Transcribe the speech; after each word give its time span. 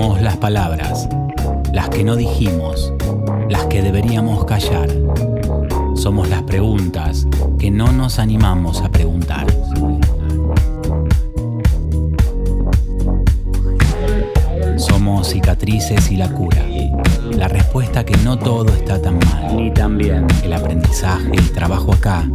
Somos 0.00 0.22
las 0.22 0.38
palabras, 0.38 1.10
las 1.74 1.90
que 1.90 2.04
no 2.04 2.16
dijimos, 2.16 2.90
las 3.50 3.66
que 3.66 3.82
deberíamos 3.82 4.46
callar. 4.46 4.88
Somos 5.94 6.30
las 6.30 6.42
preguntas 6.44 7.26
que 7.58 7.70
no 7.70 7.92
nos 7.92 8.18
animamos 8.18 8.80
a 8.80 8.90
preguntar. 8.90 9.46
Somos 14.78 15.28
cicatrices 15.28 16.10
y 16.10 16.16
la 16.16 16.32
cura. 16.32 16.64
La 17.32 17.48
respuesta 17.48 18.02
que 18.02 18.16
no 18.24 18.38
todo 18.38 18.72
está 18.72 19.02
tan 19.02 19.18
mal. 19.18 19.54
Ni 19.54 19.70
tan 19.70 19.98
bien. 19.98 20.26
El 20.42 20.54
aprendizaje, 20.54 21.30
el 21.34 21.52
trabajo 21.52 21.92
acá, 21.92 22.26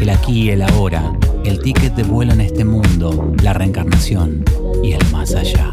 el 0.00 0.10
aquí 0.10 0.46
y 0.46 0.50
el 0.50 0.62
ahora, 0.62 1.12
el 1.44 1.60
ticket 1.60 1.94
de 1.94 2.02
vuelo 2.02 2.32
en 2.32 2.40
este 2.40 2.64
mundo, 2.64 3.32
la 3.40 3.52
reencarnación 3.52 4.44
y 4.82 4.94
el 4.94 5.12
más 5.12 5.36
allá. 5.36 5.70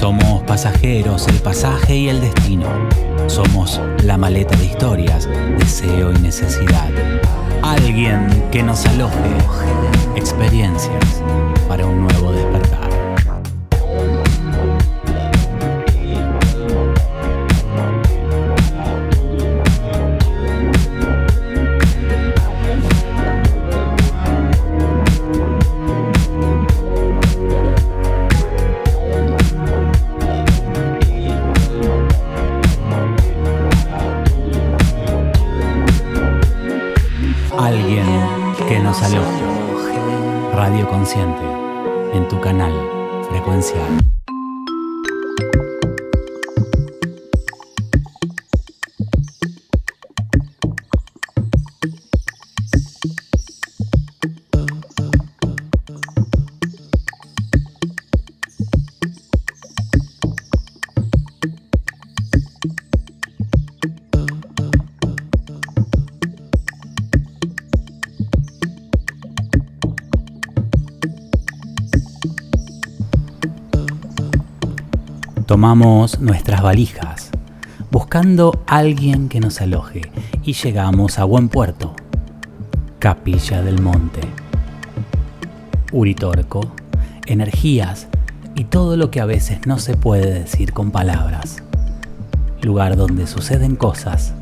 Somos 0.00 0.42
pasajeros, 0.44 1.28
el 1.28 1.36
pasaje 1.40 1.94
y 1.94 2.08
el 2.08 2.22
destino. 2.22 2.64
Somos 3.26 3.78
la 4.02 4.16
maleta 4.16 4.56
de 4.56 4.64
historias, 4.64 5.28
deseo 5.58 6.10
y 6.12 6.18
necesidad. 6.20 6.88
Alguien 7.62 8.26
que 8.50 8.62
nos 8.62 8.86
aloje. 8.86 9.36
Experiencias 10.16 11.22
para 11.68 11.84
un 11.84 12.00
nuevo 12.00 12.32
despertar. 12.32 12.89
Canal, 42.40 42.72
frecuencial. 43.28 44.09
Tomamos 75.50 76.20
nuestras 76.20 76.62
valijas, 76.62 77.30
buscando 77.90 78.62
alguien 78.68 79.28
que 79.28 79.40
nos 79.40 79.60
aloje, 79.60 80.02
y 80.44 80.52
llegamos 80.52 81.18
a 81.18 81.24
buen 81.24 81.48
puerto, 81.48 81.96
Capilla 83.00 83.60
del 83.60 83.82
Monte. 83.82 84.20
Uritorco, 85.90 86.72
energías 87.26 88.06
y 88.54 88.62
todo 88.62 88.96
lo 88.96 89.10
que 89.10 89.20
a 89.20 89.26
veces 89.26 89.66
no 89.66 89.80
se 89.80 89.96
puede 89.96 90.32
decir 90.32 90.72
con 90.72 90.92
palabras. 90.92 91.64
Lugar 92.62 92.94
donde 92.94 93.26
suceden 93.26 93.74
cosas 93.74 94.34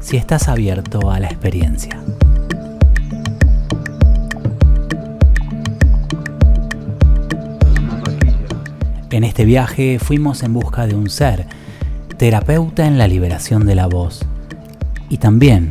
si 0.00 0.16
estás 0.16 0.48
abierto 0.48 1.12
a 1.12 1.20
la 1.20 1.28
experiencia. 1.28 1.97
En 9.18 9.24
este 9.24 9.44
viaje 9.44 9.98
fuimos 9.98 10.44
en 10.44 10.52
busca 10.52 10.86
de 10.86 10.94
un 10.94 11.10
ser, 11.10 11.44
terapeuta 12.18 12.86
en 12.86 12.98
la 12.98 13.08
liberación 13.08 13.66
de 13.66 13.74
la 13.74 13.88
voz 13.88 14.20
y 15.10 15.16
también 15.16 15.70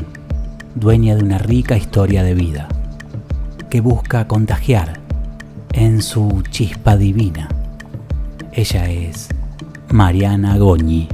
dueña 0.75 1.15
de 1.15 1.23
una 1.23 1.37
rica 1.37 1.77
historia 1.77 2.23
de 2.23 2.33
vida 2.33 2.67
que 3.69 3.79
busca 3.79 4.27
contagiar 4.27 4.99
en 5.71 6.01
su 6.01 6.43
chispa 6.49 6.97
divina. 6.97 7.47
Ella 8.51 8.89
es 8.89 9.29
Mariana 9.91 10.57
Goñi. 10.57 11.07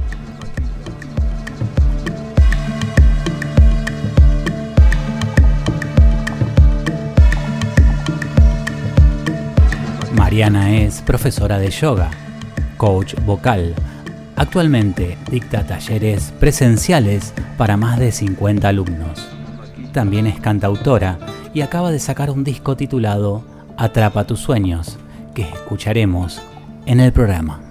Mariana 10.34 10.78
es 10.78 11.00
profesora 11.00 11.58
de 11.58 11.70
yoga, 11.70 12.10
coach 12.76 13.14
vocal. 13.20 13.72
Actualmente 14.34 15.16
dicta 15.30 15.64
talleres 15.64 16.32
presenciales 16.40 17.32
para 17.56 17.76
más 17.76 18.00
de 18.00 18.10
50 18.10 18.66
alumnos. 18.66 19.28
También 19.92 20.26
es 20.26 20.40
cantautora 20.40 21.20
y 21.54 21.60
acaba 21.60 21.92
de 21.92 22.00
sacar 22.00 22.32
un 22.32 22.42
disco 22.42 22.76
titulado 22.76 23.44
Atrapa 23.76 24.26
tus 24.26 24.40
sueños, 24.40 24.98
que 25.36 25.42
escucharemos 25.42 26.42
en 26.84 26.98
el 26.98 27.12
programa. 27.12 27.62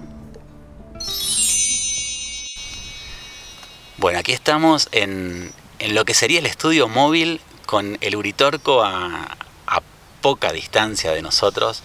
Bueno, 3.98 4.20
aquí 4.20 4.32
estamos 4.32 4.88
en, 4.92 5.52
en 5.80 5.94
lo 5.94 6.06
que 6.06 6.14
sería 6.14 6.38
el 6.38 6.46
estudio 6.46 6.88
móvil 6.88 7.42
con 7.66 7.98
el 8.00 8.16
Uritorco 8.16 8.82
a, 8.82 9.36
a 9.66 9.82
poca 10.22 10.50
distancia 10.50 11.12
de 11.12 11.20
nosotros. 11.20 11.82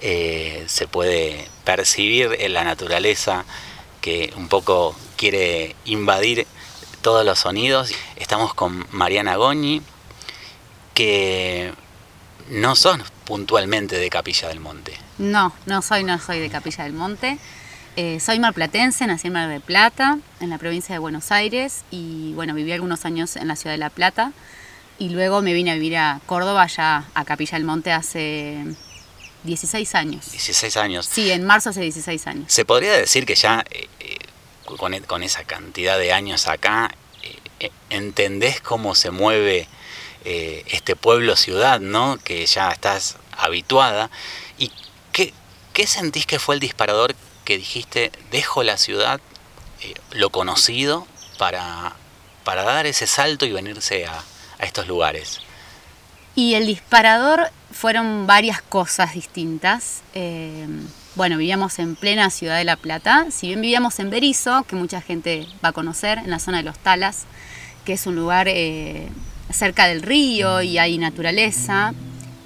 Eh, 0.00 0.64
se 0.66 0.86
puede 0.86 1.48
percibir 1.64 2.36
en 2.38 2.52
la 2.52 2.64
naturaleza 2.64 3.44
que 4.00 4.32
un 4.36 4.48
poco 4.48 4.94
quiere 5.16 5.74
invadir 5.84 6.46
todos 7.02 7.24
los 7.24 7.38
sonidos. 7.38 7.92
Estamos 8.16 8.54
con 8.54 8.86
Mariana 8.90 9.36
Goñi, 9.36 9.82
que 10.94 11.72
no 12.50 12.76
son 12.76 13.02
puntualmente 13.24 13.96
de 13.96 14.10
Capilla 14.10 14.48
del 14.48 14.60
Monte. 14.60 14.96
No, 15.18 15.52
no 15.66 15.82
soy, 15.82 16.04
no 16.04 16.18
soy 16.18 16.40
de 16.40 16.50
Capilla 16.50 16.84
del 16.84 16.92
Monte. 16.92 17.38
Eh, 17.96 18.20
soy 18.20 18.38
marplatense, 18.38 19.06
nací 19.06 19.28
en 19.28 19.32
Mar 19.32 19.48
del 19.48 19.62
Plata, 19.62 20.18
en 20.40 20.50
la 20.50 20.58
provincia 20.58 20.94
de 20.94 20.98
Buenos 20.98 21.32
Aires, 21.32 21.82
y 21.90 22.34
bueno, 22.34 22.52
viví 22.54 22.70
algunos 22.72 23.06
años 23.06 23.36
en 23.36 23.48
la 23.48 23.56
ciudad 23.56 23.72
de 23.72 23.78
La 23.78 23.90
Plata. 23.90 24.32
Y 24.98 25.08
luego 25.08 25.42
me 25.42 25.54
vine 25.54 25.70
a 25.70 25.74
vivir 25.74 25.96
a 25.96 26.20
Córdoba, 26.26 26.66
ya 26.66 27.04
a 27.14 27.24
Capilla 27.24 27.56
del 27.56 27.66
Monte 27.66 27.92
hace 27.92 28.64
16 29.46 29.94
años. 29.94 30.30
16 30.30 30.76
años. 30.76 31.06
Sí, 31.06 31.30
en 31.30 31.44
marzo 31.44 31.70
hace 31.70 31.80
16 31.80 32.26
años. 32.26 32.52
Se 32.52 32.64
podría 32.64 32.92
decir 32.92 33.24
que 33.24 33.34
ya 33.34 33.64
eh, 33.70 33.88
eh, 34.00 34.16
con, 34.64 34.92
con, 35.02 35.22
esa 35.22 35.44
cantidad 35.44 35.98
de 35.98 36.12
años 36.12 36.48
acá, 36.48 36.94
eh, 37.60 37.70
entendés 37.90 38.60
cómo 38.60 38.94
se 38.94 39.10
mueve 39.10 39.68
este 40.28 40.96
pueblo-ciudad, 40.96 41.78
¿no? 41.78 42.18
Que 42.18 42.44
ya 42.46 42.72
estás 42.72 43.16
habituada. 43.30 44.10
¿Y 44.58 44.72
qué, 45.12 45.32
qué, 45.72 45.86
sentís 45.86 46.26
que 46.26 46.40
fue 46.40 46.56
el 46.56 46.60
disparador 46.60 47.14
que 47.44 47.56
dijiste, 47.56 48.10
dejo 48.32 48.64
la 48.64 48.76
ciudad, 48.76 49.20
lo 50.10 50.30
conocido, 50.30 51.06
para, 51.38 51.94
para 52.42 52.64
dar 52.64 52.86
ese 52.86 53.06
salto 53.06 53.46
y 53.46 53.52
venirse 53.52 54.04
a, 54.06 54.24
a 54.58 54.64
estos 54.64 54.88
lugares? 54.88 55.38
Y 56.34 56.54
el 56.54 56.66
disparador 56.66 57.50
fueron 57.76 58.26
varias 58.26 58.62
cosas 58.62 59.14
distintas. 59.14 60.02
Eh, 60.14 60.66
bueno, 61.14 61.36
vivíamos 61.36 61.78
en 61.78 61.94
plena 61.94 62.30
ciudad 62.30 62.56
de 62.56 62.64
La 62.64 62.76
Plata. 62.76 63.26
Si 63.30 63.48
bien 63.48 63.60
vivíamos 63.60 64.00
en 64.00 64.10
Berizo, 64.10 64.64
que 64.64 64.76
mucha 64.76 65.00
gente 65.00 65.46
va 65.64 65.68
a 65.68 65.72
conocer, 65.72 66.18
en 66.18 66.30
la 66.30 66.38
zona 66.38 66.58
de 66.58 66.64
los 66.64 66.78
Talas, 66.78 67.26
que 67.84 67.92
es 67.92 68.06
un 68.06 68.16
lugar 68.16 68.48
eh, 68.48 69.08
cerca 69.50 69.86
del 69.86 70.02
río 70.02 70.62
y 70.62 70.78
hay 70.78 70.98
naturaleza, 70.98 71.92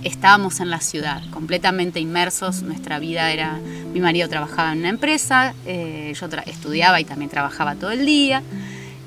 estábamos 0.02 0.60
en 0.60 0.70
la 0.70 0.80
ciudad, 0.80 1.22
completamente 1.30 2.00
inmersos. 2.00 2.62
Nuestra 2.62 2.98
vida 2.98 3.30
era. 3.30 3.58
Mi 3.92 4.00
marido 4.00 4.28
trabajaba 4.28 4.72
en 4.72 4.80
una 4.80 4.88
empresa, 4.88 5.54
eh, 5.66 6.12
yo 6.18 6.28
estudiaba 6.46 7.00
y 7.00 7.04
también 7.04 7.30
trabajaba 7.30 7.76
todo 7.76 7.90
el 7.92 8.04
día. 8.04 8.42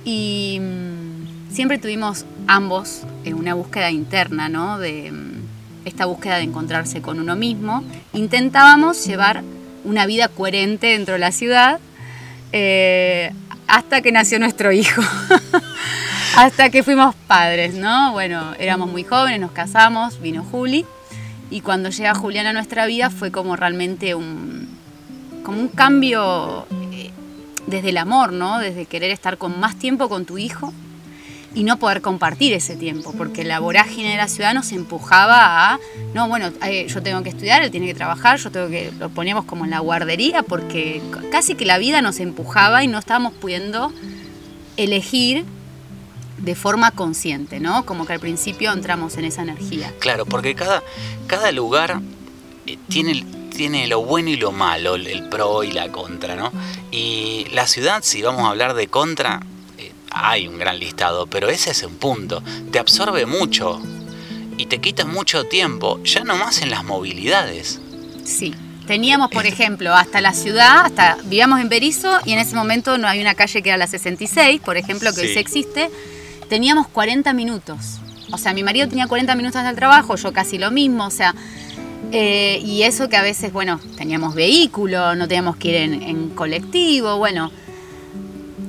Y 0.05 0.59
mmm, 0.61 1.53
siempre 1.53 1.77
tuvimos 1.77 2.25
ambos 2.47 3.01
eh, 3.25 3.33
una 3.33 3.53
búsqueda 3.53 3.91
interna, 3.91 4.49
¿no? 4.49 4.77
De 4.77 5.11
mmm, 5.11 5.32
esta 5.85 6.05
búsqueda 6.05 6.37
de 6.37 6.43
encontrarse 6.43 7.01
con 7.01 7.19
uno 7.19 7.35
mismo. 7.35 7.83
Intentábamos 8.13 9.05
llevar 9.05 9.43
una 9.83 10.05
vida 10.05 10.27
coherente 10.27 10.87
dentro 10.87 11.13
de 11.13 11.19
la 11.19 11.31
ciudad 11.31 11.79
eh, 12.51 13.31
hasta 13.67 14.01
que 14.01 14.11
nació 14.11 14.39
nuestro 14.39 14.71
hijo. 14.71 15.01
hasta 16.37 16.69
que 16.69 16.83
fuimos 16.83 17.15
padres, 17.27 17.73
¿no? 17.75 18.11
Bueno, 18.11 18.53
éramos 18.59 18.89
muy 18.89 19.03
jóvenes, 19.03 19.39
nos 19.39 19.51
casamos, 19.51 20.21
vino 20.21 20.43
Juli. 20.43 20.85
Y 21.49 21.61
cuando 21.61 21.89
llega 21.89 22.15
Julián 22.15 22.47
a 22.47 22.53
nuestra 22.53 22.85
vida 22.85 23.09
fue 23.09 23.31
como 23.31 23.55
realmente 23.55 24.15
un, 24.15 24.67
como 25.43 25.59
un 25.59 25.67
cambio 25.67 26.65
eh, 26.91 27.11
desde 27.67 27.89
el 27.89 27.97
amor, 27.97 28.33
¿no? 28.33 28.59
Desde 28.59 28.85
querer 28.85 29.11
estar 29.11 29.37
con 29.37 29.59
más 29.59 29.77
tiempo 29.77 30.09
con 30.09 30.25
tu 30.25 30.37
hijo 30.37 30.73
y 31.55 31.63
no 31.63 31.77
poder 31.77 32.01
compartir 32.01 32.53
ese 32.53 32.75
tiempo, 32.75 33.13
porque 33.17 33.43
la 33.43 33.59
vorágine 33.59 34.11
de 34.11 34.17
la 34.17 34.27
ciudad 34.27 34.53
nos 34.53 34.71
empujaba 34.71 35.73
a, 35.73 35.79
no, 36.13 36.27
bueno, 36.27 36.51
eh, 36.65 36.87
yo 36.87 37.03
tengo 37.03 37.21
que 37.21 37.29
estudiar, 37.29 37.63
él 37.63 37.71
tiene 37.71 37.85
que 37.85 37.93
trabajar, 37.93 38.39
yo 38.39 38.51
tengo 38.51 38.69
que, 38.69 38.91
lo 38.97 39.09
poníamos 39.09 39.45
como 39.45 39.65
en 39.65 39.71
la 39.71 39.79
guardería, 39.79 40.43
porque 40.43 41.01
casi 41.31 41.55
que 41.55 41.65
la 41.65 41.77
vida 41.77 42.01
nos 42.01 42.19
empujaba 42.19 42.83
y 42.83 42.87
no 42.87 42.97
estábamos 42.97 43.33
pudiendo 43.33 43.93
elegir 44.77 45.45
de 46.39 46.55
forma 46.55 46.91
consciente, 46.91 47.59
¿no? 47.59 47.85
Como 47.85 48.05
que 48.05 48.13
al 48.13 48.19
principio 48.19 48.71
entramos 48.73 49.17
en 49.17 49.25
esa 49.25 49.43
energía. 49.43 49.93
Claro, 49.99 50.25
porque 50.25 50.55
cada, 50.55 50.83
cada 51.27 51.51
lugar 51.51 52.01
eh, 52.65 52.77
tiene, 52.89 53.23
tiene 53.55 53.87
lo 53.87 54.03
bueno 54.03 54.29
y 54.29 54.37
lo 54.37 54.51
malo, 54.51 54.95
el 54.95 55.29
pro 55.29 55.63
y 55.63 55.71
la 55.71 55.89
contra, 55.91 56.35
¿no? 56.35 56.51
Y 56.91 57.45
la 57.53 57.67
ciudad, 57.67 58.01
si 58.03 58.23
vamos 58.23 58.43
a 58.43 58.49
hablar 58.49 58.73
de 58.73 58.87
contra, 58.87 59.41
hay 60.13 60.47
un 60.47 60.57
gran 60.57 60.79
listado, 60.79 61.27
pero 61.27 61.49
ese 61.49 61.71
es 61.71 61.83
un 61.83 61.95
punto. 61.95 62.43
Te 62.71 62.79
absorbe 62.79 63.25
mucho 63.25 63.81
y 64.57 64.67
te 64.67 64.79
quita 64.79 65.05
mucho 65.05 65.45
tiempo, 65.45 66.01
ya 66.03 66.23
no 66.23 66.35
más 66.35 66.61
en 66.61 66.69
las 66.69 66.83
movilidades. 66.83 67.79
Sí. 68.23 68.53
Teníamos, 68.87 69.31
por 69.31 69.45
ejemplo, 69.45 69.93
hasta 69.93 70.19
la 70.19 70.33
ciudad, 70.33 70.85
hasta 70.85 71.17
vivíamos 71.23 71.61
en 71.61 71.69
Berizo 71.69 72.19
y 72.25 72.33
en 72.33 72.39
ese 72.39 72.53
momento 72.53 72.97
no 72.97 73.07
hay 73.07 73.21
una 73.21 73.33
calle 73.33 73.61
que 73.61 73.69
era 73.69 73.77
la 73.77 73.87
66, 73.87 74.59
por 74.59 74.75
ejemplo, 74.75 75.13
que 75.13 75.21
hoy 75.21 75.37
existe. 75.37 75.89
Teníamos 76.49 76.89
40 76.89 77.31
minutos. 77.31 77.99
O 78.33 78.37
sea, 78.37 78.53
mi 78.53 78.61
marido 78.61 78.89
tenía 78.89 79.07
40 79.07 79.35
minutos 79.35 79.55
hasta 79.55 79.69
el 79.69 79.75
trabajo, 79.77 80.17
yo 80.17 80.33
casi 80.33 80.57
lo 80.57 80.69
mismo, 80.69 81.05
o 81.05 81.11
sea, 81.11 81.33
eh, 82.11 82.61
y 82.65 82.83
eso 82.83 83.07
que 83.07 83.15
a 83.15 83.21
veces, 83.21 83.53
bueno, 83.53 83.79
teníamos 83.95 84.35
vehículo, 84.35 85.15
no 85.15 85.29
teníamos 85.29 85.55
que 85.55 85.69
ir 85.69 85.75
en 85.75 86.29
colectivo, 86.31 87.17
bueno, 87.17 87.51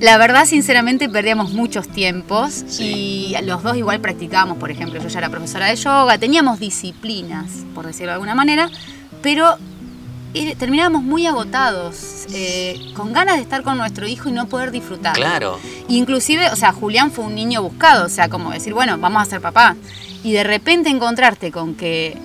la 0.01 0.19
verdad, 0.19 0.45
sinceramente, 0.45 1.09
perdíamos 1.09 1.53
muchos 1.53 1.89
tiempos 1.89 2.65
y 2.81 3.35
los 3.45 3.63
dos 3.63 3.77
igual 3.77 4.01
practicábamos, 4.01 4.59
por 4.59 4.71
ejemplo, 4.71 5.01
yo 5.01 5.09
ya 5.09 5.19
era 5.19 5.29
profesora 5.29 5.67
de 5.67 5.77
yoga, 5.77 6.19
teníamos 6.19 6.59
disciplinas, 6.61 7.65
por 7.75 7.87
decirlo 7.87 8.09
de 8.09 8.15
alguna 8.15 8.35
manera, 8.35 8.71
pero 9.23 9.57
terminábamos 10.59 11.03
muy 11.03 11.27
agotados, 11.27 12.27
eh, 12.33 12.93
con 12.95 13.13
ganas 13.13 13.37
de 13.37 13.43
estar 13.43 13.63
con 13.63 13.79
nuestro 13.79 14.07
hijo 14.07 14.29
y 14.29 14.33
no 14.33 14.47
poder 14.47 14.73
disfrutar. 14.73 15.15
Claro. 15.15 15.59
Inclusive, 15.89 16.51
o 16.51 16.57
sea, 16.57 16.73
Julián 16.73 17.13
fue 17.13 17.25
un 17.25 17.35
niño 17.35 17.63
buscado, 17.63 18.07
o 18.07 18.09
sea, 18.09 18.29
como 18.29 18.51
decir, 18.51 18.75
bueno, 18.75 18.99
vamos 18.99 19.23
a 19.23 19.25
ser 19.27 19.41
papá. 19.41 19.77
Y 20.25 20.33
de 20.33 20.43
repente 20.43 20.89
encontrarte 20.89 21.53
con 21.53 21.75
que 21.75 22.19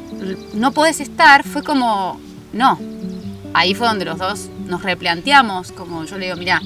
no 0.53 0.71
podés 0.71 0.99
estar, 1.01 1.43
fue 1.43 1.63
como, 1.63 2.19
no. 2.53 2.79
Ahí 3.53 3.75
fue 3.75 3.87
donde 3.87 4.05
los 4.05 4.17
dos 4.17 4.49
nos 4.65 4.83
replanteamos, 4.83 5.71
como 5.71 6.05
yo 6.05 6.17
le 6.17 6.25
digo, 6.25 6.37
mira, 6.37 6.61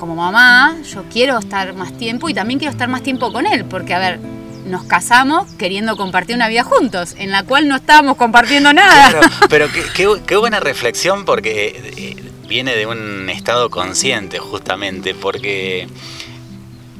como 0.00 0.16
mamá, 0.16 0.78
yo 0.82 1.04
quiero 1.12 1.38
estar 1.38 1.74
más 1.74 1.92
tiempo 1.96 2.30
y 2.30 2.34
también 2.34 2.58
quiero 2.58 2.72
estar 2.72 2.88
más 2.88 3.02
tiempo 3.02 3.30
con 3.30 3.46
él, 3.46 3.66
porque 3.66 3.92
a 3.92 3.98
ver, 3.98 4.18
nos 4.64 4.84
casamos 4.84 5.52
queriendo 5.58 5.94
compartir 5.94 6.34
una 6.34 6.48
vida 6.48 6.64
juntos, 6.64 7.14
en 7.18 7.30
la 7.30 7.44
cual 7.44 7.68
no 7.68 7.76
estábamos 7.76 8.16
compartiendo 8.16 8.72
nada. 8.72 9.20
pero 9.50 9.68
qué, 10.26 10.36
buena 10.36 10.58
reflexión 10.58 11.26
porque 11.26 11.92
eh, 11.98 12.16
viene 12.48 12.74
de 12.74 12.86
un 12.86 13.28
estado 13.28 13.68
consciente 13.68 14.38
justamente, 14.38 15.14
porque 15.14 15.86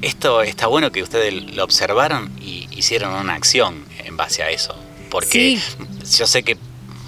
esto 0.02 0.42
está 0.42 0.66
bueno 0.66 0.92
que 0.92 1.02
ustedes 1.02 1.54
lo 1.54 1.64
observaron 1.64 2.30
y 2.38 2.68
hicieron 2.70 3.14
una 3.14 3.32
acción 3.32 3.86
en 4.04 4.18
base 4.18 4.42
a 4.42 4.50
eso, 4.50 4.76
porque 5.10 5.58
yo 6.18 6.26
sé 6.26 6.42
que 6.42 6.58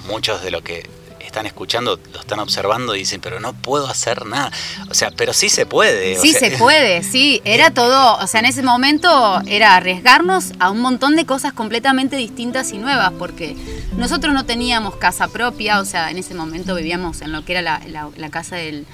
muchos 0.06 0.42
de 0.42 0.50
lo 0.50 0.62
que 0.62 0.88
están 1.32 1.46
escuchando, 1.46 1.98
lo 2.12 2.20
están 2.20 2.40
observando 2.40 2.94
y 2.94 3.00
dicen, 3.00 3.22
pero 3.22 3.40
no 3.40 3.54
puedo 3.54 3.88
hacer 3.88 4.26
nada. 4.26 4.52
O 4.90 4.94
sea, 4.94 5.10
pero 5.16 5.32
sí 5.32 5.48
se 5.48 5.64
puede. 5.64 6.16
Sí 6.16 6.34
se 6.34 6.50
puede, 6.58 7.02
sí. 7.02 7.40
Era 7.46 7.70
todo, 7.70 8.18
o 8.18 8.26
sea, 8.26 8.40
en 8.40 8.46
ese 8.46 8.62
momento 8.62 9.40
era 9.46 9.74
arriesgarnos 9.74 10.52
a 10.58 10.70
un 10.70 10.80
montón 10.80 11.16
de 11.16 11.24
cosas 11.24 11.54
completamente 11.54 12.16
distintas 12.16 12.72
y 12.72 12.78
nuevas, 12.78 13.12
porque 13.18 13.56
nosotros 13.96 14.34
no 14.34 14.44
teníamos 14.44 14.96
casa 14.96 15.26
propia, 15.28 15.80
o 15.80 15.86
sea, 15.86 16.10
en 16.10 16.18
ese 16.18 16.34
momento 16.34 16.74
vivíamos 16.74 17.22
en 17.22 17.32
lo 17.32 17.46
que 17.46 17.52
era 17.56 17.62
la, 17.62 18.30
casa 18.30 18.56
del, 18.56 18.86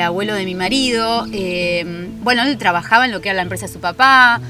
abuelo 0.00 0.34
de 0.34 0.44
mi 0.44 0.54
marido. 0.54 1.26
Eh, 1.32 2.08
bueno, 2.22 2.44
él 2.44 2.56
trabajaba 2.56 3.04
en 3.04 3.10
lo 3.10 3.20
que 3.20 3.30
era 3.30 3.36
la 3.36 3.42
empresa 3.42 3.66
de 3.66 3.72
su 3.72 3.80
papá. 3.80 4.40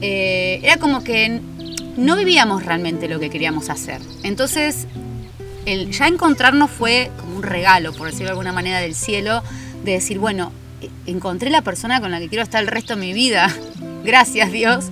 Eh, 0.00 0.60
era 0.62 0.78
como 0.78 1.04
que 1.04 1.38
no 1.98 2.16
vivíamos 2.16 2.64
realmente 2.64 3.08
lo 3.08 3.20
que 3.20 3.28
queríamos 3.28 3.68
hacer. 3.68 4.00
Entonces 4.22 4.86
el 5.66 5.90
ya 5.92 6.06
encontrarnos 6.08 6.70
fue 6.70 7.10
como 7.20 7.36
un 7.36 7.42
regalo, 7.42 7.92
por 7.92 8.06
decirlo 8.06 8.26
de 8.26 8.30
alguna 8.30 8.52
manera, 8.52 8.80
del 8.80 8.94
cielo, 8.94 9.42
de 9.84 9.92
decir, 9.92 10.18
bueno, 10.18 10.52
encontré 11.06 11.50
la 11.50 11.62
persona 11.62 12.00
con 12.00 12.10
la 12.10 12.18
que 12.18 12.28
quiero 12.28 12.42
estar 12.42 12.62
el 12.62 12.68
resto 12.68 12.94
de 12.94 13.00
mi 13.00 13.12
vida, 13.12 13.54
gracias 14.04 14.52
Dios, 14.52 14.86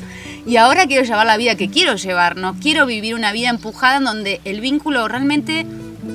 y 0.46 0.56
ahora 0.56 0.86
quiero 0.86 1.04
llevar 1.04 1.26
la 1.26 1.36
vida 1.36 1.54
que 1.54 1.68
quiero 1.68 1.96
llevar, 1.96 2.36
no 2.36 2.54
quiero 2.60 2.86
vivir 2.86 3.14
una 3.14 3.32
vida 3.32 3.50
empujada 3.50 3.96
en 3.96 4.04
donde 4.04 4.40
el 4.44 4.60
vínculo 4.60 5.06
realmente, 5.08 5.66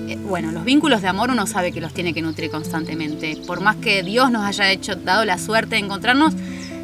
eh, 0.07 0.17
bueno, 0.27 0.51
los 0.51 0.63
vínculos 0.63 1.01
de 1.01 1.07
amor 1.07 1.29
uno 1.29 1.45
sabe 1.47 1.71
que 1.71 1.81
los 1.81 1.93
tiene 1.93 2.13
que 2.13 2.21
nutrir 2.21 2.49
constantemente, 2.49 3.37
por 3.45 3.61
más 3.61 3.75
que 3.77 4.03
Dios 4.03 4.31
nos 4.31 4.43
haya 4.43 4.71
hecho, 4.71 4.95
dado 4.95 5.25
la 5.25 5.37
suerte 5.37 5.75
de 5.75 5.81
encontrarnos, 5.81 6.33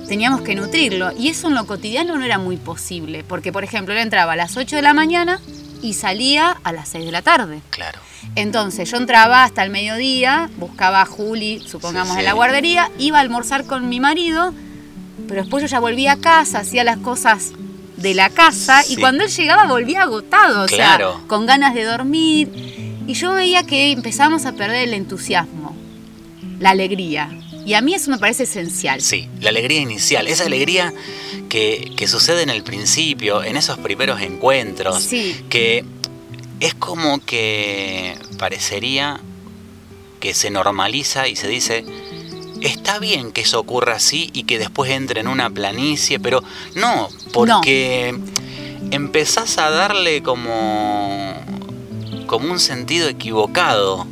teníamos 0.08 0.42
que 0.42 0.56
nutrirlo, 0.56 1.12
y 1.18 1.30
eso 1.30 1.48
en 1.48 1.56
lo 1.56 1.66
cotidiano 1.66 2.18
no 2.18 2.26
era 2.26 2.38
muy 2.38 2.58
posible, 2.58 3.24
porque 3.28 3.52
por 3.52 3.64
ejemplo 3.64 3.94
él 3.94 4.02
entraba 4.02 4.34
a 4.34 4.36
las 4.36 4.58
8 4.58 4.76
de 4.76 4.82
la 4.82 4.94
mañana, 4.94 5.40
y 5.82 5.94
salía 5.94 6.58
a 6.64 6.72
las 6.72 6.90
6 6.90 7.06
de 7.06 7.12
la 7.12 7.22
tarde. 7.22 7.62
Claro. 7.70 8.00
Entonces 8.36 8.90
yo 8.90 8.98
entraba 8.98 9.44
hasta 9.44 9.64
el 9.64 9.72
mediodía, 9.72 10.50
buscaba 10.58 11.02
a 11.02 11.06
Juli, 11.06 11.60
supongamos, 11.66 12.18
en 12.18 12.26
la 12.26 12.34
guardería, 12.34 12.92
iba 12.98 13.18
a 13.18 13.22
almorzar 13.22 13.66
con 13.66 13.90
mi 13.90 14.00
marido, 14.00 14.54
pero 15.28 15.42
después 15.42 15.64
yo 15.64 15.68
ya 15.68 15.80
volvía 15.80 16.14
a 16.14 16.18
casa, 16.18 16.60
hacía 16.60 16.84
las 16.84 16.98
cosas 16.98 17.52
de 17.98 18.14
la 18.14 18.30
casa 18.30 18.84
y 18.88 18.98
cuando 18.98 19.24
él 19.24 19.30
llegaba 19.30 19.66
volvía 19.66 20.04
agotado, 20.04 20.64
o 20.64 20.68
sea, 20.68 21.00
con 21.28 21.46
ganas 21.46 21.74
de 21.74 21.84
dormir. 21.84 22.50
Y 23.08 23.14
yo 23.14 23.34
veía 23.34 23.64
que 23.64 23.92
empezábamos 23.92 24.46
a 24.46 24.54
perder 24.54 24.88
el 24.88 24.94
entusiasmo, 24.94 25.76
la 26.60 26.70
alegría. 26.70 27.30
Y 27.66 27.74
a 27.76 27.82
mí 27.82 27.94
eso 27.94 28.10
me 28.10 28.18
parece 28.18 28.44
esencial. 28.44 29.02
Sí, 29.02 29.30
la 29.40 29.50
alegría 29.50 29.80
inicial, 29.80 30.28
esa 30.28 30.46
alegría 30.46 30.94
que, 31.50 32.06
sucede 32.08 32.42
en 32.42 32.50
el 32.50 32.64
principio, 32.64 33.44
en 33.44 33.58
esos 33.58 33.78
primeros 33.78 34.22
encuentros, 34.22 35.10
que 35.50 35.86
es 36.60 36.74
como 36.76 37.20
que 37.20 38.18
parecería 38.38 39.20
que 40.20 40.34
se 40.34 40.52
normaliza 40.52 41.28
y 41.28 41.36
se 41.36 41.48
dice, 41.48 41.84
está 42.62 43.00
bien 43.00 43.32
que 43.32 43.42
eso 43.42 43.60
ocurra 43.60 43.96
así 43.96 44.30
y 44.34 44.44
que 44.44 44.60
después 44.60 44.92
entre 44.92 45.22
en 45.22 45.28
una 45.28 45.50
planicie, 45.50 46.20
pero 46.20 46.44
no, 46.76 47.10
porque 47.34 48.16
empezás 48.92 49.58
a 49.58 49.70
darle 49.70 50.22
como, 50.24 51.34
como 52.28 52.52
un 52.52 52.60
sentido 52.60 53.10
equivocado 53.10 54.08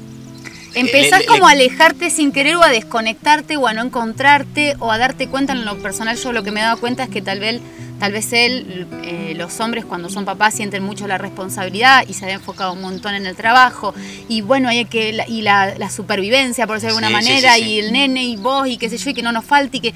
Empezás 0.79 1.23
como 1.25 1.47
a 1.47 1.51
alejarte 1.51 2.09
sin 2.09 2.31
querer 2.31 2.55
o 2.55 2.63
a 2.63 2.69
desconectarte 2.69 3.57
o 3.57 3.67
a 3.67 3.73
no 3.73 3.83
encontrarte 3.83 4.75
o 4.79 4.91
a 4.91 4.97
darte 4.97 5.27
cuenta 5.27 5.53
en 5.53 5.65
lo 5.65 5.77
personal. 5.79 6.17
Yo 6.17 6.31
lo 6.31 6.43
que 6.43 6.51
me 6.51 6.59
he 6.59 6.63
dado 6.63 6.79
cuenta 6.79 7.03
es 7.03 7.09
que 7.09 7.21
tal 7.21 7.39
vez, 7.39 7.61
tal 7.99 8.11
vez 8.11 8.31
él, 8.33 8.87
eh, 9.03 9.33
los 9.35 9.59
hombres 9.59 9.85
cuando 9.85 10.09
son 10.09 10.25
papás 10.25 10.53
sienten 10.53 10.83
mucho 10.83 11.07
la 11.07 11.17
responsabilidad 11.17 12.05
y 12.07 12.13
se 12.13 12.25
ha 12.25 12.31
enfocado 12.31 12.73
un 12.73 12.81
montón 12.81 13.15
en 13.15 13.25
el 13.25 13.35
trabajo. 13.35 13.93
Y 14.27 14.41
bueno, 14.41 14.69
hay 14.69 14.85
que, 14.85 15.23
y 15.27 15.41
la, 15.41 15.89
supervivencia, 15.89 16.67
por 16.67 16.75
decirlo 16.77 16.95
de 16.95 17.05
alguna 17.05 17.19
manera, 17.19 17.57
y 17.57 17.79
el 17.79 17.91
nene 17.91 18.23
y 18.23 18.35
vos 18.35 18.67
y 18.67 18.77
qué 18.77 18.89
sé 18.89 18.97
yo, 18.97 19.09
y 19.09 19.13
que 19.13 19.23
no 19.23 19.31
nos 19.31 19.45
falte 19.45 19.77
y 19.77 19.81
que... 19.81 19.93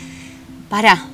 Pará, 0.70 1.06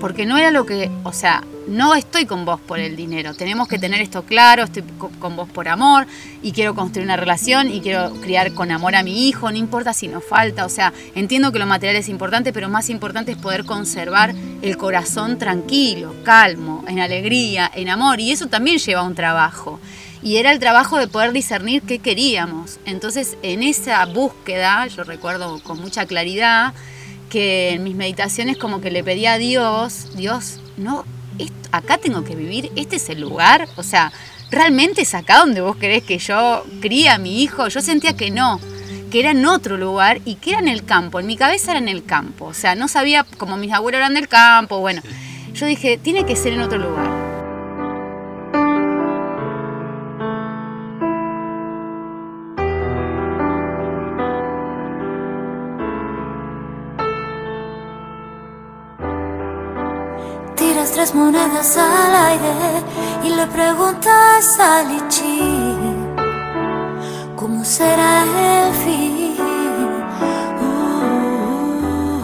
porque 0.00 0.26
no 0.26 0.36
era 0.36 0.50
lo 0.50 0.66
que, 0.66 0.90
o 1.02 1.14
sea, 1.14 1.42
no 1.66 1.94
estoy 1.94 2.26
con 2.26 2.44
vos 2.44 2.60
por 2.60 2.78
el 2.78 2.96
dinero, 2.96 3.34
tenemos 3.34 3.68
que 3.68 3.78
tener 3.78 4.00
esto 4.00 4.22
claro, 4.22 4.64
estoy 4.64 4.84
con 5.18 5.36
vos 5.36 5.48
por 5.48 5.68
amor 5.68 6.06
y 6.42 6.52
quiero 6.52 6.74
construir 6.74 7.06
una 7.06 7.16
relación 7.16 7.70
y 7.70 7.80
quiero 7.80 8.12
criar 8.20 8.52
con 8.52 8.70
amor 8.70 8.94
a 8.94 9.02
mi 9.02 9.28
hijo, 9.28 9.50
no 9.50 9.56
importa 9.56 9.92
si 9.92 10.08
nos 10.08 10.24
falta, 10.24 10.64
o 10.64 10.68
sea, 10.68 10.92
entiendo 11.14 11.52
que 11.52 11.58
lo 11.58 11.66
material 11.66 11.96
es 11.96 12.08
importante, 12.08 12.52
pero 12.52 12.68
más 12.68 12.90
importante 12.90 13.32
es 13.32 13.38
poder 13.38 13.64
conservar 13.64 14.34
el 14.62 14.76
corazón 14.76 15.38
tranquilo, 15.38 16.14
calmo, 16.24 16.84
en 16.88 17.00
alegría, 17.00 17.70
en 17.74 17.88
amor, 17.88 18.20
y 18.20 18.32
eso 18.32 18.46
también 18.46 18.78
lleva 18.78 19.02
un 19.02 19.14
trabajo. 19.14 19.80
Y 20.24 20.36
era 20.36 20.52
el 20.52 20.60
trabajo 20.60 20.98
de 20.98 21.08
poder 21.08 21.32
discernir 21.32 21.82
qué 21.82 21.98
queríamos. 21.98 22.78
Entonces, 22.84 23.36
en 23.42 23.64
esa 23.64 24.04
búsqueda, 24.06 24.86
yo 24.86 25.02
recuerdo 25.02 25.60
con 25.64 25.80
mucha 25.80 26.06
claridad, 26.06 26.74
que 27.32 27.70
en 27.70 27.82
mis 27.82 27.96
meditaciones 27.96 28.58
como 28.58 28.82
que 28.82 28.90
le 28.90 29.02
pedía 29.02 29.32
a 29.32 29.38
Dios, 29.38 30.14
Dios, 30.14 30.60
no, 30.76 31.04
acá 31.70 31.98
tengo 31.98 32.24
que 32.24 32.36
vivir, 32.36 32.70
este 32.76 32.96
es 32.96 33.08
el 33.08 33.20
lugar, 33.20 33.68
o 33.76 33.82
sea, 33.82 34.12
¿realmente 34.50 35.02
es 35.02 35.14
acá 35.14 35.38
donde 35.38 35.60
vos 35.60 35.76
querés 35.76 36.02
que 36.02 36.18
yo 36.18 36.64
críe 36.80 37.08
a 37.08 37.18
mi 37.18 37.42
hijo? 37.42 37.68
Yo 37.68 37.80
sentía 37.80 38.16
que 38.16 38.30
no, 38.30 38.60
que 39.10 39.20
era 39.20 39.30
en 39.30 39.44
otro 39.46 39.76
lugar 39.76 40.20
y 40.24 40.36
que 40.36 40.50
era 40.50 40.58
en 40.60 40.68
el 40.68 40.84
campo, 40.84 41.20
en 41.20 41.26
mi 41.26 41.36
cabeza 41.36 41.72
era 41.72 41.80
en 41.80 41.88
el 41.88 42.04
campo, 42.04 42.46
o 42.46 42.54
sea, 42.54 42.74
no 42.74 42.88
sabía, 42.88 43.24
como 43.38 43.56
mis 43.56 43.72
abuelos 43.72 43.98
eran 43.98 44.14
del 44.14 44.28
campo, 44.28 44.78
bueno, 44.80 45.02
yo 45.54 45.66
dije, 45.66 45.98
tiene 45.98 46.24
que 46.24 46.36
ser 46.36 46.54
en 46.54 46.62
otro 46.62 46.78
lugar. 46.78 47.11
Tres 61.02 61.14
monedas 61.16 61.76
al 61.78 62.14
aire 62.14 62.54
y 63.24 63.30
le 63.30 63.44
preguntas 63.48 64.60
a 64.60 64.84
Lichi 64.84 65.74
cómo 67.34 67.64
será 67.64 68.22
el 68.22 68.72
fin. 68.84 69.34
Uh, 70.64 72.20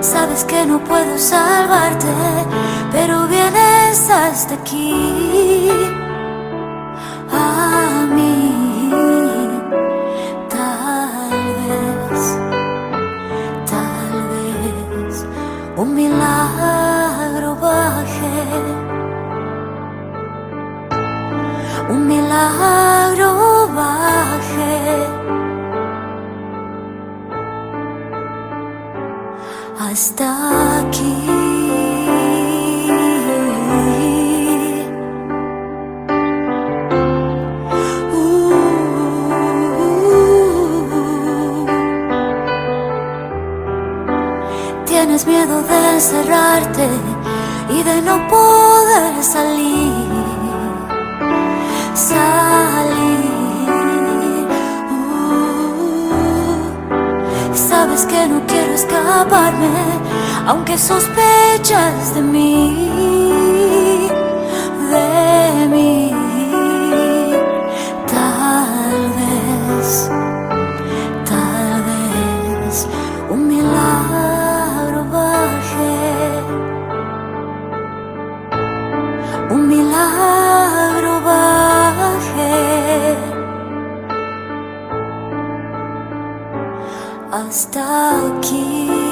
sabes 0.00 0.44
que 0.44 0.64
no 0.66 0.78
puedo 0.84 1.18
salvarte, 1.18 2.14
pero 2.92 3.26
vienes 3.26 4.08
hasta 4.08 4.54
aquí 4.54 5.68
a 7.32 8.06
mí. 8.14 8.63
Milagro 22.34 23.68
baje. 23.74 24.76
Hasta 29.78 30.28
aquí. 30.80 31.16
Uh, 38.12 38.54
Tienes 44.86 45.26
miedo 45.26 45.62
de 45.62 45.94
encerrarte 45.94 46.88
y 47.70 47.82
de 47.82 48.02
no 48.02 48.16
poder 48.28 49.22
salir. 49.22 50.03
Salir. 51.94 53.24
Uh, 57.50 57.54
sabes 57.54 58.04
que 58.06 58.26
no 58.26 58.44
quiero 58.48 58.74
escaparme, 58.74 59.68
aunque 60.46 60.76
sospechas 60.76 62.14
de 62.16 62.22
mí. 62.22 63.23
Hasta 87.54 88.26
aquí. 88.26 89.03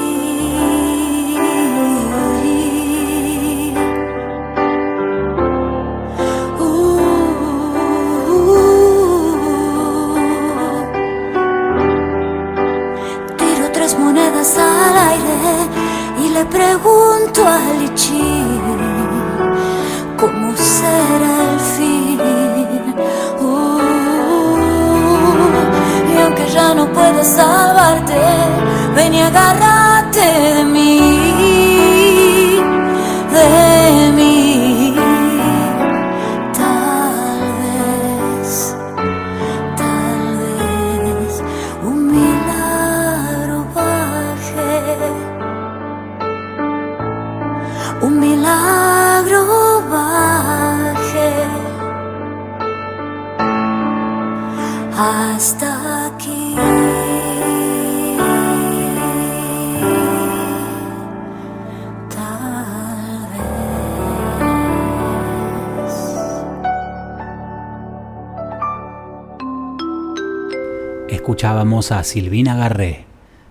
Escuchábamos 71.13 71.93
a 71.93 72.05
Silvina 72.05 72.57
Garré, 72.57 73.05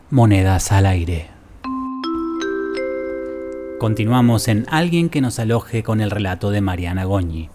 Monedas 0.10 0.72
al 0.72 0.88
aire. 0.88 1.30
Continuamos 3.80 4.48
en 4.48 4.66
Alguien 4.72 5.10
que 5.10 5.22
nos 5.22 5.38
aloje 5.38 5.84
con 5.84 6.02
el 6.02 6.10
relato 6.10 6.50
de 6.50 6.60
Mariana 6.60 7.04
Goñi. 7.04 7.52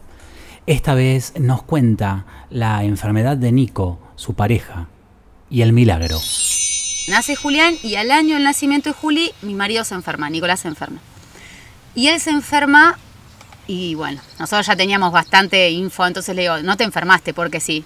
Esta 0.69 0.95
vez 0.95 1.33
nos 1.41 1.65
cuenta 1.65 2.25
la 2.51 2.85
enfermedad 2.85 3.37
de 3.37 3.51
Nico, 3.51 3.99
su 4.15 4.35
pareja, 4.35 4.87
y 5.51 5.63
el 5.63 5.73
milagro. 5.73 6.21
Nace 7.09 7.35
Julián 7.35 7.75
y 7.83 7.97
al 7.97 8.13
año 8.13 8.35
del 8.35 8.45
nacimiento 8.45 8.91
de 8.91 8.95
Juli, 8.95 9.33
mi 9.43 9.55
marido 9.55 9.83
se 9.83 9.97
enferma, 9.97 10.31
Nicolás 10.31 10.61
se 10.61 10.69
enferma. 10.69 11.01
Y 11.97 12.07
él 12.07 12.21
se 12.21 12.31
enferma 12.31 12.97
y 13.67 13.97
bueno, 13.97 14.23
nosotros 14.39 14.69
ya 14.69 14.77
teníamos 14.77 15.11
bastante 15.11 15.69
info, 15.71 16.07
entonces 16.07 16.37
le 16.37 16.43
digo, 16.43 16.59
no 16.59 16.77
te 16.77 16.85
enfermaste 16.85 17.35
porque 17.35 17.59
sí. 17.59 17.85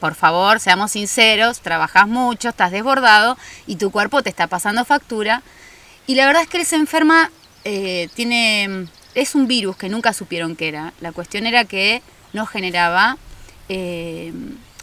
Por 0.00 0.14
favor, 0.14 0.60
seamos 0.60 0.92
sinceros, 0.92 1.60
trabajas 1.60 2.06
mucho, 2.06 2.50
estás 2.50 2.70
desbordado 2.70 3.36
y 3.66 3.76
tu 3.76 3.90
cuerpo 3.90 4.22
te 4.22 4.28
está 4.28 4.46
pasando 4.46 4.84
factura. 4.84 5.42
Y 6.06 6.14
la 6.14 6.26
verdad 6.26 6.42
es 6.42 6.48
que 6.48 6.58
él 6.58 6.66
se 6.66 6.76
enferma, 6.76 7.30
eh, 7.64 8.08
tiene, 8.14 8.86
es 9.14 9.34
un 9.34 9.46
virus 9.46 9.76
que 9.76 9.88
nunca 9.88 10.12
supieron 10.12 10.54
qué 10.54 10.68
era. 10.68 10.92
La 11.00 11.12
cuestión 11.12 11.46
era 11.46 11.64
que 11.64 12.02
no 12.32 12.46
generaba 12.46 13.16
eh, 13.68 14.32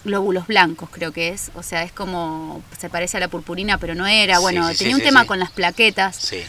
glóbulos 0.03 0.47
blancos, 0.47 0.89
creo 0.91 1.11
que 1.11 1.29
es. 1.29 1.51
O 1.55 1.63
sea, 1.63 1.83
es 1.83 1.91
como, 1.91 2.61
se 2.77 2.89
parece 2.89 3.17
a 3.17 3.19
la 3.19 3.27
purpurina, 3.27 3.77
pero 3.77 3.95
no 3.95 4.07
era. 4.07 4.39
Bueno, 4.39 4.67
sí, 4.69 4.73
sí, 4.73 4.79
tenía 4.79 4.95
un 4.95 5.03
tema 5.03 5.25
con 5.25 5.39
las 5.39 5.51
plaquetas. 5.51 6.15
Sí. 6.15 6.41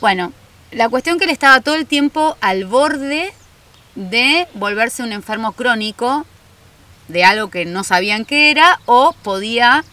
Bueno, 0.00 0.32
la 0.70 0.88
cuestión 0.88 1.18
que 1.18 1.24
él 1.24 1.30
estaba 1.30 1.60
todo 1.60 1.74
el 1.74 1.86
tiempo 1.86 2.36
al 2.40 2.66
borde 2.66 3.32
de 3.94 4.48
volverse 4.54 5.02
un 5.02 5.12
enfermo 5.12 5.52
crónico 5.52 6.26
de 7.12 7.24
algo 7.24 7.50
que 7.50 7.64
no 7.64 7.84
sabían 7.84 8.24
qué 8.24 8.50
era 8.50 8.80
o 8.86 9.14
podía 9.22 9.84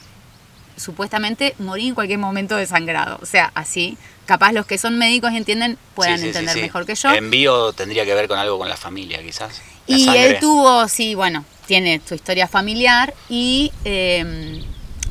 supuestamente 0.77 1.55
morir 1.59 1.89
en 1.89 1.95
cualquier 1.95 2.19
momento 2.19 2.55
de 2.55 2.65
sangrado. 2.65 3.19
O 3.21 3.25
sea, 3.25 3.51
así, 3.53 3.97
capaz 4.25 4.53
los 4.53 4.65
que 4.65 4.77
son 4.77 4.97
médicos 4.97 5.31
y 5.33 5.37
entienden 5.37 5.77
puedan 5.95 6.15
Sí, 6.17 6.19
sí, 6.19 6.23
sí, 6.23 6.27
entender 6.29 6.55
sí. 6.55 6.61
mejor 6.61 6.85
que 6.85 6.95
yo. 6.95 7.11
Envío 7.13 7.73
tendría 7.73 8.05
que 8.05 8.13
ver 8.13 8.27
con 8.27 8.39
algo 8.39 8.57
con 8.57 8.69
la 8.69 8.77
familia, 8.77 9.21
quizás. 9.21 9.61
La 9.87 9.97
Y 9.97 10.05
sangre. 10.05 10.25
él 10.27 10.39
tuvo, 10.39 10.87
sí, 10.87 11.15
bueno, 11.15 11.43
tiene 11.67 12.01
su 12.07 12.15
historia 12.15 12.47
familiar 12.47 13.13
y 13.27 13.71
eh, 13.83 14.63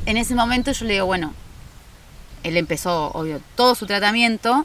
en 0.07 0.17
ese 0.17 0.35
momento 0.35 0.73
yo 0.73 0.85
le 0.87 0.95
digo, 0.95 1.07
bueno, 1.07 1.35
él 2.45 2.57
empezó, 2.57 3.09
obvio, 3.13 3.41
todo 3.57 3.75
su 3.75 3.87
tratamiento, 3.87 4.65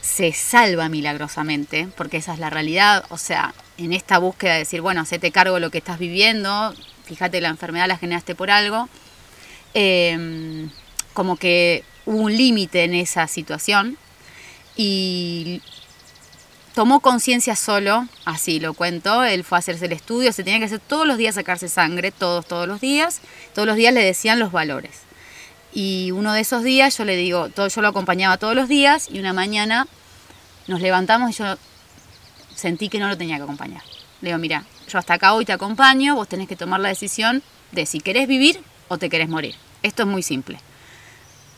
se 0.00 0.32
salva 0.32 0.88
milagrosamente, 0.88 1.88
porque 1.96 2.16
esa 2.16 2.32
es 2.32 2.38
la 2.40 2.50
realidad, 2.50 3.04
o 3.10 3.18
sea, 3.18 3.54
en 3.78 3.92
esta 3.92 4.18
búsqueda 4.18 4.54
de 4.54 4.58
decir, 4.60 4.80
bueno, 4.80 5.00
hacete 5.00 5.30
cargo 5.30 5.54
de 5.54 5.60
lo 5.60 5.70
que 5.70 5.78
estás 5.78 5.98
viviendo, 5.98 6.74
fíjate, 7.04 7.40
la 7.40 7.48
enfermedad 7.48 7.88
la 7.88 7.96
generaste 7.96 8.34
por 8.34 8.50
algo, 8.50 8.88
eh, 9.74 10.68
como 11.14 11.36
que 11.36 11.84
hubo 12.04 12.18
un 12.18 12.36
límite 12.36 12.84
en 12.84 12.94
esa 12.94 13.26
situación 13.26 13.96
y 14.76 15.62
tomó 16.74 17.00
conciencia 17.00 17.56
solo, 17.56 18.06
así 18.24 18.60
lo 18.60 18.72
cuento, 18.72 19.24
él 19.24 19.42
fue 19.42 19.58
a 19.58 19.60
hacerse 19.60 19.86
el 19.86 19.92
estudio, 19.92 20.32
se 20.32 20.44
tenía 20.44 20.60
que 20.60 20.66
hacer 20.66 20.78
todos 20.78 21.06
los 21.06 21.18
días 21.18 21.34
sacarse 21.34 21.68
sangre, 21.68 22.12
todos, 22.12 22.46
todos 22.46 22.68
los 22.68 22.80
días, 22.80 23.20
todos 23.54 23.66
los 23.66 23.76
días 23.76 23.92
le 23.92 24.04
decían 24.04 24.38
los 24.38 24.52
valores. 24.52 25.00
Y 25.72 26.12
uno 26.12 26.32
de 26.32 26.40
esos 26.40 26.62
días 26.62 26.96
yo 26.96 27.04
le 27.04 27.16
digo, 27.16 27.48
todo, 27.48 27.68
yo 27.68 27.82
lo 27.82 27.88
acompañaba 27.88 28.36
todos 28.38 28.54
los 28.54 28.68
días 28.68 29.08
y 29.10 29.18
una 29.18 29.32
mañana 29.32 29.86
nos 30.66 30.80
levantamos 30.80 31.30
y 31.30 31.34
yo 31.34 31.56
sentí 32.58 32.88
que 32.88 32.98
no 32.98 33.06
lo 33.08 33.16
tenía 33.16 33.36
que 33.36 33.42
acompañar. 33.44 33.82
Le 34.20 34.30
digo, 34.30 34.38
mira, 34.38 34.64
yo 34.88 34.98
hasta 34.98 35.14
acá 35.14 35.32
hoy 35.32 35.44
te 35.44 35.52
acompaño, 35.52 36.16
vos 36.16 36.26
tenés 36.28 36.48
que 36.48 36.56
tomar 36.56 36.80
la 36.80 36.88
decisión 36.88 37.42
de 37.70 37.86
si 37.86 38.00
querés 38.00 38.26
vivir 38.26 38.60
o 38.88 38.98
te 38.98 39.08
querés 39.08 39.28
morir. 39.28 39.54
Esto 39.82 40.02
es 40.02 40.08
muy 40.08 40.22
simple. 40.24 40.58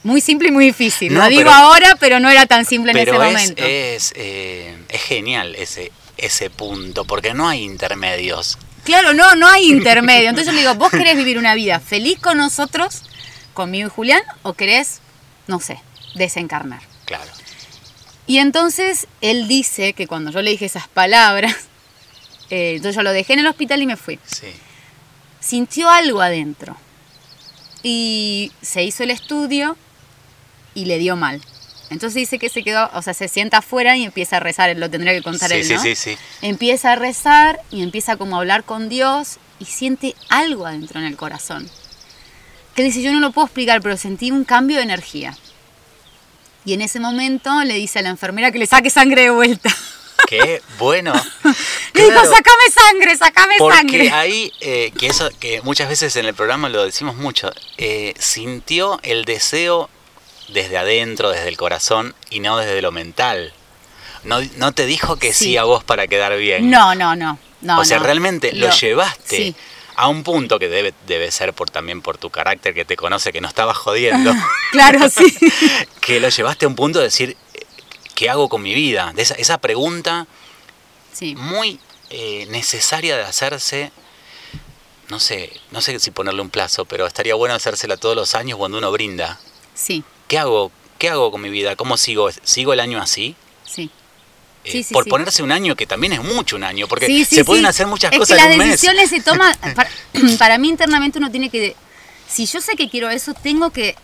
muy 0.02 0.20
simple 0.20 0.48
y 0.48 0.50
muy 0.50 0.64
difícil. 0.66 1.12
No, 1.14 1.20
Lo 1.22 1.28
digo 1.28 1.42
pero- 1.42 1.52
ahora, 1.52 1.96
pero 1.98 2.20
no 2.20 2.28
era 2.30 2.44
tan 2.46 2.64
simple 2.64 2.92
en 2.92 2.98
ese 2.98 3.10
es, 3.10 3.16
momento. 3.16 3.62
es, 3.64 4.12
eh, 4.16 4.76
es 4.88 5.02
genial 5.02 5.54
ese, 5.56 5.90
ese 6.18 6.48
punto, 6.50 7.04
porque 7.06 7.32
no 7.34 7.48
hay 7.48 7.62
intermedios. 7.64 8.58
Claro, 8.84 9.12
no, 9.14 9.34
no 9.36 9.46
hay 9.46 9.70
intermedio. 9.70 10.28
Entonces 10.30 10.46
yo 10.46 10.52
le 10.52 10.60
digo, 10.60 10.74
¿vos 10.74 10.90
querés 10.90 11.16
vivir 11.16 11.38
una 11.38 11.54
vida 11.54 11.80
feliz 11.80 12.18
con 12.18 12.38
nosotros, 12.38 13.02
conmigo 13.54 13.88
y 13.88 13.90
Julián, 13.90 14.22
o 14.42 14.54
querés, 14.54 15.00
no 15.46 15.60
sé, 15.60 15.78
desencarnar? 16.14 16.80
Claro. 17.04 17.30
Y 18.30 18.38
entonces 18.38 19.08
él 19.22 19.48
dice 19.48 19.92
que 19.92 20.06
cuando 20.06 20.30
yo 20.30 20.40
le 20.40 20.52
dije 20.52 20.64
esas 20.64 20.86
palabras, 20.86 21.52
eh, 22.50 22.74
entonces 22.76 22.94
yo 22.94 23.02
lo 23.02 23.10
dejé 23.10 23.32
en 23.32 23.40
el 23.40 23.48
hospital 23.48 23.82
y 23.82 23.86
me 23.86 23.96
fui. 23.96 24.20
Sí. 24.24 24.46
Sintió 25.40 25.90
algo 25.90 26.20
adentro. 26.20 26.76
Y 27.82 28.52
se 28.62 28.84
hizo 28.84 29.02
el 29.02 29.10
estudio 29.10 29.76
y 30.74 30.84
le 30.84 30.98
dio 30.98 31.16
mal. 31.16 31.40
Entonces 31.90 32.14
dice 32.14 32.38
que 32.38 32.48
se 32.50 32.62
quedó, 32.62 32.88
o 32.94 33.02
sea, 33.02 33.14
se 33.14 33.26
sienta 33.26 33.58
afuera 33.58 33.96
y 33.96 34.04
empieza 34.04 34.36
a 34.36 34.40
rezar, 34.40 34.76
lo 34.76 34.88
tendría 34.88 35.12
que 35.12 35.22
contar 35.22 35.50
Sí, 35.50 35.56
él, 35.56 35.64
sí, 35.64 35.78
sí, 35.78 35.96
sí. 35.96 36.16
Empieza 36.40 36.92
a 36.92 36.94
rezar 36.94 37.60
y 37.72 37.82
empieza 37.82 38.16
como 38.16 38.36
a 38.36 38.38
hablar 38.38 38.62
con 38.62 38.88
Dios 38.88 39.38
y 39.58 39.64
siente 39.64 40.14
algo 40.28 40.66
adentro 40.66 41.00
en 41.00 41.06
el 41.06 41.16
corazón. 41.16 41.68
Que 42.76 42.84
dice, 42.84 43.02
yo 43.02 43.12
no 43.12 43.18
lo 43.18 43.32
puedo 43.32 43.48
explicar, 43.48 43.82
pero 43.82 43.96
sentí 43.96 44.30
un 44.30 44.44
cambio 44.44 44.76
de 44.76 44.84
energía. 44.84 45.36
Y 46.64 46.74
en 46.74 46.82
ese 46.82 47.00
momento 47.00 47.64
le 47.64 47.74
dice 47.74 48.00
a 48.00 48.02
la 48.02 48.10
enfermera 48.10 48.52
que 48.52 48.58
le 48.58 48.66
saque 48.66 48.90
sangre 48.90 49.22
de 49.22 49.30
vuelta. 49.30 49.74
Qué 50.28 50.62
bueno. 50.78 51.12
Le 51.94 52.04
dijo, 52.04 52.20
sacame 52.20 52.70
sangre, 52.72 53.16
sacame 53.16 53.54
Porque 53.58 53.76
sangre. 53.76 54.10
ahí, 54.10 54.52
eh, 54.60 54.92
que 54.96 55.06
eso, 55.06 55.28
que 55.40 55.60
muchas 55.62 55.88
veces 55.88 56.14
en 56.16 56.26
el 56.26 56.34
programa 56.34 56.68
lo 56.68 56.84
decimos 56.84 57.16
mucho, 57.16 57.50
eh, 57.78 58.14
sintió 58.18 59.00
el 59.02 59.24
deseo 59.24 59.88
desde 60.48 60.78
adentro, 60.78 61.30
desde 61.30 61.48
el 61.48 61.56
corazón 61.56 62.14
y 62.28 62.40
no 62.40 62.58
desde 62.58 62.82
lo 62.82 62.92
mental. 62.92 63.52
No, 64.22 64.40
no 64.56 64.72
te 64.72 64.86
dijo 64.86 65.16
que 65.16 65.32
sí. 65.32 65.46
Sí. 65.46 65.56
a 65.56 65.64
vos 65.64 65.82
para 65.84 66.06
quedar 66.06 66.36
bien. 66.36 66.70
No, 66.70 66.94
no, 66.94 67.16
no. 67.16 67.38
no 67.62 67.80
o 67.80 67.84
sea, 67.84 67.98
no. 67.98 68.04
realmente 68.04 68.52
lo, 68.52 68.70
llevaste 68.70 69.36
Sí. 69.36 69.56
A 69.96 70.08
un 70.08 70.22
punto 70.22 70.58
que 70.58 70.68
debe, 70.68 70.94
debe 71.06 71.30
ser 71.30 71.52
por 71.52 71.70
también 71.70 72.02
por 72.02 72.18
tu 72.18 72.30
carácter 72.30 72.74
que 72.74 72.84
te 72.84 72.96
conoce, 72.96 73.32
que 73.32 73.40
no 73.40 73.48
estabas 73.48 73.76
jodiendo, 73.76 74.32
Claro, 74.72 75.08
sí. 75.10 75.36
que 76.00 76.20
lo 76.20 76.28
llevaste 76.28 76.64
a 76.64 76.68
un 76.68 76.74
punto 76.76 76.98
de 76.98 77.06
decir, 77.06 77.36
¿qué 78.14 78.30
hago 78.30 78.48
con 78.48 78.62
mi 78.62 78.74
vida? 78.74 79.12
De 79.14 79.22
esa, 79.22 79.34
esa 79.34 79.58
pregunta 79.58 80.26
Sí. 81.12 81.34
muy 81.36 81.78
eh, 82.10 82.46
necesaria 82.50 83.16
de 83.16 83.24
hacerse. 83.24 83.92
No 85.08 85.18
sé, 85.18 85.52
no 85.72 85.80
sé 85.80 85.98
si 85.98 86.10
ponerle 86.12 86.40
un 86.40 86.50
plazo, 86.50 86.84
pero 86.84 87.06
estaría 87.06 87.34
bueno 87.34 87.54
hacérsela 87.54 87.96
todos 87.96 88.14
los 88.14 88.34
años 88.36 88.58
cuando 88.58 88.78
uno 88.78 88.92
brinda. 88.92 89.40
Sí, 89.74 90.04
¿Qué 90.28 90.38
hago? 90.38 90.70
¿Qué 90.98 91.08
hago 91.08 91.30
con 91.32 91.40
mi 91.40 91.48
vida? 91.50 91.74
¿Cómo 91.74 91.96
sigo? 91.96 92.30
¿Sigo 92.44 92.72
el 92.72 92.80
año 92.80 93.00
así? 93.02 93.34
sí. 93.64 93.90
Eh, 94.70 94.72
Sí, 94.72 94.82
sí, 94.84 94.94
por 94.94 95.04
sí. 95.04 95.10
ponerse 95.10 95.42
un 95.42 95.52
año 95.52 95.76
que 95.76 95.86
también 95.86 96.12
es 96.14 96.22
mucho 96.22 96.56
un 96.56 96.64
año, 96.64 96.88
porque 96.88 97.24
se 97.24 97.44
pueden 97.44 97.66
hacer 97.66 97.86
muchas 97.86 98.12
es 98.12 98.18
cosas 98.18 98.36
que 98.38 98.42
en 98.42 98.48
las 98.48 98.56
un 98.56 98.58
mes. 98.58 98.70
decisiones 98.72 99.10
se 99.10 99.20
toman. 99.20 99.54
Para, 99.74 99.90
para 100.38 100.58
mí 100.58 100.68
internamente 100.68 101.18
uno 101.18 101.30
tiene 101.30 101.50
que. 101.50 101.76
Si 102.28 102.46
yo 102.46 102.60
sé 102.60 102.76
que 102.76 102.88
quiero 102.88 103.10
eso, 103.10 103.34
tengo 103.34 103.70
que. 103.70 103.96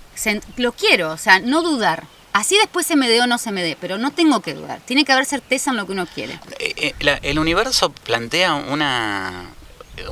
Lo 0.56 0.72
quiero, 0.72 1.12
o 1.12 1.18
sea, 1.18 1.40
no 1.40 1.62
dudar. 1.62 2.04
Así 2.32 2.56
después 2.58 2.86
se 2.86 2.96
me 2.96 3.08
dé 3.08 3.20
o 3.22 3.26
no 3.26 3.38
se 3.38 3.50
me 3.50 3.62
dé, 3.62 3.78
pero 3.80 3.96
no 3.96 4.10
tengo 4.10 4.40
que 4.40 4.52
dudar. 4.52 4.80
Tiene 4.84 5.04
que 5.04 5.12
haber 5.12 5.24
certeza 5.24 5.70
en 5.70 5.76
lo 5.78 5.86
que 5.86 5.92
uno 5.92 6.06
quiere. 6.06 6.38
Eh, 6.58 6.94
eh, 7.00 7.18
el 7.22 7.38
universo 7.38 7.90
plantea 7.90 8.54
una 8.54 9.50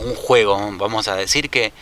un 0.00 0.14
juego, 0.14 0.56
vamos 0.78 1.08
a 1.08 1.16
decir 1.16 1.50
que 1.50 1.72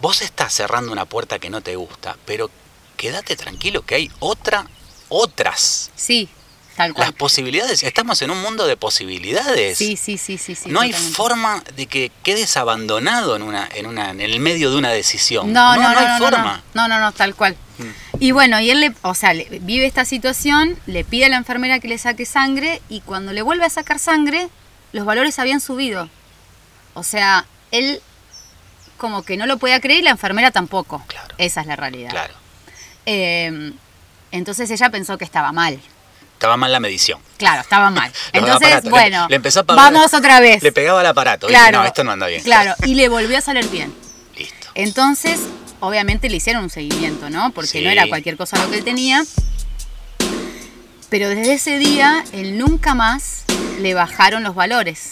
vos 0.00 0.22
estás 0.22 0.52
cerrando 0.54 0.92
una 0.92 1.04
puerta 1.04 1.38
que 1.38 1.50
no 1.50 1.60
te 1.60 1.76
gusta, 1.76 2.16
pero 2.24 2.50
quédate 2.96 3.36
tranquilo 3.36 3.82
que 3.82 3.96
hay 3.96 4.10
otra, 4.20 4.66
otras. 5.08 5.90
Sí, 5.94 6.28
tal 6.76 6.94
Las 6.96 7.12
posibilidades, 7.12 7.82
estamos 7.82 8.20
en 8.22 8.30
un 8.30 8.40
mundo 8.42 8.66
de 8.66 8.76
posibilidades. 8.76 9.78
Sí, 9.78 9.96
sí, 9.96 10.18
sí, 10.18 10.38
sí. 10.38 10.54
sí 10.54 10.68
no 10.68 10.80
hay 10.80 10.92
forma 10.92 11.62
de 11.76 11.86
que 11.86 12.10
quedes 12.22 12.56
abandonado 12.56 13.36
en 13.36 13.42
una, 13.42 13.68
en 13.74 13.86
una, 13.86 14.10
en 14.10 14.20
el 14.20 14.40
medio 14.40 14.70
de 14.70 14.76
una 14.78 14.90
decisión. 14.90 15.52
No, 15.52 15.76
no, 15.76 15.82
no, 15.82 15.88
hay 15.98 16.06
no, 16.06 16.18
no, 16.18 16.18
forma. 16.18 16.62
No, 16.74 16.88
no, 16.88 17.00
no, 17.00 17.12
tal 17.12 17.34
cual. 17.34 17.56
Mm. 17.78 18.16
Y 18.20 18.30
bueno, 18.32 18.60
y 18.60 18.70
él 18.70 18.80
le, 18.80 18.92
o 19.02 19.14
sea, 19.14 19.34
le- 19.34 19.48
vive 19.60 19.86
esta 19.86 20.04
situación, 20.04 20.78
le 20.86 21.04
pide 21.04 21.26
a 21.26 21.28
la 21.28 21.36
enfermera 21.36 21.80
que 21.80 21.88
le 21.88 21.98
saque 21.98 22.24
sangre 22.26 22.80
y 22.88 23.00
cuando 23.00 23.32
le 23.32 23.42
vuelve 23.42 23.64
a 23.64 23.70
sacar 23.70 23.98
sangre, 23.98 24.48
los 24.92 25.04
valores 25.04 25.38
habían 25.38 25.60
subido. 25.60 26.08
O 26.94 27.02
sea, 27.02 27.46
él 27.70 28.00
como 28.98 29.22
que 29.22 29.36
no 29.36 29.46
lo 29.46 29.56
podía 29.58 29.80
creer 29.80 30.00
y 30.00 30.02
la 30.02 30.10
enfermera 30.10 30.50
tampoco. 30.50 31.02
Claro. 31.08 31.34
Esa 31.38 31.62
es 31.62 31.66
la 31.66 31.76
realidad. 31.76 32.10
Claro. 32.10 32.34
Eh, 33.06 33.72
entonces 34.30 34.70
ella 34.70 34.90
pensó 34.90 35.18
que 35.18 35.24
estaba 35.24 35.50
mal. 35.52 35.80
Estaba 36.42 36.56
mal 36.56 36.72
la 36.72 36.80
medición. 36.80 37.20
Claro, 37.38 37.60
estaba 37.60 37.88
mal. 37.90 38.10
Entonces. 38.32 38.82
Le- 38.82 38.90
bueno, 38.90 39.26
le 39.30 39.36
empezó 39.36 39.60
a 39.60 39.62
pagar- 39.62 39.92
vamos 39.92 40.12
otra 40.12 40.40
vez. 40.40 40.60
Le 40.60 40.72
pegaba 40.72 40.98
al 40.98 41.06
aparato. 41.06 41.46
Claro. 41.46 41.78
no, 41.78 41.84
esto 41.86 42.02
no 42.02 42.10
anda 42.10 42.26
bien. 42.26 42.42
Claro, 42.42 42.74
y 42.84 42.94
le 42.96 43.08
volvió 43.08 43.38
a 43.38 43.40
salir 43.40 43.68
bien. 43.70 43.94
Listo. 44.36 44.66
Entonces, 44.74 45.38
obviamente 45.78 46.28
le 46.28 46.38
hicieron 46.38 46.64
un 46.64 46.70
seguimiento, 46.70 47.30
¿no? 47.30 47.52
Porque 47.52 47.68
Sí. 47.68 47.80
no 47.80 47.90
era 47.90 48.08
cualquier 48.08 48.36
cosa 48.36 48.58
lo 48.58 48.68
que 48.68 48.78
él 48.78 48.84
tenía. 48.84 49.22
Pero 51.10 51.28
desde 51.28 51.52
ese 51.54 51.78
día, 51.78 52.24
él 52.32 52.58
nunca 52.58 52.94
más 52.94 53.44
le 53.80 53.94
bajaron 53.94 54.42
los 54.42 54.56
valores. 54.56 55.10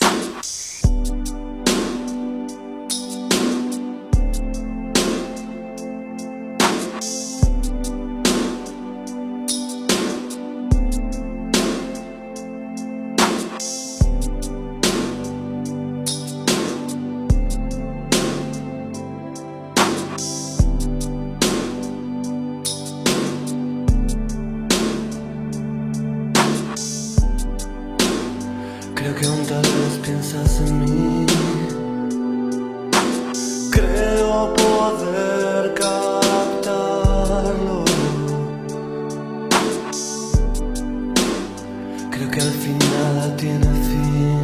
Creo 42.21 42.33
que 42.33 42.41
al 42.43 42.53
fin 42.53 42.79
nada 42.79 43.35
tiene 43.35 43.67
fin. 43.89 44.43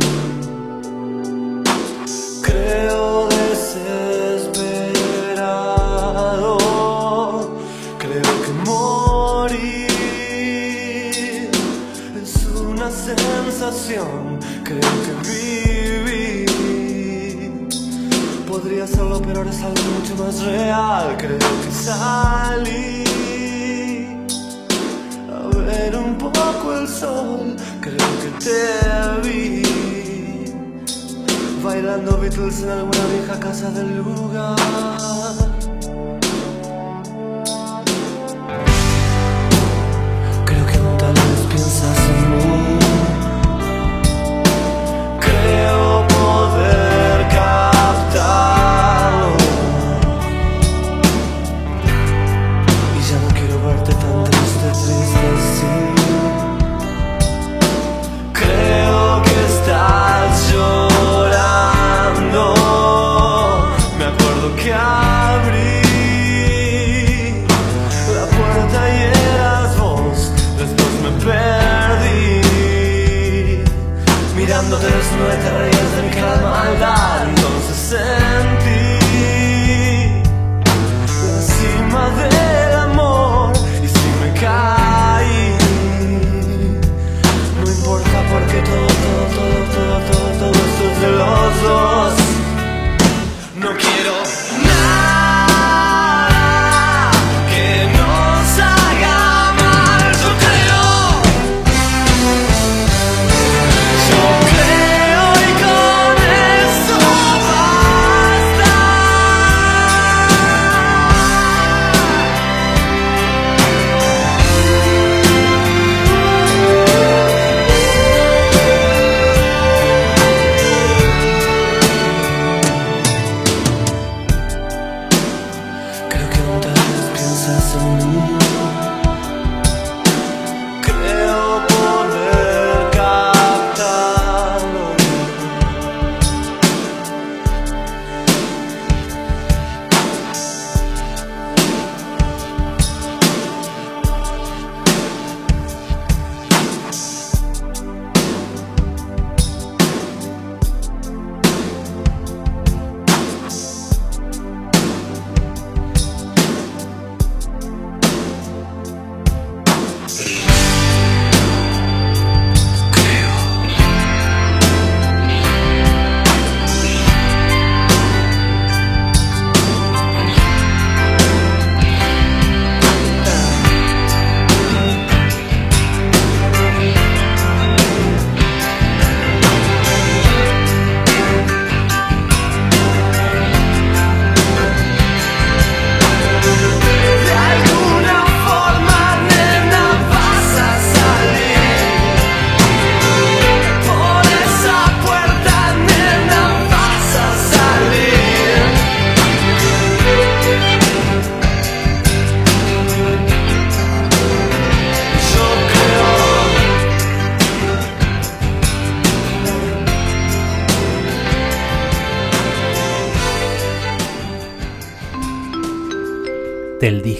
Creo 2.41 3.29
desesperado. 3.29 4.41
Creo 7.99 8.23
que 8.45 8.53
morir 8.65 9.91
es 12.23 12.47
una 12.47 12.91
sensación. 12.91 14.41
Creo 14.65 14.95
que 15.05 15.13
vivir 16.09 16.49
podría 18.49 18.87
serlo, 18.87 19.21
pero 19.21 19.43
es 19.43 19.61
algo 19.61 19.83
mucho 19.99 20.17
más 20.25 20.43
real. 20.43 21.15
Creo 21.19 21.39
que 21.39 21.71
salí 21.71 23.05
a 25.31 25.47
ver 25.59 25.95
un 25.95 26.17
poco 26.17 26.73
el 26.73 26.89
sol. 26.89 27.56
Te 28.47 29.29
vi 29.29 29.63
bailando 31.65 32.17
Beatles 32.17 32.63
en 32.63 32.71
alguna 32.71 33.05
vieja 33.07 33.41
casa 33.41 33.73
del 33.73 33.97
lugar. 33.97 35.26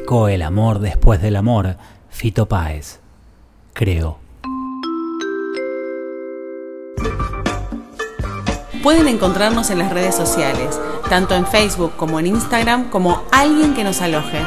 El 0.09 0.43
amor 0.43 0.79
después 0.79 1.21
del 1.21 1.35
amor, 1.35 1.77
Fito 2.11 2.47
Páez. 2.47 3.01
Creo. 3.73 4.19
Pueden 8.85 9.09
encontrarnos 9.09 9.69
en 9.71 9.81
las 9.81 9.93
redes 9.93 10.15
sociales, 10.15 10.81
tanto 11.09 11.35
en 11.35 11.45
Facebook 11.45 11.95
como 11.97 12.21
en 12.21 12.29
Instagram, 12.29 12.89
como 12.89 13.25
alguien 13.33 13.75
que 13.75 13.83
nos 13.83 14.01
aloje. 14.01 14.39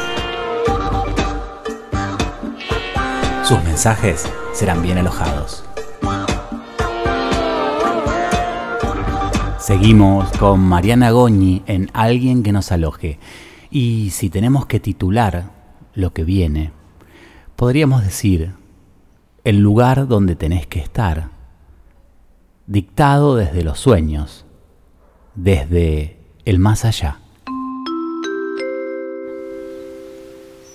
Sus 3.43 3.61
mensajes 3.65 4.29
serán 4.53 4.81
bien 4.81 4.97
alojados. 4.97 5.65
Seguimos 9.59 10.31
con 10.37 10.61
Mariana 10.61 11.11
Goñi 11.11 11.63
en 11.65 11.91
Alguien 11.93 12.43
que 12.43 12.53
nos 12.53 12.71
aloje. 12.71 13.19
Y 13.71 14.09
si 14.11 14.29
tenemos 14.29 14.65
que 14.65 14.79
titular 14.79 15.51
lo 15.93 16.13
que 16.13 16.23
viene, 16.23 16.71
podríamos 17.55 18.03
decir 18.03 18.53
el 19.43 19.57
lugar 19.59 20.07
donde 20.07 20.35
tenés 20.35 20.65
que 20.67 20.79
estar, 20.79 21.29
dictado 22.67 23.35
desde 23.35 23.63
los 23.63 23.79
sueños, 23.79 24.45
desde 25.35 26.17
el 26.45 26.59
más 26.59 26.85
allá. 26.85 27.19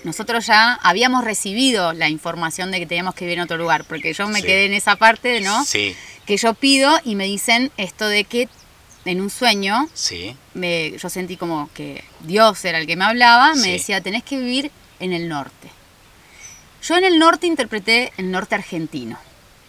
Nosotros 0.04 0.46
ya 0.46 0.74
habíamos 0.74 1.24
recibido 1.24 1.94
la 1.94 2.10
información 2.10 2.70
de 2.70 2.78
que 2.78 2.86
teníamos 2.86 3.14
que 3.14 3.24
vivir 3.24 3.38
en 3.38 3.44
otro 3.44 3.56
lugar, 3.56 3.84
porque 3.88 4.12
yo 4.12 4.28
me 4.28 4.40
Sí. 4.40 4.46
quedé 4.46 4.66
en 4.66 4.74
esa 4.74 4.96
parte, 4.96 5.40
¿no? 5.40 5.64
Sí, 5.64 5.94
Que 6.26 6.36
yo 6.38 6.54
pido 6.54 6.90
y 7.04 7.16
me 7.16 7.24
dicen 7.26 7.70
esto 7.76 8.06
de 8.06 8.24
que 8.24 8.48
en 9.04 9.20
un 9.20 9.28
sueño 9.28 9.88
sí. 9.92 10.34
Me- 10.54 10.96
yo 10.98 11.08
sentí 11.08 11.36
como 11.36 11.68
que 11.74 12.04
Dios 12.20 12.64
era 12.64 12.78
el 12.78 12.86
que 12.86 12.96
me 12.96 13.04
hablaba, 13.04 13.54
me 13.54 13.62
Sí. 13.62 13.72
decía, 13.72 14.00
tenés 14.00 14.22
que 14.24 14.38
vivir 14.38 14.70
en 15.00 15.12
el 15.12 15.28
norte. 15.28 15.68
Yo 16.82 16.96
en 16.96 17.04
el 17.04 17.18
norte 17.18 17.46
interpreté 17.46 18.12
el 18.16 18.30
norte 18.30 18.54
argentino. 18.54 19.18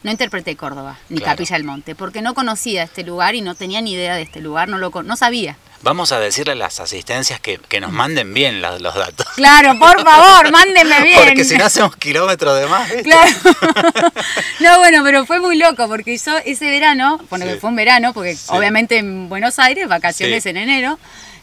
No 0.06 0.12
interpreté 0.12 0.56
Córdoba 0.56 1.00
ni 1.10 1.18
Claro. 1.18 1.32
Capilla 1.34 1.56
del 1.56 1.64
Monte, 1.64 1.96
porque 1.96 2.22
no 2.22 2.36
conocía 2.36 2.84
este 2.84 3.04
lugar 3.04 3.34
y 3.34 3.42
no 3.42 3.56
tenía 3.56 3.82
ni 3.82 3.94
idea 3.94 4.14
de 4.16 4.22
este 4.22 4.40
lugar, 4.40 4.70
no 4.70 4.78
lo 4.78 4.92
no 5.02 5.16
sabía. 5.18 5.58
Vamos 5.82 6.12
a 6.12 6.20
decirle 6.20 6.52
a 6.54 6.56
las 6.56 6.80
asistencias 6.80 7.40
que, 7.40 7.58
que 7.58 7.80
nos 7.80 7.92
manden 7.92 8.32
bien 8.32 8.62
la- 8.62 8.78
los 8.78 8.94
datos. 8.94 9.26
Claro, 9.36 9.78
por 9.80 10.04
favor, 10.04 10.52
mándenme 10.52 11.02
bien. 11.02 11.18
Porque 11.26 11.44
si 11.44 11.58
no 11.58 11.66
hacemos 11.66 11.96
kilómetros 11.96 12.60
de 12.60 12.68
más, 12.68 12.88
¿viste? 12.88 13.04
Claro. 13.04 13.32
no, 14.60 14.78
bueno, 14.78 15.02
pero 15.04 15.26
fue 15.26 15.40
muy 15.40 15.58
loco 15.58 15.88
porque 15.88 16.16
yo 16.18 16.38
ese 16.46 16.70
verano, 16.70 17.20
bueno, 17.32 17.46
Sí. 17.46 17.54
que 17.54 17.58
fue 17.60 17.72
un 17.72 17.76
verano, 17.76 18.14
porque 18.14 18.36
Sí. 18.36 18.46
obviamente 18.50 18.98
en 19.00 19.28
Buenos 19.28 19.58
Aires, 19.58 19.88
vacaciones 19.88 20.44
Sí. 20.44 20.50
en 20.50 20.58
enero, 20.58 21.00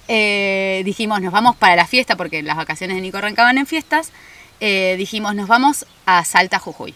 eh, 0.06 0.82
dijimos, 0.84 1.20
nos 1.20 1.32
vamos 1.32 1.56
para 1.56 1.74
la 1.74 1.86
fiesta, 1.88 2.14
porque 2.16 2.42
las 2.42 2.56
vacaciones 2.56 2.94
de 2.96 3.00
Nico 3.02 3.18
arrancaban 3.18 3.58
en 3.58 3.66
fiestas, 3.66 4.12
eh, 4.60 4.94
dijimos, 4.98 5.34
nos 5.34 5.48
vamos 5.48 5.84
a 6.06 6.24
Salta, 6.24 6.60
Jujuy. 6.60 6.94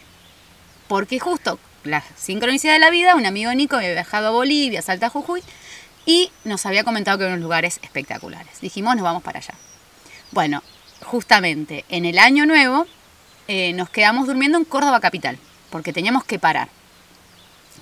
Porque 0.89 1.19
justo 1.19 1.59
la 1.85 2.03
sincronicidad 2.17 2.75
de 2.75 2.79
la 2.79 2.91
vida, 2.91 3.15
un 3.15 3.27
amigo 3.27 3.51
de 3.51 3.57
Nico 3.57 3.77
había 3.77 3.93
viajado 3.93 4.29
a 4.29 4.31
Bolivia, 4.31 4.81
a 4.81 4.83
Salta, 4.83 5.09
Jujuy, 5.09 5.43
y 6.05 6.31
nos 6.45 6.65
había 6.67 6.85
comentado 6.85 7.19
que 7.19 7.25
eran 7.25 7.35
unos 7.35 7.43
lugares 7.43 7.81
espectaculares. 7.83 8.61
Dijimos, 8.61 8.95
nos 8.95 9.05
vamos 9.05 9.23
para 9.23 9.39
allá. 9.39 9.55
Bueno, 10.33 10.63
justamente 11.05 11.85
en 11.89 12.05
el 12.05 12.19
año 12.19 12.47
nuevo 12.47 12.87
eh, 13.49 13.73
nos 13.73 13.91
quedamos 13.91 14.27
durmiendo 14.27 14.59
en 14.59 14.65
Córdoba 14.65 15.01
capital, 15.01 15.39
porque 15.71 15.93
teníamos 15.93 16.25
que 16.25 16.39
parar, 16.39 16.69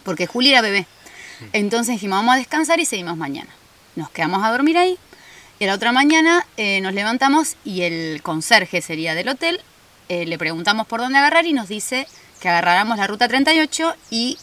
porque 0.03 0.27
Juli 0.27 0.51
era 0.51 0.63
bebé. 0.63 0.87
Entonces 1.53 1.95
dijimos, 1.95 2.19
vamos 2.19 2.35
a 2.35 2.39
descansar 2.39 2.81
y 2.81 2.87
seguimos 2.87 3.17
mañana. 3.17 3.51
Nos 3.97 4.11
quedamos 4.11 4.43
a 4.43 4.51
dormir 4.51 4.79
ahí, 4.79 4.99
y 5.59 5.65
a 5.65 5.67
la 5.69 5.75
otra 5.75 5.93
mañana 5.93 6.47
eh, 6.57 6.81
nos 6.81 6.95
levantamos 6.95 7.57
y 7.65 7.83
el 7.83 8.23
conserje 8.23 8.83
sería 8.83 9.15
del 9.15 9.29
hotel, 9.29 9.61
eh, 10.09 10.27
le 10.27 10.37
preguntamos 10.37 10.87
por 10.87 11.01
dónde 11.01 11.19
agarrar 11.19 11.47
y 11.47 11.53
nos 11.53 11.69
dice 11.69 12.07
que 12.41 12.49
agarráramos 12.49 12.99
la 12.99 13.07
ruta 13.07 13.29
38 13.29 13.95
y 14.11 14.39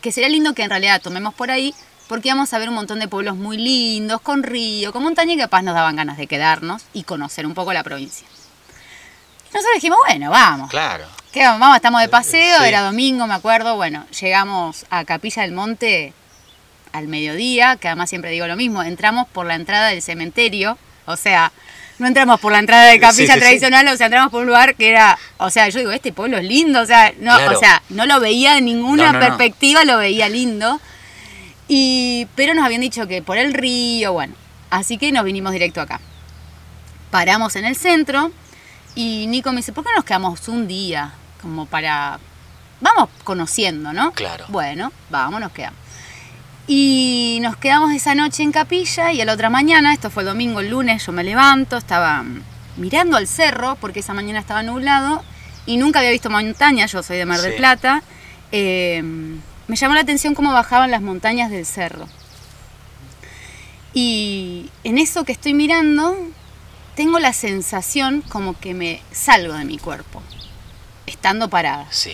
que 0.00 0.12
sería 0.12 0.28
lindo 0.28 0.54
que 0.54 0.62
en 0.62 0.70
realidad 0.70 1.00
tomemos 1.00 1.34
por 1.34 1.50
ahí, 1.50 1.74
porque 2.08 2.28
íbamos 2.28 2.52
a 2.52 2.58
ver 2.58 2.68
un 2.68 2.74
montón 2.76 3.00
de 3.00 3.08
pueblos 3.08 3.36
muy 3.36 3.56
lindos, 3.56 4.20
con 4.20 4.42
río, 4.42 4.92
con 4.92 5.02
montaña, 5.02 5.34
y 5.34 5.38
capaz 5.38 5.62
nos 5.62 5.74
daban 5.74 5.96
ganas 5.96 6.16
de 6.16 6.26
quedarnos 6.26 6.82
y 6.92 7.02
conocer 7.02 7.46
un 7.46 7.54
poco 7.54 7.72
la 7.72 7.82
provincia. 7.82 8.26
Y 9.50 9.54
nosotros 9.54 9.74
dijimos, 9.74 9.98
bueno, 10.06 10.30
vamos. 10.30 10.70
Claro. 10.70 11.06
¿Qué 11.32 11.42
vamos? 11.44 11.60
Vamos, 11.60 11.76
estamos 11.76 12.00
de 12.00 12.08
paseo, 12.08 12.60
Sí. 12.60 12.66
era 12.68 12.82
domingo, 12.82 13.26
me 13.26 13.34
acuerdo. 13.34 13.76
Bueno, 13.76 14.06
llegamos 14.20 14.86
a 14.90 15.04
Capilla 15.04 15.42
del 15.42 15.52
Monte 15.52 16.12
al 16.92 17.08
mediodía, 17.08 17.76
que 17.76 17.88
además 17.88 18.08
siempre 18.08 18.30
digo 18.30 18.46
lo 18.46 18.56
mismo, 18.56 18.82
entramos 18.82 19.26
por 19.28 19.46
la 19.46 19.54
entrada 19.54 19.88
del 19.88 20.00
cementerio, 20.00 20.78
o 21.04 21.16
sea, 21.16 21.52
no 21.98 22.06
entramos 22.06 22.38
por 22.40 22.52
la 22.52 22.58
entrada 22.58 22.84
de 22.86 23.00
capilla 23.00 23.12
Sí, 23.12 23.26
sí, 23.26 23.32
sí. 23.32 23.38
tradicional, 23.40 23.88
o 23.88 23.96
sea, 23.96 24.06
entramos 24.06 24.30
por 24.30 24.40
un 24.42 24.46
lugar 24.48 24.74
que 24.74 24.88
era, 24.90 25.18
o 25.38 25.48
sea, 25.50 25.68
yo 25.68 25.78
digo, 25.78 25.92
este 25.92 26.12
pueblo 26.12 26.36
es 26.38 26.44
lindo, 26.44 26.80
o 26.80 26.86
sea, 26.86 27.12
no, 27.20 27.36
Claro. 27.36 27.56
o 27.56 27.60
sea, 27.60 27.82
no 27.88 28.04
lo 28.06 28.20
veía 28.20 28.54
de 28.54 28.60
ninguna 28.60 29.06
No, 29.06 29.12
no, 29.12 29.18
no. 29.20 29.26
perspectiva, 29.26 29.84
lo 29.84 29.98
veía 29.98 30.28
lindo. 30.28 30.80
Y, 31.68 32.26
pero 32.36 32.54
nos 32.54 32.64
habían 32.64 32.80
dicho 32.82 33.06
que 33.08 33.22
por 33.22 33.38
el 33.38 33.52
río, 33.54 34.12
bueno, 34.12 34.34
así 34.70 34.98
que 34.98 35.10
nos 35.10 35.24
vinimos 35.24 35.52
directo 35.52 35.80
acá. 35.80 36.00
Paramos 37.10 37.56
en 37.56 37.64
el 37.64 37.74
centro 37.76 38.30
y 38.94 39.26
Nico 39.28 39.50
me 39.52 39.56
dice, 39.58 39.72
¿por 39.72 39.82
qué 39.84 39.90
no 39.90 39.96
nos 39.96 40.04
quedamos 40.04 40.46
un 40.48 40.68
día? 40.68 41.12
Como 41.40 41.66
para... 41.66 42.18
Vamos 42.80 43.08
conociendo, 43.24 43.92
¿no? 43.94 44.12
Claro. 44.12 44.44
Bueno, 44.48 44.92
vamos, 45.10 45.40
nos 45.40 45.50
quedamos. 45.52 45.78
Y 46.68 47.38
nos 47.42 47.56
quedamos 47.56 47.92
esa 47.92 48.14
noche 48.14 48.42
en 48.42 48.50
capilla 48.52 49.12
y 49.12 49.20
a 49.20 49.24
la 49.24 49.34
otra 49.34 49.50
mañana, 49.50 49.92
esto 49.92 50.10
fue 50.10 50.22
el 50.24 50.28
domingo, 50.28 50.60
el 50.60 50.70
lunes, 50.70 51.06
yo 51.06 51.12
me 51.12 51.22
levanto, 51.22 51.76
estaba 51.76 52.24
mirando 52.76 53.16
al 53.16 53.28
cerro 53.28 53.76
porque 53.80 54.00
esa 54.00 54.14
mañana 54.14 54.40
estaba 54.40 54.62
nublado 54.64 55.22
y 55.64 55.76
nunca 55.76 56.00
había 56.00 56.10
visto 56.10 56.28
montaña, 56.28 56.86
yo 56.86 57.02
soy 57.02 57.18
de 57.18 57.26
Mar 57.26 57.40
del 57.40 57.52
Sí. 57.52 57.58
Plata. 57.58 58.02
eh, 58.52 59.02
me 59.68 59.74
llamó 59.76 59.94
la 59.94 60.00
atención 60.02 60.34
cómo 60.34 60.52
bajaban 60.52 60.90
las 60.92 61.02
montañas 61.02 61.50
del 61.50 61.66
cerro. 61.66 62.06
Y 63.92 64.70
en 64.84 64.98
eso 64.98 65.24
que 65.24 65.32
estoy 65.32 65.54
mirando, 65.54 66.16
tengo 66.94 67.18
la 67.18 67.32
sensación 67.32 68.22
como 68.28 68.58
que 68.58 68.74
me 68.74 69.02
salgo 69.10 69.54
de 69.54 69.64
mi 69.64 69.78
cuerpo, 69.78 70.22
estando 71.06 71.48
parada. 71.50 71.86
Sí. 71.90 72.12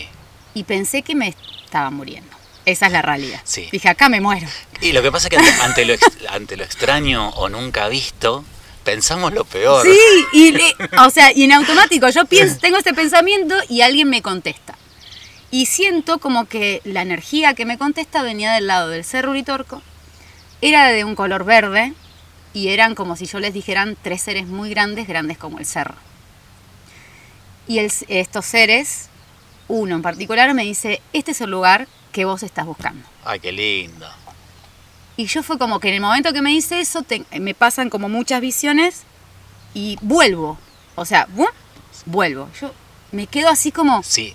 Y 0.54 0.64
pensé 0.64 1.02
que 1.02 1.14
me 1.14 1.34
estaba 1.64 1.90
muriendo. 1.90 2.31
Esa 2.64 2.86
es 2.86 2.92
la 2.92 3.02
realidad. 3.02 3.40
Sí. 3.44 3.68
Dije, 3.72 3.88
acá 3.88 4.08
me 4.08 4.20
muero. 4.20 4.46
Y 4.80 4.92
lo 4.92 5.02
que 5.02 5.10
pasa 5.10 5.28
es 5.28 5.30
que 5.36 5.62
ante, 5.62 5.84
lo, 5.84 5.94
ex- 5.94 6.06
ante 6.28 6.56
lo 6.56 6.64
extraño 6.64 7.30
o 7.30 7.48
nunca 7.48 7.88
visto, 7.88 8.44
pensamos 8.84 9.32
lo 9.32 9.44
peor. 9.44 9.84
Sí, 9.86 9.98
y, 10.32 10.56
o 10.98 11.10
sea, 11.10 11.32
y 11.32 11.42
en 11.44 11.52
automático 11.52 12.08
yo 12.10 12.24
pienso, 12.24 12.58
tengo 12.60 12.78
este 12.78 12.94
pensamiento 12.94 13.54
y 13.68 13.80
alguien 13.80 14.08
me 14.08 14.22
contesta. 14.22 14.76
Y 15.50 15.66
siento 15.66 16.18
como 16.18 16.46
que 16.46 16.80
la 16.84 17.02
energía 17.02 17.54
que 17.54 17.66
me 17.66 17.78
contesta 17.78 18.22
venía 18.22 18.52
del 18.54 18.68
lado 18.68 18.88
del 18.88 19.04
Cerro 19.04 19.30
Uritorco, 19.32 19.82
era 20.60 20.88
de 20.88 21.04
un 21.04 21.14
color 21.16 21.44
verde 21.44 21.92
y 22.54 22.68
eran 22.68 22.94
como 22.94 23.16
si 23.16 23.26
yo 23.26 23.40
les 23.40 23.52
dijeran 23.52 23.96
tres 24.00 24.22
seres 24.22 24.46
muy 24.46 24.70
grandes, 24.70 25.08
grandes 25.08 25.36
como 25.36 25.58
el 25.58 25.66
cerro. 25.66 25.96
Y 27.66 27.78
estos 27.78 28.46
seres, 28.46 29.08
uno 29.68 29.96
en 29.96 30.02
particular, 30.02 30.52
me 30.54 30.62
dice, 30.64 31.00
este 31.12 31.32
es 31.32 31.40
el 31.40 31.50
lugar 31.50 31.86
que 32.12 32.24
vos 32.24 32.42
estás 32.42 32.66
buscando. 32.66 33.06
Ay, 33.24 33.40
qué 33.40 33.50
lindo. 33.50 34.06
Y 35.16 35.26
yo 35.26 35.42
fue 35.42 35.58
como 35.58 35.80
que 35.80 35.88
en 35.88 35.94
el 35.94 36.00
momento 36.00 36.32
que 36.32 36.42
me 36.42 36.50
dice 36.50 36.80
eso, 36.80 37.04
me 37.38 37.54
pasan 37.54 37.90
como 37.90 38.08
muchas 38.08 38.40
visiones 38.40 39.02
y 39.74 39.98
vuelvo. 40.00 40.58
O 40.94 41.04
sea, 41.04 41.28
vuelvo. 42.06 42.48
Yo 42.60 42.72
me 43.10 43.26
quedo 43.26 43.48
así 43.48 43.72
como... 43.72 44.02
Sí, 44.02 44.34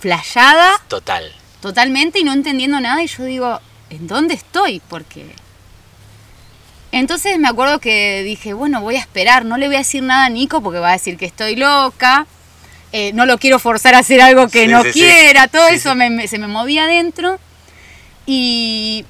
flayada. 0.00 0.72
Total. 0.88 1.32
Totalmente 1.60 2.18
y 2.18 2.24
no 2.24 2.32
entendiendo 2.32 2.80
nada. 2.80 3.02
Y 3.02 3.06
yo 3.06 3.24
digo, 3.24 3.60
¿en 3.90 4.06
dónde 4.06 4.34
estoy? 4.34 4.80
Porque. 4.88 5.34
Entonces 6.92 7.38
me 7.38 7.48
acuerdo 7.48 7.80
que 7.80 8.22
dije, 8.22 8.54
bueno, 8.54 8.80
voy 8.80 8.96
a 8.96 9.00
esperar, 9.00 9.44
no 9.44 9.56
le 9.58 9.66
voy 9.66 9.76
a 9.76 9.80
decir 9.80 10.02
nada 10.02 10.26
a 10.26 10.30
Nico 10.30 10.62
porque 10.62 10.78
va 10.78 10.90
a 10.90 10.92
decir 10.92 11.18
que 11.18 11.26
estoy 11.26 11.56
loca, 11.56 12.26
eh, 12.92 13.12
no 13.12 13.26
lo 13.26 13.38
quiero 13.38 13.58
forzar 13.58 13.94
a 13.94 13.98
hacer 13.98 14.20
algo 14.20 14.48
que 14.48 14.66
no 14.66 14.82
quiera, 14.84 15.48
todo 15.48 15.68
eso 15.68 15.94
se 16.26 16.38
me 16.38 16.46
movía 16.46 16.84
adentro. 16.84 17.38
Y 18.26 19.04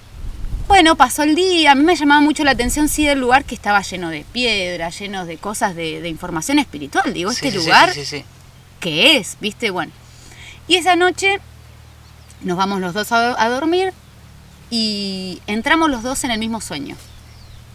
bueno, 0.68 0.96
pasó 0.96 1.22
el 1.22 1.34
día, 1.34 1.72
a 1.72 1.74
mí 1.74 1.82
me 1.82 1.96
llamaba 1.96 2.20
mucho 2.20 2.44
la 2.44 2.52
atención, 2.52 2.88
sí, 2.88 3.04
del 3.04 3.18
lugar 3.18 3.44
que 3.44 3.54
estaba 3.54 3.80
lleno 3.82 4.10
de 4.10 4.24
piedra, 4.32 4.90
lleno 4.90 5.26
de 5.26 5.38
cosas 5.38 5.74
de, 5.74 6.00
de 6.00 6.08
información 6.08 6.58
espiritual. 6.58 7.12
Digo, 7.12 7.30
este 7.30 7.50
lugar, 7.50 7.92
¿qué 8.80 9.16
es? 9.16 9.36
¿Viste? 9.40 9.70
Bueno. 9.70 9.92
Y 10.68 10.76
esa 10.76 10.94
noche 10.94 11.40
nos 12.42 12.56
vamos 12.56 12.80
los 12.80 12.94
dos 12.94 13.10
a, 13.12 13.48
dormir 13.48 13.92
y 14.70 15.40
entramos 15.46 15.90
los 15.90 16.02
dos 16.02 16.22
en 16.24 16.30
el 16.30 16.38
mismo 16.38 16.60
sueño. 16.60 16.94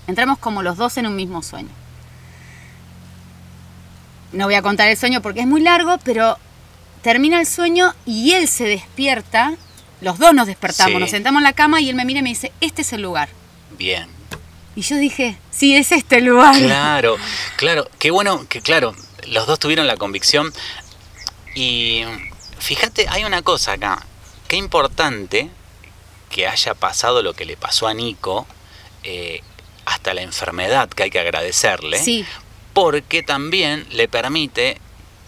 Entramos 0.08 0.38
como 0.38 0.62
los 0.62 0.78
dos 0.78 0.98
en 0.98 1.08
un 1.08 1.16
mismo 1.16 1.42
sueño. 1.42 1.70
No 4.34 4.46
voy 4.46 4.56
a 4.56 4.62
contar 4.62 4.90
el 4.90 4.98
sueño 4.98 5.22
porque 5.22 5.42
es 5.42 5.48
muy 5.48 5.62
largo, 5.62 5.98
pero 6.04 6.38
termina 7.02 7.40
el 7.40 7.46
sueño 7.46 7.94
y 8.06 8.34
él 8.34 8.48
se 8.48 8.66
despierta. 8.66 9.54
Los 10.02 10.18
dos 10.18 10.34
nos 10.34 10.48
despertamos, 10.48 11.00
nos 11.00 11.12
sentamos 11.12 11.40
en 11.40 11.44
la 11.44 11.54
cama 11.54 11.80
y 11.80 11.90
él 11.90 11.96
me 11.96 12.04
mira 12.04 12.20
y 12.20 12.24
me 12.24 12.30
dice, 12.30 12.52
este 12.60 12.82
es 12.82 12.92
el 12.94 13.02
lugar. 13.02 13.30
Bien. 13.78 14.08
Y 14.76 14.82
yo 14.82 14.98
dije, 14.98 15.38
sí, 15.52 15.76
es 15.76 15.92
este 15.92 16.18
el 16.18 16.26
lugar. 16.26 16.58
Claro, 16.58 17.18
claro, 17.58 17.88
qué 18.00 18.12
bueno 18.12 18.46
que, 18.50 18.62
claro, 18.62 18.96
los 19.28 19.46
dos 19.46 19.60
tuvieron 19.60 19.86
la 19.86 19.98
convicción 19.98 20.52
y 21.56 22.04
fíjate, 22.58 23.06
hay 23.10 23.24
una 23.24 23.44
cosa 23.44 23.74
acá. 23.74 24.04
Qué 24.48 24.58
importante 24.58 25.50
que 26.30 26.48
haya 26.48 26.74
pasado 26.74 27.22
lo 27.22 27.34
que 27.34 27.46
le 27.46 27.56
pasó 27.56 27.88
a 27.88 27.94
Nico, 27.94 28.48
eh, 29.04 29.42
hasta 29.86 30.14
la 30.14 30.22
enfermedad 30.22 30.90
que 30.90 31.04
hay 31.04 31.10
que 31.12 31.20
agradecerle, 31.20 32.00
sí. 32.00 32.26
Porque 32.74 33.24
también 33.24 33.86
le 33.92 34.08
permite 34.08 34.80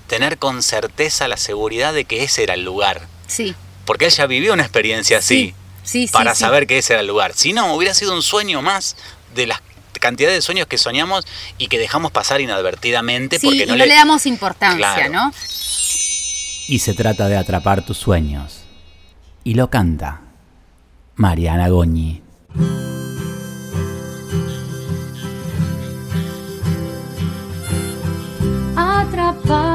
tener 0.08 0.38
con 0.38 0.62
certeza 0.62 1.28
la 1.28 1.38
seguridad 1.38 1.94
de 1.94 2.06
que 2.06 2.24
ese 2.24 2.44
era 2.44 2.54
el 2.54 2.64
lugar. 2.64 3.08
Sí. 3.28 3.56
Porque 3.86 4.06
él 4.06 4.12
ya 4.12 4.26
vivió 4.28 4.54
una 4.54 4.64
experiencia 4.64 5.20
así 5.20 5.54
sí. 5.84 6.08
para 6.12 6.36
saber 6.36 6.68
que 6.68 6.78
ese 6.78 6.94
era 6.94 7.02
el 7.02 7.08
lugar. 7.08 7.34
Si 7.36 7.54
no, 7.54 7.76
hubiera 7.76 7.94
sido 7.94 8.14
un 8.14 8.22
sueño 8.22 8.62
más 8.62 8.96
de 9.34 9.48
las 9.48 9.62
cantidad 10.00 10.30
de 10.30 10.42
sueños 10.42 10.68
que 10.68 10.78
soñamos 10.78 11.26
y 11.58 11.68
que 11.68 11.80
dejamos 11.80 12.12
pasar 12.12 12.40
inadvertidamente 12.40 13.40
porque 13.40 13.66
no, 13.66 13.76
le... 13.76 13.88
damos 13.88 14.28
importancia, 14.28 15.10
¿no? 15.10 15.32
y 16.68 16.80
se 16.80 16.94
trata 16.94 17.28
de 17.28 17.38
atrapar 17.38 17.86
tus 17.86 17.98
sueños. 17.98 18.62
Y 19.44 19.54
lo 19.54 19.70
canta 19.70 20.22
Mariana 21.16 21.70
Goñi. 21.70 22.22
Atrapa 29.16 29.75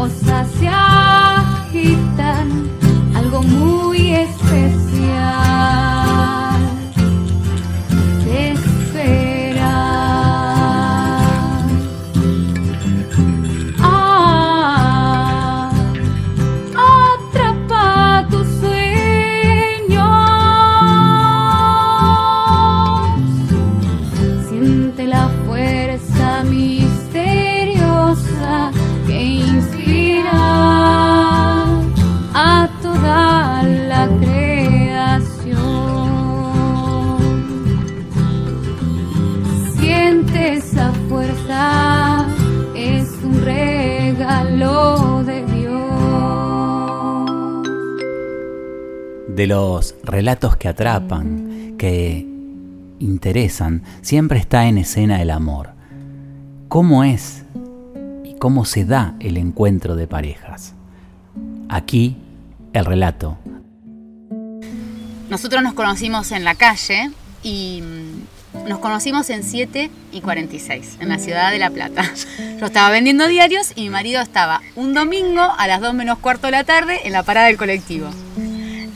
cosas 0.00 0.48
se 0.58 0.66
agitan, 0.66 2.48
algo 3.14 3.42
muy 3.42 4.12
especial. 4.12 4.79
De 49.40 49.46
los 49.46 49.94
relatos 50.02 50.58
que 50.58 50.68
atrapan, 50.68 51.74
que 51.78 52.26
interesan, 52.98 53.82
siempre 54.02 54.38
está 54.38 54.66
en 54.66 54.76
escena 54.76 55.22
el 55.22 55.30
amor. 55.30 55.70
¿Cómo 56.68 57.04
es 57.04 57.44
y 58.22 58.34
cómo 58.34 58.66
se 58.66 58.84
da 58.84 59.14
el 59.18 59.38
encuentro 59.38 59.96
de 59.96 60.06
parejas? 60.06 60.74
Aquí 61.70 62.18
el 62.74 62.84
relato. 62.84 63.38
Nosotros 65.30 65.62
nos 65.62 65.72
conocimos 65.72 66.32
en 66.32 66.44
la 66.44 66.54
calle 66.54 67.10
y 67.42 67.80
mm, 67.80 68.68
nos 68.68 68.78
conocimos 68.80 69.30
en 69.30 69.42
7 69.42 69.90
y 70.12 70.20
46, 70.20 70.98
en 71.00 71.08
la 71.08 71.18
ciudad 71.18 71.50
de 71.50 71.58
La 71.58 71.70
Plata. 71.70 72.02
Yo 72.60 72.66
estaba 72.66 72.90
vendiendo 72.90 73.26
diarios 73.26 73.72
y 73.74 73.84
mi 73.84 73.88
marido 73.88 74.20
estaba 74.20 74.60
un 74.76 74.92
domingo 74.92 75.40
a 75.56 75.66
las 75.66 75.80
2 75.80 75.94
menos 75.94 76.18
cuarto 76.18 76.48
de 76.48 76.50
la 76.50 76.64
tarde 76.64 77.00
en 77.04 77.12
la 77.12 77.22
parada 77.22 77.46
del 77.46 77.56
colectivo. 77.56 78.10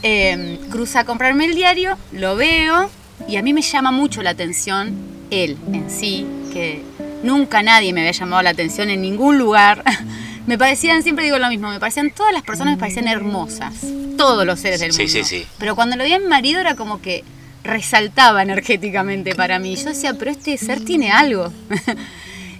Eh, 0.06 0.58
cruza 0.70 1.00
a 1.00 1.04
comprarme 1.04 1.46
el 1.46 1.54
diario, 1.54 1.96
lo 2.12 2.36
veo 2.36 2.90
y 3.26 3.36
a 3.36 3.42
mí 3.42 3.54
me 3.54 3.62
llama 3.62 3.90
mucho 3.90 4.22
la 4.22 4.30
atención 4.30 4.94
él 5.30 5.56
en 5.72 5.88
sí, 5.90 6.26
que 6.52 6.82
nunca 7.22 7.62
nadie 7.62 7.92
me 7.94 8.00
había 8.02 8.12
llamado 8.12 8.42
la 8.42 8.50
atención 8.50 8.90
en 8.90 9.00
ningún 9.00 9.38
lugar. 9.38 9.82
me 10.46 10.58
parecían, 10.58 11.02
siempre 11.02 11.24
digo 11.24 11.38
lo 11.38 11.48
mismo, 11.48 11.70
me 11.70 11.80
parecían, 11.80 12.10
todas 12.10 12.34
las 12.34 12.42
personas 12.42 12.74
me 12.74 12.78
parecían 12.80 13.08
hermosas, 13.08 13.74
todos 14.18 14.44
los 14.44 14.60
seres 14.60 14.80
del 14.80 14.92
Sí, 14.92 15.04
mundo. 15.04 15.12
sí, 15.12 15.24
sí. 15.24 15.46
Pero 15.58 15.74
cuando 15.74 15.96
lo 15.96 16.04
vi 16.04 16.12
a 16.12 16.18
mi 16.18 16.26
marido 16.26 16.60
era 16.60 16.74
como 16.76 17.00
que 17.00 17.24
resaltaba 17.62 18.42
energéticamente 18.42 19.34
para 19.34 19.58
mí. 19.58 19.74
Yo 19.74 19.86
decía, 19.86 20.12
pero 20.18 20.30
este 20.30 20.58
ser 20.58 20.84
tiene 20.84 21.10
algo. 21.12 21.50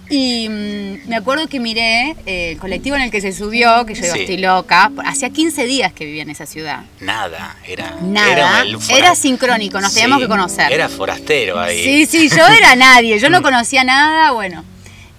y 0.09 0.47
mm, 0.49 1.07
me 1.09 1.15
acuerdo 1.15 1.47
que 1.47 1.59
miré 1.59 2.15
eh, 2.25 2.51
el 2.51 2.57
colectivo 2.59 2.95
en 2.95 3.03
el 3.03 3.11
que 3.11 3.21
se 3.21 3.31
subió, 3.31 3.85
que 3.85 3.93
yo 3.95 4.01
digo, 4.01 4.13
Sí. 4.15 4.21
estoy 4.21 4.37
loca. 4.37 4.91
Hacía 5.05 5.29
15 5.29 5.65
días 5.65 5.93
que 5.93 6.05
vivía 6.05 6.23
en 6.23 6.29
esa 6.29 6.45
ciudad. 6.45 6.83
Nada, 6.99 7.55
era. 7.67 7.95
Nada. 8.01 8.63
Era, 8.63 8.63
Era, 8.97 9.15
sincrónico, 9.15 9.79
nos 9.81 9.91
Sí, 9.91 10.01
teníamos 10.01 10.19
que 10.21 10.27
conocer. 10.27 10.71
Era 10.71 10.89
forastero 10.89 11.59
ahí. 11.59 11.83
Sí, 11.83 12.05
sí, 12.05 12.29
yo 12.29 12.45
era 12.45 12.75
nadie, 12.77 13.19
yo 13.19 13.29
no 13.29 13.41
conocía 13.41 13.83
nada, 13.83 14.31
bueno. 14.31 14.63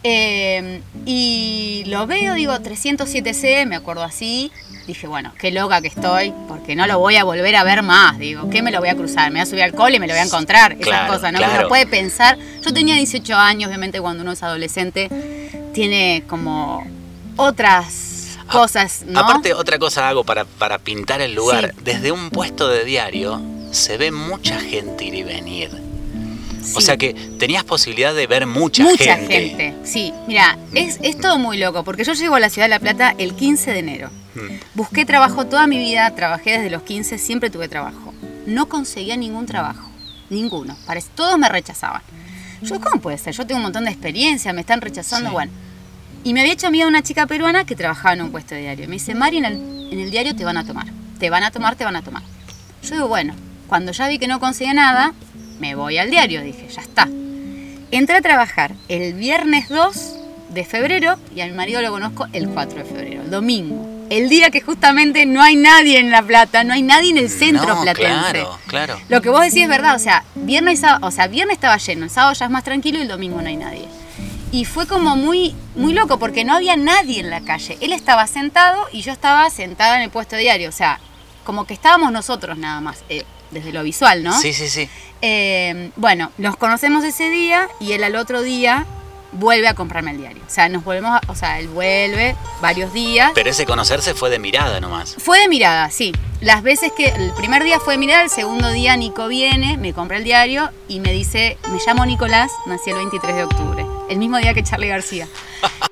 Eh, 0.04 0.80
y 1.04 1.82
lo 1.86 2.06
veo, 2.06 2.34
digo, 2.34 2.52
307C, 2.52 3.66
me 3.66 3.76
acuerdo 3.76 4.04
así. 4.04 4.52
Dije, 4.86 5.06
bueno, 5.08 5.32
qué 5.38 5.50
loca 5.50 5.80
que 5.80 5.88
estoy, 5.88 6.32
porque 6.46 6.76
no 6.76 6.86
lo 6.86 6.98
voy 7.00 7.16
a 7.16 7.24
volver 7.24 7.56
a 7.56 7.64
ver 7.64 7.82
más. 7.82 8.18
Digo, 8.18 8.48
¿qué 8.50 8.62
me 8.62 8.70
lo 8.70 8.78
voy 8.78 8.88
a 8.88 8.94
cruzar? 8.94 9.30
Me 9.32 9.40
voy 9.40 9.40
a 9.40 9.46
subir 9.46 9.62
al 9.64 9.72
cole 9.72 9.96
y 9.96 10.00
me 10.00 10.06
lo 10.06 10.12
voy 10.12 10.20
a 10.20 10.24
encontrar. 10.24 10.72
Esas 10.72 10.84
Claro, 10.84 11.12
cosas, 11.14 11.32
¿no? 11.32 11.38
claro. 11.38 11.58
Uno 11.60 11.68
puede 11.68 11.86
pensar. 11.86 12.38
Yo 12.64 12.72
tenía 12.72 12.94
18 12.94 13.34
años, 13.34 13.66
obviamente, 13.68 14.00
cuando 14.00 14.22
uno 14.22 14.32
es 14.32 14.42
adolescente, 14.44 15.08
tiene 15.74 16.22
como 16.28 16.86
otras 17.36 18.38
cosas, 18.50 19.02
¿no? 19.06 19.18
Aparte, 19.18 19.54
otra 19.54 19.78
cosa 19.78 20.08
hago 20.08 20.22
para, 20.24 20.44
para 20.44 20.78
pintar 20.78 21.20
el 21.20 21.34
lugar. 21.34 21.72
Sí. 21.76 21.82
Desde 21.84 22.12
un 22.12 22.30
puesto 22.30 22.68
de 22.68 22.84
diario 22.84 23.40
se 23.72 23.96
ve 23.98 24.12
mucha 24.12 24.60
gente 24.60 25.04
ir 25.04 25.14
y 25.16 25.22
venir. 25.24 25.70
O 26.74 26.80
sea 26.80 26.96
que 26.96 27.14
tenías 27.38 27.64
posibilidad 27.64 28.14
de 28.14 28.26
ver 28.26 28.46
mucha, 28.46 28.82
Mucha 28.82 29.16
gente. 29.16 29.48
gente. 29.50 29.74
Sí, 29.84 30.12
mira, 30.26 30.58
es, 30.74 30.98
es 31.02 31.18
todo 31.18 31.38
muy 31.38 31.58
loco, 31.58 31.84
porque 31.84 32.04
yo 32.04 32.12
llego 32.14 32.34
a 32.34 32.40
la 32.40 32.50
ciudad 32.50 32.66
de 32.66 32.70
La 32.70 32.80
Plata 32.80 33.14
el 33.18 33.34
15 33.34 33.72
de 33.72 33.78
enero. 33.78 34.10
Mm. 34.34 34.38
Busqué 34.74 35.04
trabajo 35.04 35.46
toda 35.46 35.66
mi 35.66 35.78
vida, 35.78 36.10
trabajé 36.14 36.52
desde 36.52 36.70
los 36.70 36.82
15, 36.82 37.18
siempre 37.18 37.50
tuve 37.50 37.68
trabajo. 37.68 38.12
No 38.46 38.68
conseguía 38.68 39.16
ningún 39.16 39.46
trabajo, 39.46 39.88
ninguno. 40.30 40.76
Todos 41.14 41.38
me 41.38 41.48
rechazaban. 41.48 42.02
Yo, 42.62 42.80
¿cómo 42.80 43.00
puede 43.00 43.18
ser? 43.18 43.34
Yo 43.34 43.46
tengo 43.46 43.58
un 43.58 43.64
montón 43.64 43.84
de 43.84 43.90
experiencia, 43.90 44.52
me 44.52 44.60
están 44.62 44.80
rechazando, 44.80 45.30
Sí. 45.30 45.34
bueno. 45.34 45.52
Y 46.24 46.32
me 46.32 46.40
había 46.40 46.54
hecho 46.54 46.66
amiga 46.66 46.86
una 46.88 47.02
chica 47.02 47.26
peruana 47.26 47.64
que 47.64 47.76
trabajaba 47.76 48.14
en 48.14 48.22
un 48.22 48.32
puesto 48.32 48.54
de 48.54 48.62
diario. 48.62 48.88
Me 48.88 48.94
dice, 48.94 49.14
Mari, 49.14 49.36
en 49.38 49.44
el, 49.44 49.54
en 49.92 50.00
el 50.00 50.10
diario 50.10 50.34
te 50.34 50.44
van 50.44 50.56
a 50.56 50.64
tomar. 50.64 50.86
Te 51.20 51.30
van 51.30 51.44
a 51.44 51.50
tomar, 51.52 51.76
te 51.76 51.84
van 51.84 51.94
a 51.96 52.02
tomar. 52.02 52.22
Yo 52.82 52.94
digo, 52.94 53.06
bueno, 53.08 53.34
cuando 53.68 53.92
ya 53.92 54.08
vi 54.08 54.18
que 54.18 54.26
no 54.26 54.40
conseguía 54.40 54.74
nada, 54.74 55.12
me 55.60 55.74
voy 55.74 55.98
al 55.98 56.10
diario, 56.10 56.42
dije, 56.42 56.68
ya 56.68 56.82
está. 56.82 57.08
Entré 57.90 58.16
a 58.16 58.20
trabajar 58.20 58.74
el 58.88 59.14
viernes 59.14 59.68
2 59.68 60.16
de 60.50 60.64
febrero 60.64 61.16
y 61.34 61.40
a 61.40 61.46
mi 61.46 61.52
marido 61.52 61.80
lo 61.82 61.90
conozco 61.90 62.26
el 62.32 62.48
4 62.48 62.78
de 62.78 62.84
febrero, 62.84 63.22
el 63.22 63.30
domingo. 63.30 63.86
El 64.10 64.28
día 64.28 64.50
que 64.50 64.60
justamente 64.60 65.26
no 65.26 65.42
hay 65.42 65.56
nadie 65.56 65.98
en 65.98 66.10
La 66.10 66.22
Plata, 66.22 66.62
no 66.62 66.74
hay 66.74 66.82
nadie 66.82 67.10
en 67.10 67.18
el 67.18 67.28
centro 67.28 67.66
No, 67.66 67.82
platense. 67.82 68.30
Claro, 68.30 68.58
claro. 68.66 69.00
Lo 69.08 69.20
que 69.20 69.30
vos 69.30 69.40
decís 69.40 69.62
es 69.62 69.68
verdad, 69.68 69.96
o 69.96 69.98
sea, 69.98 70.24
viernes, 70.36 70.80
o 71.00 71.10
sea, 71.10 71.26
viernes 71.26 71.54
estaba 71.54 71.76
lleno, 71.76 72.04
el 72.04 72.10
sábado 72.10 72.34
ya 72.34 72.44
es 72.44 72.50
más 72.50 72.62
tranquilo 72.62 72.98
y 72.98 73.02
el 73.02 73.08
domingo 73.08 73.42
no 73.42 73.48
hay 73.48 73.56
nadie. 73.56 73.88
Y 74.52 74.64
fue 74.64 74.86
como 74.86 75.16
muy, 75.16 75.54
muy 75.74 75.92
loco 75.92 76.18
porque 76.18 76.44
no 76.44 76.54
había 76.54 76.76
nadie 76.76 77.20
en 77.20 77.30
la 77.30 77.40
calle. 77.40 77.76
Él 77.80 77.92
estaba 77.92 78.26
sentado 78.28 78.86
y 78.92 79.02
yo 79.02 79.12
estaba 79.12 79.50
sentada 79.50 79.96
en 79.96 80.02
el 80.02 80.10
puesto 80.10 80.36
diario, 80.36 80.68
o 80.68 80.72
sea, 80.72 81.00
como 81.44 81.66
que 81.66 81.74
estábamos 81.74 82.12
nosotros 82.12 82.56
nada 82.56 82.80
más, 82.80 83.04
eh, 83.08 83.24
desde 83.50 83.72
lo 83.72 83.82
visual, 83.82 84.22
¿no? 84.22 84.38
Sí, 84.40 84.52
sí, 84.52 84.68
sí. 84.68 84.88
Eh, 85.22 85.90
bueno, 85.96 86.30
nos 86.38 86.56
conocemos 86.56 87.04
ese 87.04 87.30
día 87.30 87.68
y 87.80 87.92
él 87.92 88.04
al 88.04 88.16
otro 88.16 88.42
día 88.42 88.86
vuelve 89.32 89.68
a 89.68 89.74
comprarme 89.74 90.12
el 90.12 90.18
diario. 90.18 90.42
O 90.46 90.50
sea, 90.50 90.68
nos 90.68 90.84
volvemos, 90.84 91.10
a- 91.10 91.20
o 91.30 91.34
sea, 91.34 91.58
él 91.58 91.68
vuelve 91.68 92.34
varios 92.62 92.92
días. 92.92 93.32
Pero 93.34 93.50
ese 93.50 93.66
conocerse 93.66 94.14
fue 94.14 94.30
de 94.30 94.38
mirada 94.38 94.80
nomás. 94.80 95.16
Fue 95.18 95.40
de 95.40 95.48
mirada, 95.48 95.90
sí. 95.90 96.12
Las 96.40 96.62
veces 96.62 96.92
que 96.96 97.06
el 97.08 97.32
primer 97.32 97.64
día 97.64 97.80
fue 97.80 97.94
de 97.94 97.98
mirada, 97.98 98.22
el 98.22 98.30
segundo 98.30 98.70
día 98.70 98.96
Nico 98.96 99.26
viene, 99.28 99.76
me 99.78 99.92
compra 99.92 100.16
el 100.18 100.24
diario 100.24 100.70
y 100.88 101.00
me 101.00 101.12
dice, 101.12 101.56
me 101.70 101.78
llamo 101.86 102.04
Nicolás, 102.06 102.50
nací 102.66 102.90
el 102.90 102.96
23 102.96 103.34
de 103.36 103.44
octubre, 103.44 103.86
el 104.10 104.18
mismo 104.18 104.38
día 104.38 104.54
que 104.54 104.62
Charlie 104.62 104.88
García. 104.88 105.26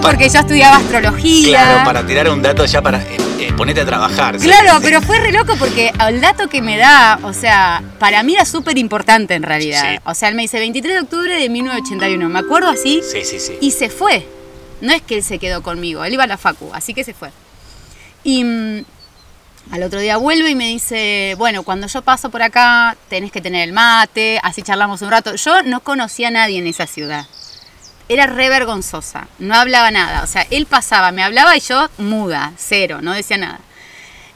porque 0.00 0.28
yo 0.28 0.40
estudiaba 0.40 0.76
astrología. 0.76 1.58
Claro, 1.60 1.84
para 1.84 2.06
tirar 2.06 2.28
un 2.30 2.40
dato 2.42 2.64
ya 2.64 2.80
para 2.82 2.98
eh, 3.02 3.16
eh, 3.40 3.52
ponete 3.56 3.80
a 3.80 3.86
trabajar. 3.86 4.36
Claro, 4.38 4.76
Sí. 4.76 4.80
pero 4.82 5.02
fue 5.02 5.18
re 5.20 5.32
loco 5.32 5.54
porque 5.58 5.92
el 6.08 6.20
dato 6.20 6.48
que 6.48 6.62
me 6.62 6.76
da, 6.76 7.18
o 7.22 7.32
sea, 7.32 7.82
para 7.98 8.22
mí 8.22 8.34
era 8.34 8.44
súper 8.44 8.78
importante 8.78 9.34
en 9.34 9.42
realidad. 9.42 9.82
Sí. 9.92 9.98
O 10.04 10.14
sea, 10.14 10.28
él 10.28 10.34
me 10.34 10.42
dice 10.42 10.58
23 10.58 10.94
de 10.94 11.00
octubre 11.00 11.34
de 11.38 11.48
1981, 11.48 12.28
me 12.28 12.38
acuerdo 12.38 12.68
así, 12.70 13.00
Sí, 13.02 13.24
sí, 13.24 13.38
sí. 13.40 13.58
y 13.60 13.70
se 13.72 13.88
fue. 13.90 14.26
No 14.80 14.92
es 14.92 15.02
que 15.02 15.16
él 15.16 15.22
se 15.22 15.38
quedó 15.38 15.62
conmigo, 15.62 16.04
él 16.04 16.12
iba 16.12 16.24
a 16.24 16.26
la 16.26 16.36
facu, 16.38 16.70
así 16.74 16.92
que 16.94 17.04
se 17.04 17.14
fue. 17.14 17.30
Y 18.24 18.42
mm, 18.44 18.84
al 19.70 19.82
otro 19.84 20.00
día 20.00 20.16
vuelve 20.16 20.50
y 20.50 20.54
me 20.56 20.66
dice, 20.68 21.34
bueno, 21.38 21.62
cuando 21.62 21.86
yo 21.86 22.02
paso 22.02 22.30
por 22.30 22.42
acá 22.42 22.96
tenés 23.08 23.30
que 23.30 23.40
tener 23.40 23.66
el 23.68 23.72
mate, 23.72 24.40
así 24.42 24.62
charlamos 24.62 25.00
un 25.02 25.10
rato. 25.10 25.34
Yo 25.36 25.62
no 25.62 25.80
conocía 25.80 26.28
a 26.28 26.30
nadie 26.32 26.58
en 26.58 26.66
esa 26.66 26.86
ciudad. 26.88 27.26
Era 28.08 28.26
re 28.26 28.48
vergonzosa, 28.48 29.28
no 29.38 29.54
hablaba 29.54 29.90
nada. 29.90 30.22
O 30.22 30.26
sea, 30.26 30.46
él 30.50 30.66
pasaba, 30.66 31.12
me 31.12 31.22
hablaba 31.22 31.56
y 31.56 31.60
yo 31.60 31.88
muda, 31.98 32.52
cero, 32.56 32.98
no 33.00 33.12
decía 33.12 33.38
nada. 33.38 33.60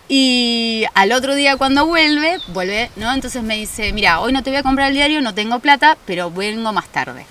Y 0.08 0.84
al 0.94 1.10
otro 1.12 1.34
día 1.34 1.56
cuando 1.56 1.84
vuelve, 1.86 2.38
vuelve, 2.48 2.90
¿no? 2.96 3.12
Entonces 3.12 3.42
me 3.42 3.56
dice, 3.56 3.92
mira, 3.92 4.20
hoy 4.20 4.32
no 4.32 4.42
te 4.42 4.50
voy 4.50 4.58
a 4.58 4.62
comprar 4.62 4.88
el 4.88 4.94
diario, 4.94 5.20
no 5.20 5.34
tengo 5.34 5.58
plata, 5.58 5.98
pero 6.06 6.30
vengo 6.30 6.72
más 6.72 6.86
tarde. 6.88 7.26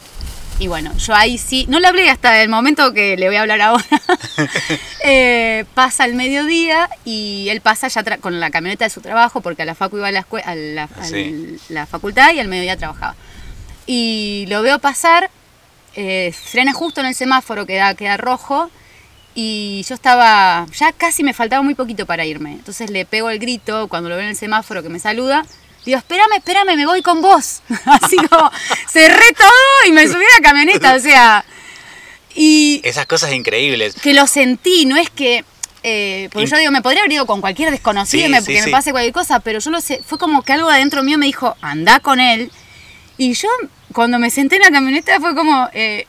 Y 0.60 0.68
bueno, 0.68 0.92
yo 0.98 1.14
ahí 1.14 1.38
sí, 1.38 1.66
no 1.68 1.80
le 1.82 1.88
hablé 1.88 2.10
hasta 2.10 2.42
el 2.42 2.48
momento 2.50 2.94
que 2.94 3.18
le 3.18 3.28
voy 3.28 3.36
a 3.38 3.42
hablar 3.42 3.62
ahora. 3.62 3.86
Eh, 5.08 5.66
pasa 5.76 6.04
el 6.06 6.16
mediodía 6.16 6.90
y 7.06 7.48
él 7.50 7.62
pasa 7.62 7.88
ya 7.90 8.04
con 8.18 8.40
la 8.40 8.50
camioneta 8.50 8.86
de 8.86 8.90
su 8.90 9.02
trabajo, 9.02 9.40
porque 9.42 9.62
a 9.62 9.66
la 9.66 9.76
facu 9.76 9.98
iba 9.98 10.08
a 10.08 10.12
la, 10.12 10.26
a 10.44 10.56
la, 10.56 10.84
a 10.86 11.04
Sí. 11.04 11.58
la 11.70 11.86
facultad 11.86 12.34
y 12.34 12.40
al 12.40 12.48
mediodía 12.48 12.76
trabajaba. 12.76 13.16
Y 13.86 14.46
lo 14.50 14.64
veo 14.64 14.80
pasar, 14.80 15.30
eh, 15.96 16.34
frena 16.34 16.74
justo 16.74 17.02
en 17.02 17.08
el 17.08 17.16
semáforo 17.16 17.66
que 17.66 17.76
da, 17.76 17.94
queda 17.96 18.18
rojo, 18.18 18.70
y 19.34 19.84
yo 19.88 19.96
estaba, 19.96 20.66
ya 20.78 20.92
casi 20.94 21.22
me 21.24 21.34
faltaba 21.34 21.62
muy 21.62 21.76
poquito 21.76 22.06
para 22.06 22.26
irme. 22.26 22.52
Entonces 22.54 22.90
le 22.90 23.06
pego 23.06 23.30
el 23.30 23.40
grito 23.40 23.88
cuando 23.88 24.10
lo 24.10 24.16
veo 24.16 24.24
en 24.24 24.30
el 24.32 24.36
semáforo 24.38 24.82
que 24.82 24.90
me 24.90 25.00
saluda. 25.00 25.46
Digo, 25.86 25.98
espérame, 25.98 26.34
espérame, 26.38 26.76
me 26.78 26.86
voy 26.86 27.02
con 27.02 27.22
vos. 27.22 27.62
Así 27.86 28.16
como, 28.16 28.50
cerré 28.90 29.34
todo 29.38 29.88
y 29.88 29.92
me 29.92 30.08
subí 30.08 30.24
a 30.24 30.42
la 30.42 30.48
camioneta, 30.48 30.96
o 30.96 31.00
sea. 31.00 31.44
Y 32.34 32.82
Esas 32.84 33.06
cosas 33.06 33.34
increíbles. 33.34 33.96
que 33.96 34.14
lo 34.14 34.28
sentí, 34.28 34.86
no 34.86 34.98
es 34.98 35.10
que. 35.10 35.44
eh, 35.84 36.30
porque 36.34 36.48
yo 36.50 36.58
digo, 36.58 36.72
me 36.72 36.82
podría 36.82 37.02
haber 37.02 37.14
ido 37.14 37.26
con 37.26 37.40
cualquier 37.42 37.72
desconocido 37.72 38.26
Sí, 38.26 38.32
me- 38.32 38.42
sí, 38.42 38.54
que 38.54 38.60
sí. 38.62 38.66
me 38.66 38.72
pase 38.72 38.92
cualquier 38.92 39.14
cosa, 39.14 39.40
pero 39.40 39.60
yo 39.60 39.70
lo 39.70 39.80
sé, 39.82 40.02
fue 40.06 40.18
como 40.18 40.42
que 40.44 40.54
algo 40.54 40.70
adentro 40.70 41.04
mío 41.04 41.18
me 41.18 41.26
dijo, 41.28 41.56
anda 41.62 42.00
con 42.00 42.20
él. 42.20 42.52
Y 43.18 43.34
yo, 43.34 43.48
cuando 43.94 44.20
me 44.20 44.30
senté 44.30 44.56
en 44.58 44.64
la 44.64 44.72
camioneta, 44.72 45.20
fue 45.20 45.36
como, 45.36 45.70
eh, 45.74 46.06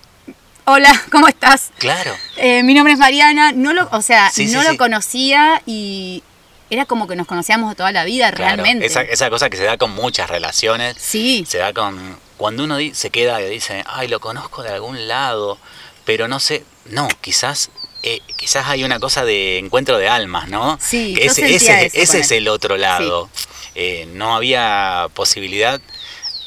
hola, 0.64 0.90
¿cómo 1.12 1.28
estás? 1.28 1.70
Claro. 1.78 2.14
Eh, 2.36 2.62
mi 2.62 2.74
nombre 2.74 2.92
es 2.94 2.98
Mariana, 2.98 3.52
no 3.52 3.72
lo, 3.72 3.88
o 3.92 4.02
sea, 4.02 4.30
Sí, 4.30 4.48
sí, 4.48 4.54
no 4.54 4.62
lo 4.62 4.70
sí. 4.72 4.76
conocía 4.76 5.62
y 5.66 6.22
era 6.68 6.84
como 6.84 7.06
que 7.06 7.14
nos 7.14 7.26
conocíamos 7.28 7.70
de 7.70 7.76
toda 7.76 7.92
la 7.92 8.04
vida 8.04 8.32
Claro, 8.32 8.56
realmente. 8.56 8.86
Esa, 8.86 9.02
esa 9.02 9.30
cosa 9.30 9.48
que 9.50 9.56
se 9.56 9.62
da 9.64 9.76
con 9.78 9.92
muchas 9.92 10.28
relaciones. 10.28 10.96
Sí, 10.98 11.44
Se 11.48 11.58
da 11.58 11.72
con. 11.72 12.18
Cuando 12.36 12.64
uno 12.64 12.76
se 12.92 13.08
queda 13.10 13.40
y 13.40 13.48
dice, 13.48 13.82
ay, 13.86 14.08
lo 14.08 14.20
conozco 14.20 14.62
de 14.62 14.68
algún 14.70 15.08
lado, 15.08 15.58
pero 16.04 16.28
no 16.28 16.38
sé. 16.40 16.64
No, 16.86 17.08
quizás 17.22 17.70
eh, 18.02 18.20
quizás 18.36 18.66
hay 18.68 18.84
una 18.84 18.98
cosa 19.00 19.24
de 19.24 19.58
encuentro 19.58 19.96
de 19.96 20.08
almas, 20.08 20.48
¿no? 20.48 20.76
Sí, 20.80 21.14
yo 21.14 21.22
ese, 21.22 21.54
ese- 21.54 21.86
eso 21.86 21.90
ese 22.02 22.20
es 22.20 22.30
el 22.32 22.48
otro 22.48 22.76
lado. 22.76 23.30
Eh, 23.74 24.06
no 24.12 24.36
había 24.36 25.08
posibilidad 25.14 25.80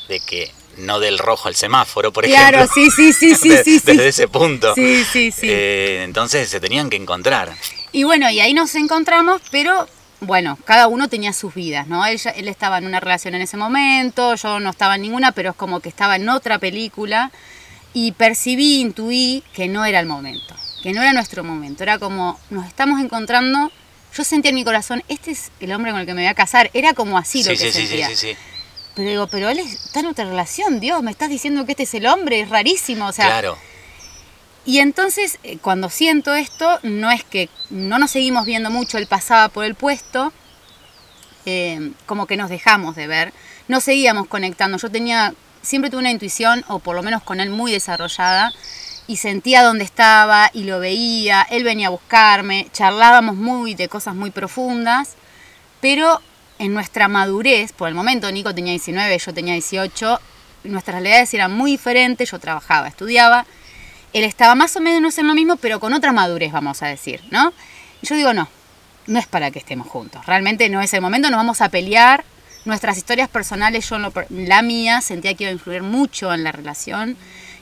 de 0.10 0.20
que 0.20 0.52
no 0.78 1.00
del 1.00 1.18
rojo 1.18 1.48
al 1.48 1.56
semáforo, 1.56 2.12
por 2.12 2.26
Claro, 2.26 2.58
ejemplo. 2.64 2.74
sí, 2.74 2.90
sí, 2.92 3.14
sí, 3.14 3.36
sí, 3.42 3.56
sí, 3.64 3.80
sí. 3.80 3.86
Desde 3.86 4.08
ese 4.10 4.28
punto. 4.28 4.74
Sí, 4.76 5.04
sí, 5.10 5.32
sí. 5.32 5.48
Eh, 5.50 6.02
entonces 6.04 6.50
se 6.50 6.60
tenían 6.60 6.90
que 6.90 6.98
encontrar. 6.98 7.54
Y 7.92 8.04
bueno, 8.04 8.30
y 8.30 8.40
ahí 8.40 8.54
nos 8.54 8.76
encontramos, 8.76 9.42
pero 9.52 9.88
bueno, 10.22 10.58
cada 10.66 10.88
uno 10.88 11.08
tenía 11.08 11.32
sus 11.34 11.54
vidas, 11.54 11.88
¿no? 11.88 12.06
Él, 12.06 12.20
él 12.36 12.48
estaba 12.50 12.78
en 12.78 12.86
una 12.86 13.00
relación 13.00 13.36
en 13.36 13.42
ese 13.42 13.56
momento, 13.58 14.36
yo 14.36 14.60
no 14.60 14.70
estaba 14.72 14.96
en 14.96 15.02
ninguna, 15.04 15.32
pero 15.32 15.52
es 15.52 15.56
como 15.56 15.80
que 15.80 15.90
estaba 15.90 16.16
en 16.18 16.28
otra 16.28 16.60
película 16.60 17.32
y 17.94 18.12
percibí, 18.14 18.80
intuí 18.82 19.44
que 19.54 19.68
no 19.68 19.86
era 19.86 20.00
el 20.00 20.06
momento, 20.06 20.56
que 20.84 20.92
no 20.94 21.02
era 21.02 21.14
nuestro 21.14 21.44
momento, 21.44 21.84
era 21.84 21.98
como 22.00 22.40
nos 22.50 22.68
estamos 22.68 23.02
encontrando, 23.02 23.72
yo 24.16 24.24
sentía 24.24 24.50
en 24.50 24.56
mi 24.56 24.64
corazón, 24.64 25.04
este 25.08 25.32
es 25.32 25.52
el 25.60 25.72
hombre 25.72 25.92
con 25.92 26.02
el 26.02 26.06
que 26.06 26.14
me 26.14 26.22
voy 26.22 26.30
a 26.30 26.36
casar, 26.36 26.70
era 26.74 26.94
como 26.94 27.18
así 27.18 27.44
lo 27.44 27.52
sí, 27.52 27.58
que 27.58 27.58
sí, 27.58 27.72
sí, 27.72 27.82
sí, 27.82 27.88
sentía. 27.88 28.08
sí, 28.10 28.16
sí. 28.16 28.36
Pero 29.00 29.12
digo, 29.12 29.28
pero 29.28 29.48
él 29.48 29.60
está 29.60 30.02
en 30.02 30.08
otra 30.08 30.26
relación, 30.26 30.82
Dios, 30.82 31.02
me 31.02 31.12
estás 31.12 31.30
diciendo 31.30 31.66
que 31.66 31.72
este 31.72 31.84
es 31.84 31.94
el 31.94 32.06
hombre, 32.06 32.42
es 32.42 32.50
rarísimo, 32.50 33.08
o 33.08 33.14
sea, 33.14 33.28
claro. 33.28 33.58
y 34.66 34.80
entonces, 34.80 35.40
eh, 35.44 35.58
cuando 35.58 35.90
siento 35.90 36.36
esto, 36.36 36.82
no 36.84 37.10
es 37.10 37.24
que 37.24 37.48
no 37.70 37.98
nos 37.98 38.12
seguimos 38.12 38.46
viendo 38.46 38.70
mucho, 38.70 38.98
él 38.98 39.08
pasaba 39.08 39.48
por 39.48 39.64
el 39.64 39.74
puesto, 39.74 40.34
eh, 41.46 41.94
como 42.08 42.28
que 42.28 42.36
nos 42.36 42.50
dejamos 42.50 42.98
de 42.98 43.08
ver, 43.08 43.32
no 43.70 43.80
seguíamos 43.80 44.28
conectando. 44.28 44.78
Yo 44.78 44.92
tenía, 44.92 45.34
siempre 45.62 45.90
tuve 45.90 46.02
una 46.02 46.12
intuición, 46.12 46.66
o 46.68 46.80
por 46.80 46.94
lo 46.94 47.02
menos 47.02 47.24
con 47.24 47.40
él 47.40 47.52
muy 47.52 47.72
desarrollada, 47.72 48.52
y 49.08 49.16
sentía 49.16 49.64
dónde 49.64 49.86
estaba 49.86 50.52
y 50.54 50.66
lo 50.66 50.82
veía, 50.82 51.48
él 51.50 51.64
venía 51.64 51.88
a 51.88 51.92
buscarme, 51.92 52.68
charlábamos 52.74 53.38
muy 53.38 53.76
de 53.76 53.88
cosas 53.88 54.14
muy 54.14 54.32
profundas, 54.32 55.16
pero 55.80 56.20
en 56.60 56.74
nuestra 56.74 57.08
madurez, 57.08 57.72
por 57.74 57.88
el 57.88 57.96
momento 57.96 58.32
Nico 58.32 58.54
tenía 58.54 58.72
19, 58.72 59.18
yo 59.18 59.34
tenía 59.34 59.54
18, 59.54 60.20
nuestras 60.66 60.96
realidades 60.96 61.34
eran 61.34 61.52
muy 61.54 61.72
diferentes, 61.72 62.30
yo 62.32 62.40
trabajaba, 62.40 62.88
estudiaba, 62.88 63.46
él 64.14 64.24
estaba 64.26 64.56
más 64.56 64.76
o 64.76 64.82
menos 64.82 65.18
en 65.18 65.28
lo 65.28 65.34
mismo, 65.34 65.56
pero 65.56 65.80
con 65.80 65.94
otra 65.94 66.12
madurez, 66.12 66.52
vamos 66.52 66.84
a 66.84 66.88
decir, 66.88 67.22
¿no? 67.32 67.54
Yo 68.02 68.16
digo, 68.16 68.34
no, 68.34 68.50
no 69.08 69.20
es 69.20 69.28
para 69.28 69.52
que 69.52 69.60
estemos 69.60 69.88
juntos, 69.88 70.26
realmente 70.26 70.68
no 70.70 70.82
es 70.82 70.94
el 70.94 71.02
momento, 71.02 71.30
nos 71.30 71.38
vamos 71.38 71.62
a 71.62 71.70
pelear, 71.70 72.24
nuestras 72.66 72.98
historias 72.98 73.30
personales, 73.30 73.90
yo 73.90 73.98
la 74.30 74.62
mía, 74.62 75.00
sentía 75.02 75.34
que 75.34 75.46
iba 75.46 75.50
a 75.50 75.54
influir 75.54 75.82
mucho 75.82 76.34
en 76.34 76.44
la 76.44 76.52
relación, 76.52 77.16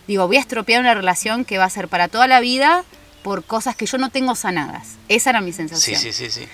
digo, 0.08 0.26
voy 0.26 0.38
a 0.38 0.40
estropear 0.40 0.82
una 0.82 0.96
relación 0.96 1.46
que 1.46 1.60
va 1.60 1.66
a 1.66 1.70
ser 1.70 1.88
para 1.88 2.08
toda 2.08 2.28
la 2.28 2.40
vida 2.40 2.84
por 3.22 3.44
cosas 3.44 3.76
que 3.76 3.86
yo 3.86 4.00
no 4.00 4.10
tengo 4.10 4.34
sanadas, 4.34 4.96
esa 5.08 5.30
era 5.30 5.42
mi 5.42 5.52
Sí, 5.52 5.58
sensación. 5.58 6.00
sí, 6.02 6.12
sí, 6.14 6.32
sí. 6.32 6.48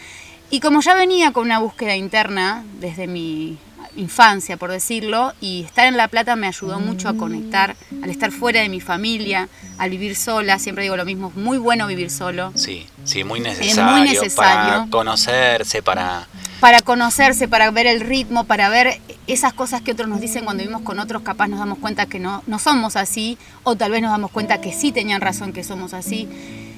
Y 0.53 0.59
como 0.59 0.81
ya 0.81 0.93
venía 0.93 1.31
con 1.31 1.45
una 1.45 1.57
búsqueda 1.57 1.95
interna 1.95 2.63
desde 2.79 3.07
mi 3.07 3.57
infancia, 3.95 4.55
por 4.55 4.69
decirlo, 4.69 5.33
y 5.41 5.63
estar 5.63 5.87
en 5.87 5.97
La 5.97 6.07
Plata 6.07 6.35
me 6.35 6.45
ayudó 6.45 6.79
mucho 6.79 7.09
a 7.09 7.15
conectar, 7.15 7.75
al 8.03 8.11
estar 8.11 8.31
fuera 8.31 8.61
de 8.61 8.69
mi 8.69 8.79
familia, 8.79 9.49
al 9.79 9.89
vivir 9.89 10.15
sola, 10.15 10.59
siempre 10.59 10.83
digo 10.83 10.95
lo 10.95 11.05
mismo, 11.05 11.29
es 11.29 11.41
muy 11.41 11.57
bueno 11.57 11.87
vivir 11.87 12.11
solo, 12.11 12.51
Sí, 12.53 12.85
sí, 13.03 13.23
muy 13.23 13.39
necesario, 13.39 14.03
necesario. 14.03 14.35
para 14.35 14.87
conocerse, 14.91 15.81
para... 15.81 16.27
para 16.59 16.81
conocerse, 16.81 17.47
para 17.47 17.71
ver 17.71 17.87
el 17.87 17.99
ritmo, 18.01 18.43
para 18.43 18.69
ver 18.69 19.01
esas 19.25 19.53
cosas 19.53 19.81
que 19.81 19.93
otros 19.93 20.07
nos 20.07 20.21
dicen 20.21 20.45
cuando 20.45 20.61
vivimos 20.61 20.83
con 20.83 20.99
otros, 20.99 21.23
capaz 21.23 21.47
nos 21.47 21.57
damos 21.57 21.79
cuenta 21.79 22.05
que 22.05 22.19
no, 22.19 22.43
no 22.45 22.59
somos 22.59 22.95
así, 22.95 23.39
o 23.63 23.75
tal 23.75 23.89
vez 23.89 24.03
nos 24.03 24.11
damos 24.11 24.29
cuenta 24.29 24.61
que 24.61 24.71
sí 24.71 24.91
tenían 24.91 25.19
razón 25.19 25.51
que 25.51 25.63
somos 25.63 25.95
así. 25.95 26.29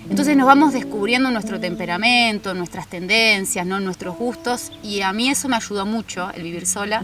Entonces 0.10 0.38
nos 0.38 0.46
vamos 0.46 0.74
descubriendo 0.74 1.32
nuestro 1.32 1.60
temperamento, 1.60 2.54
nuestras 2.54 2.88
tendencias, 2.88 3.66
¿no? 3.66 3.80
nuestros 3.80 4.18
gustos, 4.18 4.72
y 4.84 5.02
a 5.02 5.12
mí 5.14 5.30
eso 5.30 5.48
me 5.50 5.56
ayudó 5.56 5.86
mucho, 5.86 6.30
el 6.36 6.44
vivir 6.44 6.66
sola. 6.66 7.04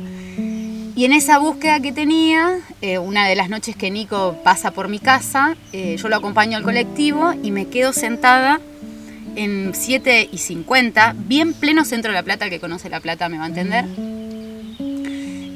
Y 0.93 1.06
en 1.06 1.14
esa 1.14 1.39
búsqueda 1.39 1.80
que 1.80 1.91
tenía, 1.91 2.60
eh, 2.82 2.97
una 2.99 3.28
de 3.28 3.36
las 3.36 3.49
noches 3.49 3.76
que 3.76 3.89
Nico 3.89 4.38
pasa 4.43 4.72
por 4.72 4.88
mi 4.88 4.99
casa, 4.99 5.56
eh, 5.72 5.95
yo 5.97 6.10
lo 6.10 6.18
acompaño 6.18 6.58
al 6.58 6.64
colectivo 6.64 7.34
y 7.41 7.52
me 7.52 7.68
quedo 7.68 7.93
sentada 7.93 8.60
en 9.36 9.72
7 9.74 10.30
y 10.32 10.38
50, 10.38 11.16
bien 11.18 11.54
pleno 11.54 11.86
centro 11.86 12.12
de 12.12 12.16
La 12.16 12.24
Plata, 12.24 12.45
el 12.45 12.52
que 12.52 12.60
conoce 12.60 12.89
La 12.89 12.99
Plata 12.99 13.30
me 13.30 13.38
va 13.38 13.45
a 13.45 13.47
entender. 13.47 13.86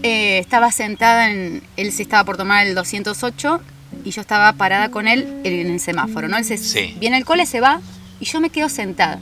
Eh, 0.04 0.39
estaba 0.39 0.72
sentada 0.72 1.30
en, 1.30 1.64
él 1.78 1.91
se 1.91 2.04
estaba 2.04 2.24
por 2.24 2.38
tomar 2.38 2.66
el 2.66 2.76
208 2.76 3.60
y 4.04 4.12
yo 4.12 4.22
estaba 4.22 4.52
parada 4.54 4.89
con 4.89 5.08
él 5.08 5.28
en 5.43 5.68
el 5.72 5.80
semáforo, 5.80 6.28
¿no? 6.28 6.38
Él 6.38 6.46
se, 6.46 6.58
Sí. 6.58 6.96
viene 7.00 7.18
el 7.18 7.26
cole, 7.26 7.46
se 7.46 7.60
va 7.62 7.82
y 8.20 8.26
yo 8.26 8.39
me 8.41 8.50
quedo 8.50 8.70
sentada. 8.70 9.20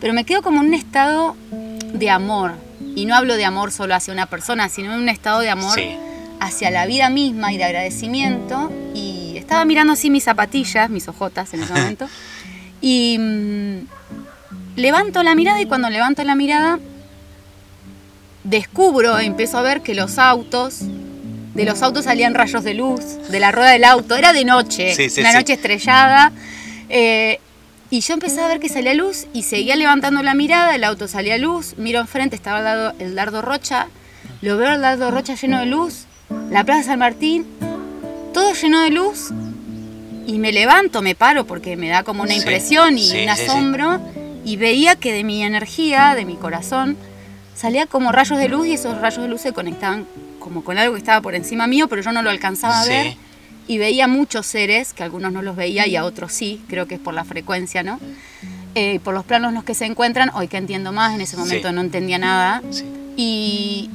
Pero 0.00 0.12
me 0.14 0.24
quedo 0.24 0.42
como 0.42 0.60
en 0.60 0.68
un 0.68 0.74
estado 0.74 1.36
de 1.94 2.10
amor. 2.10 2.52
Y 2.96 3.06
no 3.06 3.14
hablo 3.14 3.36
de 3.36 3.44
amor 3.44 3.70
solo 3.72 3.94
hacia 3.94 4.12
una 4.12 4.26
persona, 4.26 4.68
sino 4.68 4.92
en 4.94 5.00
un 5.00 5.08
estado 5.08 5.40
de 5.40 5.50
amor 5.50 5.74
Sí. 5.78 5.96
hacia 6.40 6.70
la 6.70 6.86
vida 6.86 7.08
misma 7.10 7.52
y 7.52 7.56
de 7.58 7.64
agradecimiento. 7.64 8.70
Y 8.94 9.34
estaba 9.36 9.64
mirando 9.64 9.92
así 9.92 10.10
mis 10.10 10.24
zapatillas, 10.24 10.90
mis 10.90 11.06
ojotas 11.08 11.54
en 11.54 11.62
ese 11.62 11.72
momento. 11.74 12.08
y 12.80 13.16
mm, 13.18 13.76
levanto 14.76 15.22
la 15.22 15.34
mirada 15.36 15.60
y 15.60 15.66
cuando 15.66 15.88
levanto 15.88 16.24
la 16.24 16.34
mirada 16.34 16.80
descubro, 18.44 19.18
empiezo 19.18 19.58
a 19.58 19.62
ver 19.62 19.82
que 19.82 19.94
los 19.94 20.18
autos, 20.18 20.80
de 21.54 21.64
los 21.64 21.82
autos 21.82 22.04
salían 22.04 22.34
rayos 22.34 22.64
de 22.64 22.74
luz, 22.74 23.00
de 23.30 23.40
la 23.40 23.52
rueda 23.52 23.70
del 23.70 23.84
auto, 23.84 24.16
era 24.16 24.32
de 24.32 24.44
noche, 24.44 24.94
Sí, 24.94 25.10
sí, 25.10 25.20
una 25.20 25.32
sí. 25.32 25.36
noche 25.38 25.52
estrellada. 25.54 26.32
eh, 26.88 27.38
y 27.90 28.00
yo 28.00 28.14
empecé 28.14 28.40
a 28.40 28.48
ver 28.48 28.58
que 28.58 28.70
salía 28.70 28.94
luz 28.94 29.26
y 29.34 29.42
seguía 29.42 29.76
levantando 29.76 30.22
la 30.22 30.32
mirada, 30.34 30.74
el 30.74 30.82
auto 30.84 31.08
salía 31.08 31.36
luz, 31.36 31.74
miro 31.76 32.00
enfrente, 32.00 32.34
estaba 32.36 32.58
el 32.60 32.64
dardo, 32.64 32.94
el 32.98 33.14
dardo 33.14 33.42
Rocha, 33.42 33.88
lo 34.40 34.56
veo 34.56 34.72
el 34.72 34.80
dardo 34.80 35.10
Rocha 35.10 35.34
lleno 35.34 35.58
de 35.60 35.66
luz, 35.66 36.06
la 36.50 36.64
Plaza 36.64 36.84
San 36.84 37.00
Martín, 37.00 37.44
todo 38.32 38.54
lleno 38.54 38.80
de 38.80 38.90
luz, 38.90 39.28
y 40.26 40.38
me 40.38 40.52
levanto, 40.52 41.02
me 41.02 41.14
paro 41.14 41.44
porque 41.46 41.76
me 41.76 41.90
da 41.90 42.02
como 42.02 42.22
una 42.22 42.32
impresión 42.34 42.96
y 42.96 43.24
un 43.24 43.28
asombro, 43.28 44.00
y 44.42 44.56
veía 44.56 44.96
que 44.96 45.12
de 45.12 45.22
mi 45.22 45.42
energía, 45.44 46.14
de 46.14 46.24
mi 46.24 46.36
corazón, 46.36 46.96
salía 47.54 47.84
como 47.86 48.10
rayos 48.10 48.38
de 48.38 48.48
luz 48.48 48.66
y 48.68 48.72
esos 48.72 48.98
rayos 49.02 49.20
de 49.22 49.28
luz 49.28 49.42
se 49.42 49.52
conectaban 49.52 50.06
como 50.42 50.64
con 50.64 50.76
algo 50.78 50.94
que 50.94 50.98
estaba 50.98 51.20
por 51.20 51.34
encima 51.34 51.66
mío, 51.66 51.88
pero 51.88 52.02
yo 52.02 52.12
no 52.12 52.22
lo 52.22 52.30
alcanzaba 52.30 52.80
a 52.80 52.84
Sí. 52.84 52.88
ver. 52.90 53.16
Y 53.68 53.78
veía 53.78 54.08
muchos 54.08 54.44
seres, 54.46 54.92
que 54.92 55.02
algunos 55.04 55.32
no 55.32 55.40
los 55.40 55.54
veía 55.56 55.86
y 55.86 55.94
a 55.96 56.04
otros 56.04 56.32
sí, 56.32 56.60
creo 56.68 56.86
que 56.86 56.96
es 56.96 57.00
por 57.00 57.14
la 57.14 57.24
frecuencia, 57.24 57.82
¿no? 57.82 58.00
Eh, 58.74 58.98
por 59.04 59.14
los 59.14 59.24
planos 59.24 59.50
en 59.50 59.54
los 59.54 59.64
que 59.64 59.74
se 59.74 59.84
encuentran, 59.84 60.30
hoy 60.34 60.48
que 60.48 60.56
entiendo 60.56 60.92
más, 60.92 61.14
en 61.14 61.20
ese 61.20 61.36
momento 61.36 61.68
Sí. 61.68 61.74
no 61.74 61.80
entendía 61.80 62.18
nada. 62.18 62.62
Sí. 62.70 62.84
Y 63.16 63.90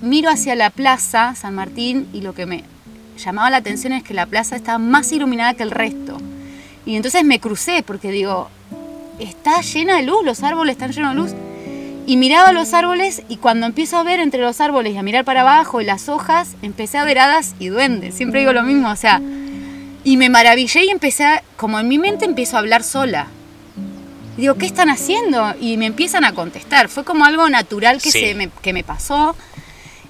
miro 0.00 0.28
hacia 0.30 0.54
la 0.56 0.70
plaza 0.70 1.34
San 1.36 1.54
Martín 1.54 2.08
y 2.12 2.22
lo 2.22 2.34
que 2.34 2.46
me 2.46 2.64
llamaba 3.16 3.50
la 3.50 3.58
atención 3.58 3.92
es 3.92 4.02
que 4.02 4.14
la 4.14 4.26
plaza 4.26 4.56
estaba 4.56 4.78
más 4.78 5.12
iluminada 5.12 5.54
que 5.54 5.62
el 5.62 5.70
resto. 5.70 6.18
Y 6.84 6.96
entonces 6.96 7.24
me 7.24 7.38
crucé 7.38 7.84
porque 7.86 8.10
digo, 8.10 8.48
está 9.20 9.60
llena 9.60 9.96
de 9.98 10.02
luz, 10.02 10.24
los 10.24 10.42
árboles 10.42 10.72
están 10.74 10.90
llenos 10.92 11.10
de 11.14 11.16
luz. 11.22 11.32
Y 12.06 12.16
miraba 12.16 12.52
los 12.52 12.74
árboles 12.74 13.22
y 13.28 13.36
cuando 13.36 13.66
empiezo 13.66 13.96
a 13.96 14.02
ver 14.02 14.18
entre 14.20 14.40
los 14.40 14.60
árboles 14.60 14.94
y 14.94 14.96
a 14.98 15.02
mirar 15.02 15.24
para 15.24 15.42
abajo 15.42 15.80
y 15.80 15.84
las 15.84 16.08
hojas, 16.08 16.50
empecé 16.62 16.98
a 16.98 17.04
ver 17.04 17.18
hadas 17.20 17.54
y 17.60 17.68
duendes. 17.68 18.14
Siempre 18.16 18.40
digo 18.40 18.52
lo 18.52 18.64
mismo, 18.64 18.90
o 18.90 18.96
sea, 18.96 19.20
y 20.04 20.16
me 20.16 20.28
maravillé 20.28 20.84
y 20.84 20.90
empecé, 20.90 21.24
a- 21.24 21.42
como 21.56 21.78
en 21.78 21.86
mi 21.86 21.98
mente 21.98 22.24
empiezo 22.24 22.56
a 22.56 22.58
hablar 22.58 22.82
sola. 22.82 23.28
Y 24.36 24.40
digo, 24.42 24.54
¿qué 24.56 24.66
están 24.66 24.90
haciendo? 24.90 25.54
Y 25.60 25.76
me 25.76 25.86
empiezan 25.86 26.24
a 26.24 26.32
contestar. 26.32 26.88
Fue 26.88 27.04
como 27.04 27.24
algo 27.24 27.48
natural 27.48 28.00
que, 28.02 28.10
Sí. 28.10 28.18
se 28.20 28.34
me, 28.34 28.48
que 28.62 28.72
me 28.72 28.82
pasó. 28.82 29.36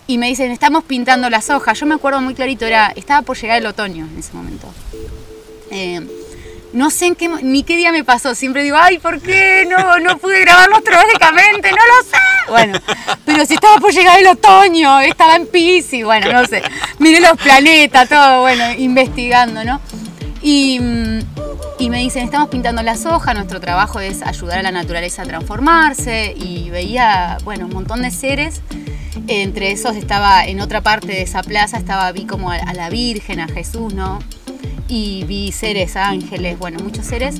Y 0.06 0.16
me 0.16 0.28
dicen, 0.28 0.50
estamos 0.50 0.84
pintando 0.84 1.28
las 1.28 1.50
hojas. 1.50 1.78
Yo 1.78 1.86
me 1.86 1.94
acuerdo 1.94 2.20
muy 2.22 2.34
clarito, 2.34 2.64
era, 2.64 2.92
estaba 2.96 3.22
por 3.22 3.36
llegar 3.36 3.58
el 3.58 3.66
otoño 3.66 4.06
en 4.06 4.18
ese 4.18 4.32
momento. 4.32 4.72
Eh, 5.70 6.00
no 6.72 6.90
sé 6.90 7.06
en 7.06 7.14
qué, 7.14 7.28
ni 7.28 7.62
qué 7.62 7.76
día 7.76 7.92
me 7.92 8.04
pasó. 8.04 8.34
Siempre 8.34 8.62
digo, 8.62 8.76
ay, 8.78 8.98
¿por 8.98 9.20
qué 9.20 9.66
no, 9.68 9.98
no 9.98 10.18
pude 10.18 10.40
grabarlo 10.40 10.76
astrológicamente? 10.76 11.70
No 11.70 11.76
lo 11.76 12.04
sé. 12.04 12.16
Bueno, 12.48 12.78
pero 13.24 13.46
si 13.46 13.54
estaba 13.54 13.78
por 13.78 13.92
llegar 13.92 14.18
el 14.18 14.26
otoño, 14.26 15.00
estaba 15.00 15.36
en 15.36 15.46
Pisces, 15.46 16.04
bueno, 16.04 16.32
no 16.32 16.46
sé. 16.46 16.62
Miré 16.98 17.20
los 17.20 17.36
planetas, 17.38 18.08
todo, 18.08 18.40
bueno, 18.40 18.64
investigando, 18.76 19.64
¿no? 19.64 19.80
Y, 20.42 20.80
mm, 20.80 21.18
y 21.78 21.90
me 21.90 21.98
dicen, 21.98 22.24
estamos 22.24 22.48
pintando 22.48 22.82
las 22.82 23.06
hojas, 23.06 23.34
nuestro 23.34 23.60
trabajo 23.60 24.00
es 24.00 24.22
ayudar 24.22 24.58
a 24.58 24.62
la 24.62 24.72
naturaleza 24.72 25.22
a 25.22 25.26
transformarse. 25.26 26.34
Y 26.36 26.70
veía, 26.70 27.38
bueno, 27.44 27.66
un 27.66 27.72
montón 27.72 28.02
de 28.02 28.10
seres. 28.10 28.60
Entre 29.28 29.70
esos 29.72 29.94
estaba, 29.96 30.44
en 30.46 30.60
otra 30.60 30.80
parte 30.80 31.08
de 31.08 31.22
esa 31.22 31.42
plaza, 31.42 31.76
estaba, 31.76 32.10
vi 32.12 32.24
como 32.24 32.50
a 32.50 32.72
la 32.72 32.88
Virgen, 32.88 33.40
a 33.40 33.48
Jesús, 33.48 33.94
¿no? 33.94 34.18
Y 34.94 35.24
vi 35.24 35.52
seres, 35.52 35.96
ángeles, 35.96 36.58
bueno, 36.58 36.78
muchos 36.84 37.06
seres. 37.06 37.36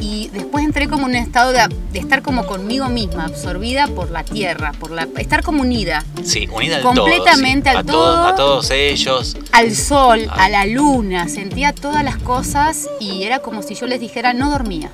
y 0.00 0.28
después 0.28 0.64
entré 0.64 0.86
como 0.88 1.04
en 1.08 1.10
un 1.10 1.16
estado 1.16 1.50
de, 1.52 1.60
de 1.92 1.98
estar 1.98 2.22
como 2.22 2.46
conmigo 2.46 2.88
misma, 2.88 3.24
absorbida 3.24 3.86
por 3.88 4.10
la 4.12 4.22
tierra, 4.24 4.70
por 4.78 4.90
la 4.92 5.08
estar 5.18 5.42
como 5.42 5.62
unida 5.62 6.04
Sí, 6.24 6.48
unida 6.52 6.76
al 6.76 6.82
Completamente 6.82 7.70
todo. 7.70 7.72
sí. 7.72 7.78
al 7.78 7.88
a 7.88 7.92
todo- 7.92 8.12
todo. 8.14 8.26
A 8.28 8.34
todos 8.36 8.70
ellos. 8.70 9.36
al 9.52 9.74
sol, 9.74 10.26
Ah. 10.30 10.44
a 10.44 10.48
la 10.48 10.66
luna, 10.66 11.28
sentía 11.28 11.72
todas 11.72 12.04
las 12.04 12.16
cosas 12.18 12.88
y 13.00 13.24
era 13.24 13.40
como 13.40 13.62
si 13.62 13.74
yo 13.74 13.86
les 13.88 13.98
dijera 14.00 14.32
no 14.32 14.50
dormía. 14.50 14.90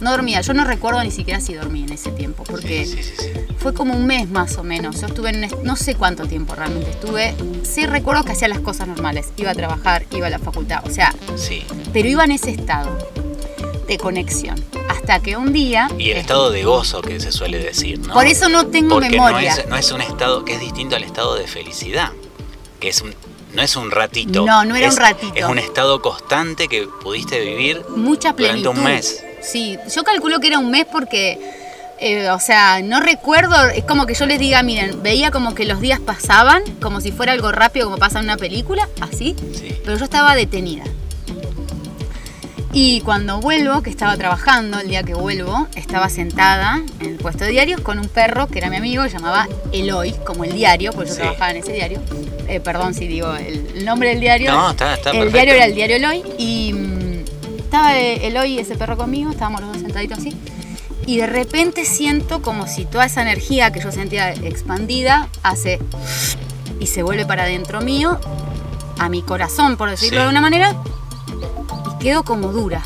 No 0.00 0.10
dormía, 0.10 0.40
yo 0.42 0.52
no 0.52 0.64
recuerdo 0.64 1.02
ni 1.02 1.10
siquiera 1.10 1.40
si 1.40 1.54
dormí 1.54 1.82
en 1.84 1.92
ese 1.92 2.10
tiempo, 2.10 2.44
porque 2.44 2.84
Sí, 2.84 2.96
sí, 2.96 3.02
sí, 3.02 3.14
sí. 3.18 3.30
fue 3.58 3.72
como 3.72 3.94
un 3.94 4.06
mes 4.06 4.28
más 4.28 4.56
o 4.58 4.62
menos. 4.62 5.00
Yo 5.00 5.06
estuve 5.06 5.30
en 5.30 5.48
no 5.62 5.74
sé 5.76 5.94
cuánto 5.94 6.26
tiempo 6.26 6.54
realmente 6.54 6.90
estuve. 6.90 7.34
Sí 7.62 7.86
recuerdo 7.86 8.24
que 8.24 8.32
hacía 8.32 8.48
las 8.48 8.60
cosas 8.60 8.88
normales, 8.88 9.28
iba 9.38 9.50
a 9.50 9.54
trabajar, 9.54 10.04
iba 10.12 10.26
a 10.26 10.30
la 10.30 10.38
facultad, 10.38 10.86
o 10.86 10.90
sea, 10.90 11.14
Sí. 11.36 11.64
pero 11.92 12.08
iba 12.08 12.24
en 12.24 12.32
ese 12.32 12.50
estado 12.50 12.96
de 13.88 13.96
conexión. 13.98 14.62
Hasta 14.88 15.20
que 15.20 15.36
un 15.36 15.52
día... 15.52 15.88
Y 15.98 16.10
el 16.10 16.16
eh, 16.18 16.20
estado 16.20 16.50
de 16.50 16.64
gozo 16.64 17.00
que 17.00 17.18
se 17.20 17.32
suele 17.32 17.58
decir, 17.58 17.98
¿no? 18.00 18.12
Por 18.14 18.26
eso 18.26 18.48
no 18.48 18.66
tengo 18.66 18.96
Porque 18.96 19.10
memoria. 19.10 19.54
No 19.54 19.60
es, 19.62 19.68
no 19.68 19.76
es 19.76 19.92
un 19.92 20.00
estado 20.02 20.44
que 20.44 20.54
es 20.54 20.60
distinto 20.60 20.96
al 20.96 21.04
estado 21.04 21.36
de 21.36 21.46
felicidad, 21.46 22.10
que 22.80 22.88
es 22.88 23.00
un, 23.02 23.14
no 23.54 23.62
es 23.62 23.76
un 23.76 23.90
ratito. 23.92 24.44
No, 24.44 24.64
no 24.64 24.74
era 24.76 24.88
es- 24.88 24.94
un 24.94 25.00
ratito. 25.00 25.32
Es 25.36 25.44
un 25.44 25.58
estado 25.58 26.02
constante 26.02 26.66
que 26.68 26.86
pudiste 27.02 27.40
vivir 27.40 27.82
mucha 27.96 28.32
durante 28.32 28.62
plenitud. 28.62 28.70
un 28.76 28.84
mes. 28.84 29.22
Sí, 29.50 29.78
yo 29.94 30.02
calculo 30.04 30.40
que 30.40 30.48
era 30.48 30.58
un 30.58 30.70
mes 30.70 30.86
porque, 30.90 31.38
eh, 32.00 32.28
o 32.30 32.40
sea, 32.40 32.80
no 32.82 33.00
recuerdo, 33.00 33.54
es 33.68 33.84
como 33.84 34.06
que 34.06 34.14
yo 34.14 34.26
les 34.26 34.38
diga, 34.40 34.62
miren, 34.62 35.02
veía 35.02 35.30
como 35.30 35.54
que 35.54 35.64
los 35.64 35.80
días 35.80 36.00
pasaban, 36.00 36.62
como 36.80 37.00
si 37.00 37.12
fuera 37.12 37.32
algo 37.32 37.52
rápido, 37.52 37.86
como 37.86 37.98
pasa 37.98 38.18
en 38.18 38.24
una 38.24 38.36
película, 38.36 38.88
así, 39.00 39.36
Sí. 39.54 39.76
pero 39.84 39.96
yo 39.96 40.04
estaba 40.04 40.34
detenida. 40.34 40.84
Y 42.72 43.00
cuando 43.02 43.40
vuelvo, 43.40 43.82
que 43.82 43.88
estaba 43.88 44.18
trabajando, 44.18 44.78
el 44.80 44.88
día 44.88 45.02
que 45.02 45.14
vuelvo, 45.14 45.66
estaba 45.76 46.10
sentada 46.10 46.82
en 47.00 47.06
el 47.10 47.16
puesto 47.16 47.44
de 47.44 47.50
diarios 47.52 47.80
con 47.80 47.98
un 47.98 48.08
perro 48.08 48.48
que 48.48 48.58
era 48.58 48.68
mi 48.68 48.76
amigo, 48.76 49.02
que 49.04 49.08
llamaba 49.08 49.48
Eloy, 49.72 50.12
como 50.26 50.44
el 50.44 50.52
diario, 50.52 50.92
porque 50.92 51.08
yo 51.08 51.14
Sí. 51.14 51.20
trabajaba 51.22 51.52
en 51.52 51.56
ese 51.58 51.72
diario. 51.72 52.02
Eh, 52.48 52.60
perdón 52.60 52.92
si 52.92 53.06
digo 53.08 53.34
el, 53.34 53.82
nombre 53.86 54.10
del 54.10 54.20
diario. 54.20 54.52
No, 54.52 54.70
está, 54.72 54.92
está 54.94 55.10
El 55.10 55.16
perfecto. 55.18 55.32
diario 55.36 55.54
era 55.54 55.64
el 55.64 55.74
diario 55.74 55.96
Eloy 55.96 56.22
y 56.36 56.72
estaba 57.66 57.96
Eloy 57.98 58.58
ese 58.58 58.76
perro 58.76 58.96
conmigo, 58.96 59.30
estábamos 59.30 59.60
los 59.60 59.72
dos 59.72 59.82
sentaditos 59.82 60.18
así. 60.18 60.36
Y 61.04 61.18
de 61.18 61.26
repente 61.26 61.84
siento 61.84 62.42
como 62.42 62.66
si 62.66 62.84
toda 62.84 63.04
esa 63.06 63.22
energía 63.22 63.70
que 63.72 63.80
yo 63.80 63.92
sentía 63.92 64.32
expandida 64.32 65.28
hace 65.42 65.78
y 66.80 66.86
se 66.86 67.02
vuelve 67.02 67.26
para 67.26 67.42
adentro 67.44 67.80
mío, 67.80 68.18
a 68.98 69.08
mi 69.08 69.22
corazón, 69.22 69.76
por 69.76 69.90
decirlo 69.90 70.20
Sí. 70.20 70.24
de 70.24 70.30
una 70.30 70.40
manera, 70.40 70.74
y 71.94 72.02
quedo 72.02 72.22
como 72.24 72.48
dura. 72.52 72.82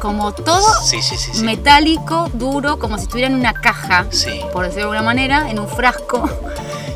Como 0.00 0.32
todo 0.32 0.66
Sí, 0.84 1.00
sí, 1.02 1.42
metálico, 1.42 2.30
duro, 2.34 2.78
como 2.78 2.96
si 2.96 3.02
estuviera 3.04 3.28
en 3.30 3.34
una 3.38 3.52
caja 3.52 4.06
por 4.52 4.64
decirlo 4.64 4.90
de 4.90 4.98
alguna 4.98 5.02
manera, 5.02 5.50
en 5.50 5.58
un 5.58 5.68
frasco. 5.68 6.28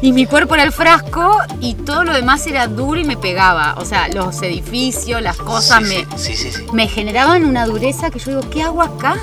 Y 0.05 0.12
mi 0.12 0.26
cuerpo 0.26 0.52
era 0.52 0.64
el 0.64 0.70
frasco 0.70 1.38
y 1.61 1.76
todo 1.76 2.05
lo 2.05 2.12
demás 2.12 2.46
era 2.46 2.66
duro 2.66 3.00
y 3.00 3.05
me 3.05 3.16
pegaba. 3.16 3.74
O 3.78 3.86
sea, 3.86 4.07
los 4.09 4.42
edificios, 4.42 5.22
las 5.22 5.38
cosas 5.38 5.82
sí, 5.82 6.05
me, 6.05 6.18
sí, 6.18 6.36
sí, 6.36 6.52
sí. 6.52 6.66
me 6.74 6.88
generaban 6.88 7.42
una 7.46 7.64
dureza 7.64 8.11
que 8.11 8.18
yo 8.18 8.32
digo, 8.32 8.50
¿qué 8.50 8.62
hago 8.62 8.82
acá? 8.82 9.16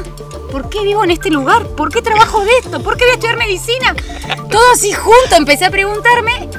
¿Por 0.52 0.72
qué 0.72 0.82
vivo 0.82 1.04
en 1.04 1.12
este 1.12 1.30
lugar? 1.30 1.68
¿Por 1.68 1.94
qué 1.94 2.02
trabajo 2.02 2.44
de 2.44 2.50
esto? 2.58 2.82
¿Por 2.82 2.98
qué 2.98 3.04
voy 3.04 3.12
a 3.12 3.14
estudiar 3.14 3.38
medicina? 3.38 3.96
Todo 4.50 4.72
así 4.74 4.92
junto, 4.92 5.36
empecé 5.36 5.66
a 5.66 5.70
preguntarme 5.70 6.50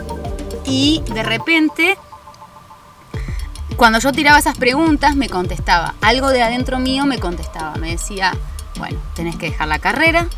y 0.65 1.03
de 1.13 1.25
repente, 1.25 1.99
cuando 3.75 3.99
yo 3.99 4.13
tiraba 4.13 4.39
esas 4.39 4.57
preguntas, 4.57 5.17
me 5.17 5.29
contestaba. 5.29 5.97
Algo 6.01 6.31
de 6.31 6.45
adentro 6.45 6.79
mío 6.79 7.07
me 7.07 7.19
contestaba. 7.19 7.75
Me 7.75 7.91
decía, 7.91 8.37
bueno, 8.77 9.01
tenés 9.17 9.35
que 9.35 9.47
dejar 9.47 9.67
la 9.67 9.81
carrera, 9.81 10.29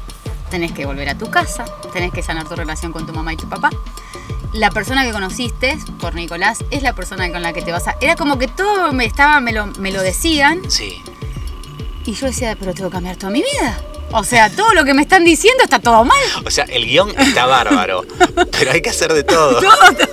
tenés 0.51 0.73
que 0.73 0.87
volver 0.87 1.09
a 1.09 1.19
tu 1.19 1.31
casa, 1.31 1.65
tenés 1.93 2.13
que 2.13 2.23
sanar 2.23 2.49
tu 2.49 2.55
relación 2.55 2.93
con 2.93 3.07
tu 3.07 3.13
mamá 3.13 3.33
y 3.33 3.37
tu 3.37 3.49
papá. 3.49 3.71
La 4.53 4.71
persona 4.71 5.05
que 5.05 5.11
conociste, 5.13 5.77
por 6.01 6.15
Nicolás, 6.15 6.65
es 6.71 6.83
la 6.83 6.95
persona 6.95 7.31
con 7.33 7.43
la 7.43 7.53
que 7.53 7.63
te 7.63 7.73
vas 7.73 7.89
a... 7.89 7.97
Era 8.01 8.15
como 8.15 8.39
que 8.39 8.47
todo 8.47 8.93
me, 8.93 9.05
estaba, 9.05 9.41
me, 9.41 9.53
lo, 9.53 9.67
me 9.67 9.91
lo 9.91 10.01
decían 10.01 10.61
Sí. 10.69 11.03
y 12.05 12.13
yo 12.15 12.27
decía, 12.27 12.57
pero 12.59 12.73
tengo 12.73 12.89
que 12.89 12.95
cambiar 12.95 13.17
toda 13.17 13.33
mi 13.33 13.43
vida. 13.43 13.81
O 14.13 14.23
sea, 14.23 14.49
todo 14.55 14.73
lo 14.75 14.85
que 14.85 14.95
me 14.95 15.03
están 15.03 15.25
diciendo 15.25 15.65
está 15.65 15.81
todo 15.81 16.05
mal. 16.05 16.23
O 16.47 16.51
sea, 16.51 16.65
el 16.67 16.87
guion 16.87 17.11
está 17.19 17.47
bárbaro, 17.47 18.05
pero 18.53 18.71
hay 18.71 18.81
que 18.81 18.91
hacer 18.91 19.13
de 19.13 19.25
todo. 19.25 19.59
Adela 19.59 20.09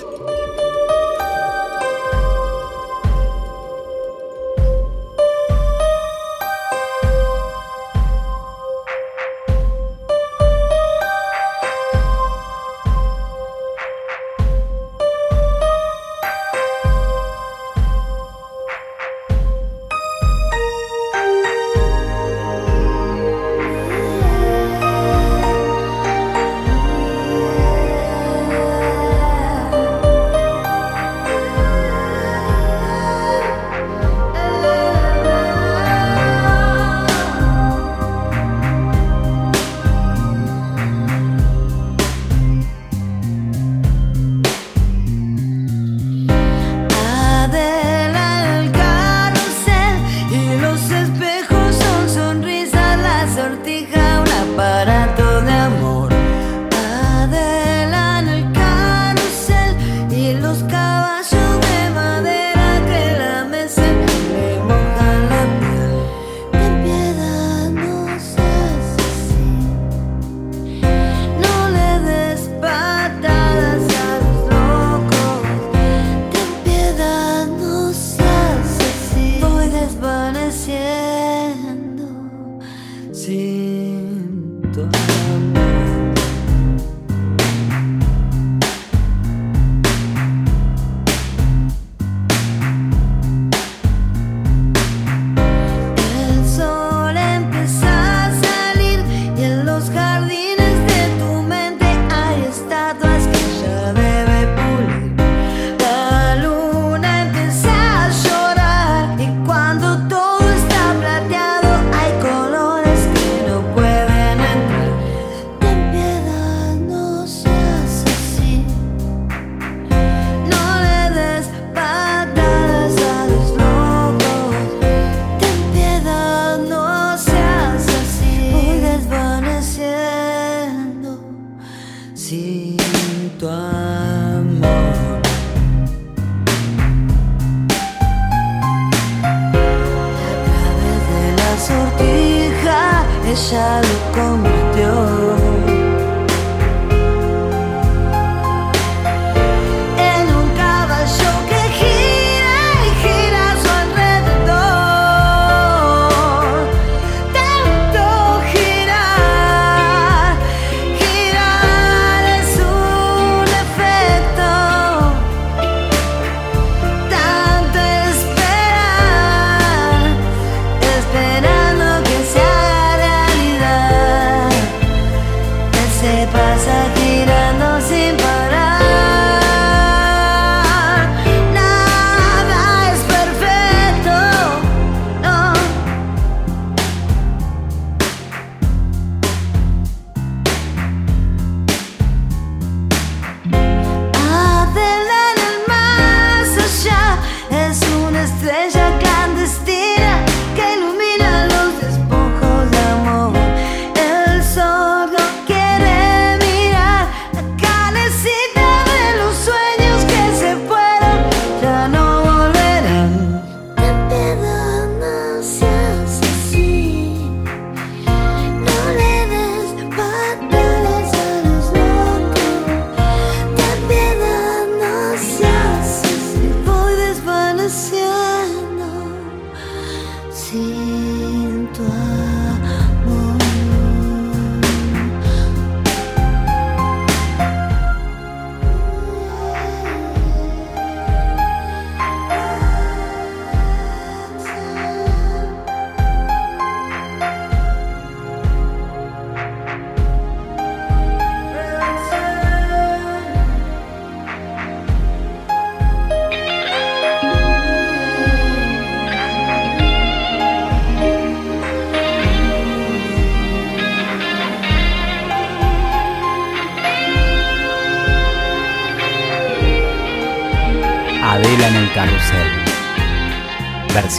sin. 132.31 133.80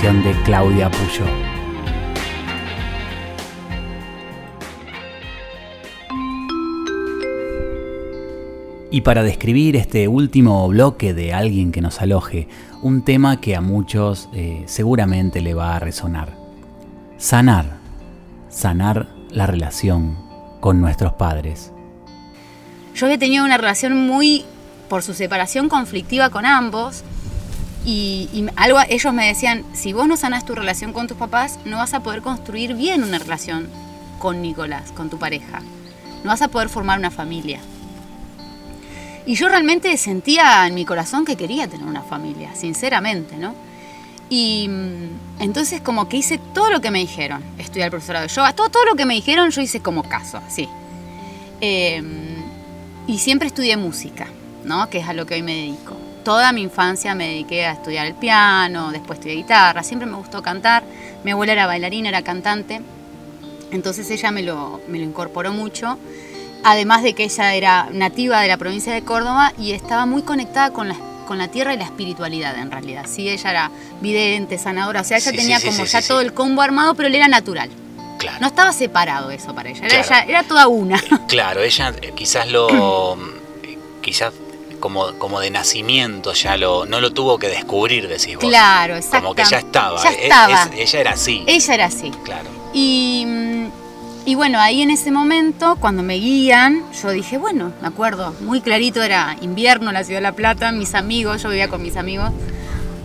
De 0.02 0.34
Claudia 0.44 0.90
Puyo. 0.90 1.24
Y 8.90 9.02
para 9.02 9.22
describir 9.22 9.76
este 9.76 10.08
último 10.08 10.66
bloque 10.66 11.14
de 11.14 11.32
alguien 11.32 11.70
que 11.70 11.80
nos 11.80 12.00
aloje, 12.00 12.48
un 12.82 13.02
tema 13.02 13.40
que 13.40 13.54
a 13.54 13.60
muchos 13.60 14.28
eh, 14.34 14.64
seguramente 14.66 15.40
le 15.40 15.54
va 15.54 15.76
a 15.76 15.78
resonar. 15.78 16.36
Sanar. 17.16 17.78
Sanar 18.48 19.06
la 19.30 19.46
relación 19.46 20.18
con 20.58 20.80
nuestros 20.80 21.12
padres. 21.12 21.72
Yo 22.96 23.06
había 23.06 23.18
tenido 23.18 23.44
una 23.44 23.56
relación 23.56 24.08
muy, 24.08 24.44
por 24.88 25.04
su 25.04 25.14
separación, 25.14 25.68
conflictiva 25.68 26.28
con 26.30 26.44
ambos. 26.44 27.04
Y, 27.84 28.46
algo, 28.56 28.78
ellos 28.88 29.12
me 29.12 29.26
decían, 29.26 29.64
si 29.72 29.92
vos 29.92 30.06
no 30.06 30.16
sanás 30.16 30.44
tu 30.44 30.54
relación 30.54 30.92
con 30.92 31.08
tus 31.08 31.16
papás, 31.16 31.58
no 31.64 31.78
vas 31.78 31.94
a 31.94 32.00
poder 32.00 32.22
construir 32.22 32.74
bien 32.74 33.02
una 33.02 33.18
relación 33.18 33.68
con 34.18 34.40
Nicolás, 34.40 34.92
con 34.92 35.10
tu 35.10 35.18
pareja. 35.18 35.60
No 36.22 36.30
vas 36.30 36.42
a 36.42 36.48
poder 36.48 36.68
formar 36.68 36.98
una 36.98 37.10
familia. 37.10 37.58
Y 39.26 39.34
yo 39.34 39.48
realmente 39.48 39.96
sentía 39.96 40.66
en 40.66 40.74
mi 40.74 40.84
corazón 40.84 41.24
que 41.24 41.36
quería 41.36 41.66
tener 41.68 41.86
una 41.86 42.02
familia, 42.02 42.54
sinceramente, 42.54 43.36
¿no? 43.36 43.54
Y 44.30 44.68
mm, 44.68 45.42
entonces 45.42 45.80
como 45.80 46.08
que 46.08 46.16
hice 46.18 46.38
todo 46.54 46.70
lo 46.70 46.80
que 46.80 46.90
me 46.90 47.00
dijeron. 47.00 47.42
Estudié 47.58 47.84
el 47.84 47.90
profesorado 47.90 48.26
de 48.26 48.32
yoga, 48.32 48.52
todo, 48.52 48.68
todo 48.68 48.84
lo 48.84 48.94
que 48.94 49.06
me 49.06 49.14
dijeron 49.14 49.50
yo 49.50 49.60
hice 49.60 49.80
como 49.80 50.04
caso, 50.04 50.38
así. 50.38 50.68
Eh, 51.60 52.02
y 53.06 53.18
siempre 53.18 53.48
estudié 53.48 53.76
música, 53.76 54.28
¿no? 54.64 54.88
Que 54.88 54.98
es 54.98 55.08
a 55.08 55.12
lo 55.12 55.26
que 55.26 55.34
hoy 55.34 55.42
me 55.42 55.54
dedico. 55.54 55.96
Toda 56.24 56.52
mi 56.52 56.62
infancia 56.62 57.14
me 57.14 57.26
dediqué 57.28 57.66
a 57.66 57.72
estudiar 57.72 58.06
el 58.06 58.14
piano, 58.14 58.92
después 58.92 59.18
estudié 59.18 59.36
guitarra, 59.36 59.82
siempre 59.82 60.06
me 60.06 60.16
gustó 60.16 60.42
cantar. 60.42 60.84
Mi 61.24 61.32
abuela 61.32 61.52
era 61.52 61.66
bailarina, 61.66 62.08
era 62.10 62.22
cantante. 62.22 62.80
Entonces 63.70 64.10
ella 64.10 64.30
me 64.30 64.42
lo, 64.42 64.80
me 64.88 64.98
lo 64.98 65.04
incorporó 65.04 65.52
mucho. 65.52 65.98
Además 66.64 67.02
de 67.02 67.14
que 67.14 67.24
ella 67.24 67.54
era 67.54 67.88
nativa 67.90 68.40
de 68.40 68.48
la 68.48 68.56
provincia 68.56 68.92
de 68.92 69.02
Córdoba 69.02 69.52
y 69.58 69.72
estaba 69.72 70.06
muy 70.06 70.22
conectada 70.22 70.72
con 70.72 70.88
la, 70.88 70.96
con 71.26 71.38
la 71.38 71.48
tierra 71.48 71.74
y 71.74 71.78
la 71.78 71.84
espiritualidad 71.84 72.56
en 72.56 72.70
realidad. 72.70 73.06
Sí, 73.08 73.28
ella 73.28 73.50
era 73.50 73.70
vidente, 74.00 74.58
sanadora, 74.58 75.00
o 75.00 75.04
sea, 75.04 75.16
ella 75.16 75.30
Sí, 75.32 75.36
tenía 75.36 75.58
sí, 75.58 75.66
como 75.68 75.86
sí, 75.86 75.90
ya 75.92 76.02
todo 76.06 76.20
el 76.20 76.32
combo 76.34 76.62
armado, 76.62 76.94
pero 76.94 77.08
él 77.08 77.14
era 77.16 77.26
natural. 77.26 77.68
Claro. 78.18 78.38
No 78.40 78.46
estaba 78.46 78.72
separado 78.72 79.32
eso 79.32 79.52
para 79.54 79.70
ella, 79.70 79.80
era, 79.86 79.88
Claro. 79.88 80.04
ella- 80.04 80.24
era 80.38 80.42
toda 80.44 80.68
una. 80.68 81.02
Claro, 81.26 81.62
ella 81.62 81.92
eh, 82.00 82.12
quizás 82.14 82.48
lo. 82.48 82.68
eh, 83.64 83.76
quizás 84.00 84.32
como, 84.82 85.12
como 85.18 85.40
de 85.40 85.50
nacimiento 85.50 86.32
ya 86.34 86.56
lo. 86.58 86.84
No 86.84 87.00
lo 87.00 87.12
tuvo 87.12 87.38
que 87.38 87.48
descubrir, 87.48 88.08
decís 88.08 88.34
vos. 88.36 88.44
Claro, 88.44 88.96
exacto. 88.96 89.18
Como 89.22 89.34
que 89.34 89.44
ya 89.44 89.58
estaba. 89.58 90.02
Ya 90.02 90.10
estaba. 90.10 90.64
es- 90.64 90.70
ella 90.92 91.00
era 91.00 91.10
así. 91.12 91.44
Ella 91.46 91.74
era 91.74 91.84
así. 91.86 92.10
Claro. 92.24 92.48
Y, 92.74 93.24
mm, 93.26 93.66
y 94.26 94.34
bueno, 94.34 94.58
ahí 94.60 94.82
en 94.82 94.90
ese 94.90 95.10
momento, 95.12 95.76
cuando 95.80 96.02
me 96.02 96.14
guían, 96.16 96.82
yo 97.00 97.10
dije, 97.10 97.38
bueno, 97.38 97.72
me 97.80 97.88
acuerdo, 97.88 98.34
muy 98.40 98.60
clarito, 98.60 99.02
era 99.02 99.36
invierno 99.40 99.88
en 99.90 99.94
la 99.94 100.04
ciudad 100.04 100.18
de 100.18 100.22
La 100.22 100.32
Plata, 100.32 100.72
mis 100.72 100.94
amigos, 100.94 101.42
yo 101.42 101.48
vivía 101.48 101.68
con 101.68 101.80
mis 101.80 101.96
amigos, 101.96 102.30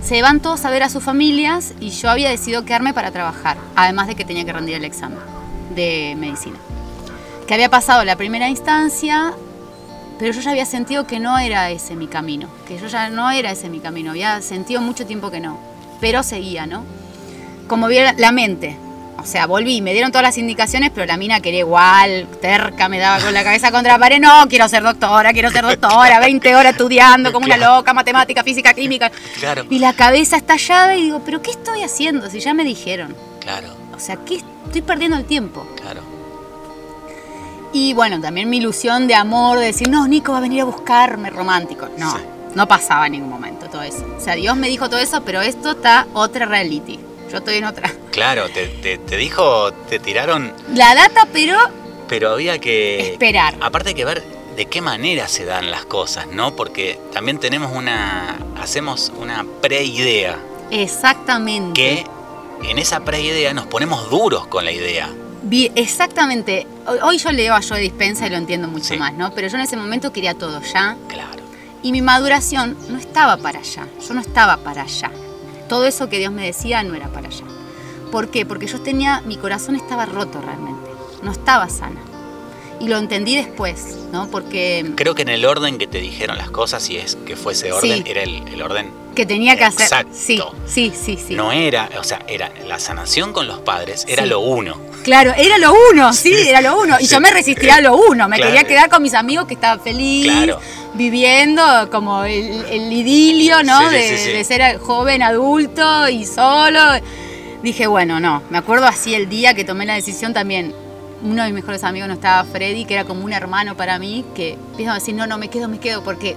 se 0.03 0.21
van 0.21 0.39
todos 0.39 0.65
a 0.65 0.69
ver 0.71 0.82
a 0.84 0.89
sus 0.89 1.03
familias 1.03 1.73
y 1.80 1.89
yo 1.91 2.09
había 2.09 2.30
decidido 2.30 2.65
quedarme 2.65 2.93
para 2.93 3.11
trabajar, 3.11 3.57
además 3.75 4.07
de 4.07 4.15
que 4.15 4.25
tenía 4.25 4.45
que 4.45 4.53
rendir 4.53 4.75
el 4.75 4.86
examen 4.86 5.19
de 5.75 6.15
medicina. 6.17 6.57
Que 7.47 7.53
había 7.53 7.69
pasado 7.69 8.03
la 8.03 8.15
primera 8.15 8.47
instancia, 8.49 9.34
pero 10.20 10.34
yo 10.34 10.41
ya 10.41 10.51
había 10.51 10.65
sentido 10.65 11.05
que 11.07 11.20
no 11.20 11.38
era 11.38 11.70
ese 11.70 11.95
mi 11.95 12.07
camino, 12.07 12.49
que 12.68 12.78
yo 12.78 12.88
ya 12.88 13.09
no 13.09 13.30
era 13.32 13.51
ese 13.51 13.70
mi 13.70 13.80
camino, 13.80 14.11
había 14.11 14.41
sentido 14.41 14.82
mucho 14.82 15.05
tiempo 15.05 15.30
que 15.32 15.39
no, 15.39 15.59
pero 16.01 16.24
seguía, 16.24 16.65
¿no? 16.65 16.84
Como 17.68 17.88
viera 17.88 18.13
la 18.18 18.32
mente. 18.32 18.78
O 19.20 19.26
sea, 19.26 19.47
volví, 19.47 19.82
me 19.82 19.93
dieron 19.93 20.11
todas 20.11 20.24
las 20.24 20.38
indicaciones, 20.38 20.91
pero 20.93 21.07
la 21.07 21.18
mina 21.18 21.39
quería 21.41 21.61
igual, 21.61 22.28
terca, 22.39 22.88
me 22.88 22.99
daba 22.99 23.20
con 23.20 23.34
la 23.34 23.43
cabeza 23.43 23.72
contra 23.72 23.93
la 23.93 23.99
pared. 23.99 24.20
No, 24.20 24.47
quiero 24.47 24.70
ser 24.70 24.84
doctora, 24.84 25.34
quiero 25.34 25.49
ser 25.49 25.65
doctora, 25.65 26.20
20 26.22 26.55
horas 26.55 26.74
estudiando 26.74 27.34
como 27.34 27.47
una 27.47 27.57
loca, 27.57 27.93
matemática, 27.93 28.43
física, 28.43 28.74
química. 28.74 29.11
Claro. 29.39 29.65
Y 29.72 29.80
la 29.80 29.93
cabeza 29.93 30.38
estallada 30.38 30.95
y 30.95 31.05
digo, 31.05 31.22
¿pero 31.26 31.41
qué 31.41 31.49
estoy 31.49 31.82
haciendo? 31.82 32.30
Si 32.30 32.39
ya 32.39 32.53
me 32.53 32.63
dijeron. 32.63 33.15
Claro, 33.41 33.70
O 33.95 33.99
sea, 33.99 34.18
¿qué? 34.18 34.41
Estoy 34.65 34.84
perdiendo 34.84 35.18
el 35.18 35.26
tiempo. 35.26 35.65
claro. 35.82 36.01
Y 37.74 37.93
bueno, 37.93 38.20
también 38.22 38.49
mi 38.49 38.57
ilusión 38.57 39.07
de 39.07 39.15
amor, 39.15 39.59
de 39.59 39.65
decir, 39.68 39.89
no, 39.89 40.07
Nico 40.07 40.32
va 40.32 40.38
a 40.39 40.41
venir 40.41 40.61
a 40.61 40.65
buscarme, 40.65 41.30
romántico. 41.30 41.88
No, 41.97 42.11
Sí. 42.11 42.18
no 42.55 42.68
pasaba 42.68 43.05
en 43.07 43.13
ningún 43.13 43.30
momento 43.30 43.68
todo 43.68 43.82
eso. 43.82 44.05
O 44.18 44.22
sea, 44.22 44.36
Dios 44.36 44.55
me 44.55 44.68
dijo 44.70 44.89
todo 44.89 44.99
eso, 44.99 45.22
pero 45.24 45.41
esto 45.41 45.72
está 45.72 46.07
otra 46.13 46.45
reality. 46.45 46.99
Yo 47.32 47.38
estoy 47.39 47.57
en 47.57 47.65
otra. 47.65 47.91
Claro, 48.11 48.47
te, 48.49 48.68
te- 48.68 48.97
te 48.97 49.18
dijo, 49.18 49.72
te 49.89 49.99
tiraron, 49.99 50.53
La 50.74 50.95
data, 50.95 51.28
pero 51.32 51.55
pero 52.07 52.32
había 52.32 52.57
que. 52.57 53.11
esperar. 53.11 53.55
Aparte 53.61 53.89
hay 53.89 53.95
que 53.95 54.05
ver 54.05 54.24
de 54.55 54.65
qué 54.65 54.82
manera 54.82 55.28
se 55.28 55.43
dan 55.45 55.70
las 55.70 55.86
cosas, 55.86 56.26
¿no? 56.28 56.55
Porque 56.55 56.97
también 57.13 57.38
tenemos 57.38 57.72
una. 57.76 58.38
hacemos 58.61 59.11
una 59.20 59.45
preidea. 59.61 60.38
Exactamente. 60.72 61.74
Que 61.74 62.05
en 62.70 62.80
esa 62.80 63.01
preidea 63.01 63.53
nos 63.53 63.68
ponemos 63.68 64.09
duros 64.09 64.47
con 64.47 64.63
la 64.65 64.72
idea. 64.72 65.09
Exactamente. 65.75 66.67
Hoy, 66.87 66.97
hoy 67.01 67.17
yo 67.17 67.31
leo 67.31 67.53
a 67.55 67.61
Joe 67.61 67.79
Dispensa 67.79 68.27
y 68.27 68.29
lo 68.29 68.37
entiendo 68.37 68.67
mucho 68.67 68.93
Sí. 68.93 68.97
más, 68.97 69.13
¿no? 69.13 69.31
Pero 69.33 69.47
yo 69.47 69.57
en 69.57 69.63
ese 69.63 69.77
momento 69.77 70.11
quería 70.11 70.33
todo 70.33 70.61
ya. 70.61 70.95
Claro. 71.07 71.43
Y 71.83 71.91
mi 71.91 72.01
maduración 72.01 72.75
no 72.89 72.97
estaba 72.97 73.37
para 73.37 73.59
allá. 73.59 73.87
Yo 74.07 74.13
no 74.13 74.21
estaba 74.21 74.57
para 74.57 74.83
allá. 74.83 75.11
Todo 75.69 75.85
eso 75.85 76.09
que 76.09 76.17
Dios 76.19 76.31
me 76.31 76.45
decía 76.45 76.83
no 76.83 76.95
era 76.95 77.07
para 77.09 77.27
allá. 77.27 77.45
¿Por 78.11 78.29
qué? 78.29 78.45
Porque 78.45 78.67
yo 78.67 78.79
tenía, 78.81 79.21
mi 79.21 79.37
corazón 79.37 79.75
estaba 79.75 80.05
roto 80.05 80.41
realmente. 80.41 80.89
No 81.23 81.31
estaba 81.31 81.67
sana. 81.69 81.99
Y 82.80 82.88
lo 82.89 82.97
entendí 82.97 83.36
después, 83.36 83.97
¿no? 84.11 84.28
Porque 84.30 84.86
Creo 84.95 85.15
que 85.15 85.23
en 85.23 85.30
el 85.30 85.45
orden 85.45 85.78
que 85.80 85.88
te 85.88 85.99
dijeron 85.99 86.38
las 86.38 86.51
cosas, 86.51 86.84
si 86.84 86.97
es 86.97 87.15
que 87.25 87.36
fuese 87.36 87.71
orden, 87.71 88.03
Sí. 88.03 88.11
era 88.11 88.21
el, 88.23 88.47
el 88.47 88.61
orden. 88.61 88.91
que 89.15 89.25
tenía 89.25 89.57
que 89.57 89.63
hacer. 89.63 89.82
Exacto. 89.82 90.13
Sí, 90.13 90.39
sí, 90.67 90.93
sí, 90.95 91.17
sí. 91.28 91.34
No 91.34 91.51
era, 91.51 91.89
o 91.99 92.03
sea, 92.03 92.23
era 92.28 92.51
la 92.67 92.78
sanación 92.78 93.34
con 93.34 93.47
los 93.47 93.61
padres, 93.61 94.05
era 94.07 94.21
Sí. 94.23 94.30
lo 94.30 94.41
uno. 94.41 94.80
Claro, 95.03 95.34
era 95.36 95.57
lo 95.57 95.73
uno, 95.91 96.13
sí, 96.13 96.32
era 96.47 96.61
lo 96.61 96.80
uno. 96.80 96.97
Y 96.99 97.07
yo 97.07 97.19
me 97.19 97.32
resistía 97.32 97.78
a 97.78 97.82
lo 97.82 97.97
uno. 97.97 98.30
Me 98.30 98.36
Claro. 98.38 98.51
quería 98.51 98.67
quedar 98.67 98.89
con 98.91 99.01
mis 99.01 99.15
amigos 99.15 99.47
que 99.47 99.55
estaban 99.55 99.80
feliz, 99.82 100.25
Claro. 100.32 100.59
viviendo 100.93 101.89
como 101.89 102.25
el, 102.25 102.63
el 102.69 102.93
idilio, 102.93 103.63
¿no? 103.63 103.89
De, 103.89 103.97
de 104.34 104.43
ser 104.43 104.78
joven, 104.78 105.23
adulto 105.23 106.07
y 106.09 106.23
solo. 106.23 106.80
Dije, 107.63 107.88
bueno, 107.88 108.19
no. 108.19 108.43
Me 108.51 108.59
acuerdo 108.59 108.86
así 108.86 109.15
el 109.15 109.28
día 109.30 109.55
que 109.55 109.63
tomé 109.63 109.86
la 109.88 109.95
decisión 109.95 110.32
también. 110.34 110.75
Uno 111.24 111.41
de 111.43 111.47
mis 111.49 111.55
mejores 111.55 111.84
amigos 111.84 112.07
no 112.07 112.13
estaba 112.13 112.43
Freddy, 112.43 112.86
que 112.86 112.93
era 112.93 113.03
como 113.05 113.24
un 113.26 113.34
hermano 113.34 113.76
para 113.76 113.97
mí, 113.99 114.24
que 114.36 114.53
empiezo 114.53 114.91
a 114.91 114.95
decir, 114.95 115.15
no, 115.15 115.26
no, 115.28 115.38
me 115.38 115.49
quedo, 115.49 115.68
me 115.68 115.80
quedo, 115.80 116.03
porque 116.03 116.36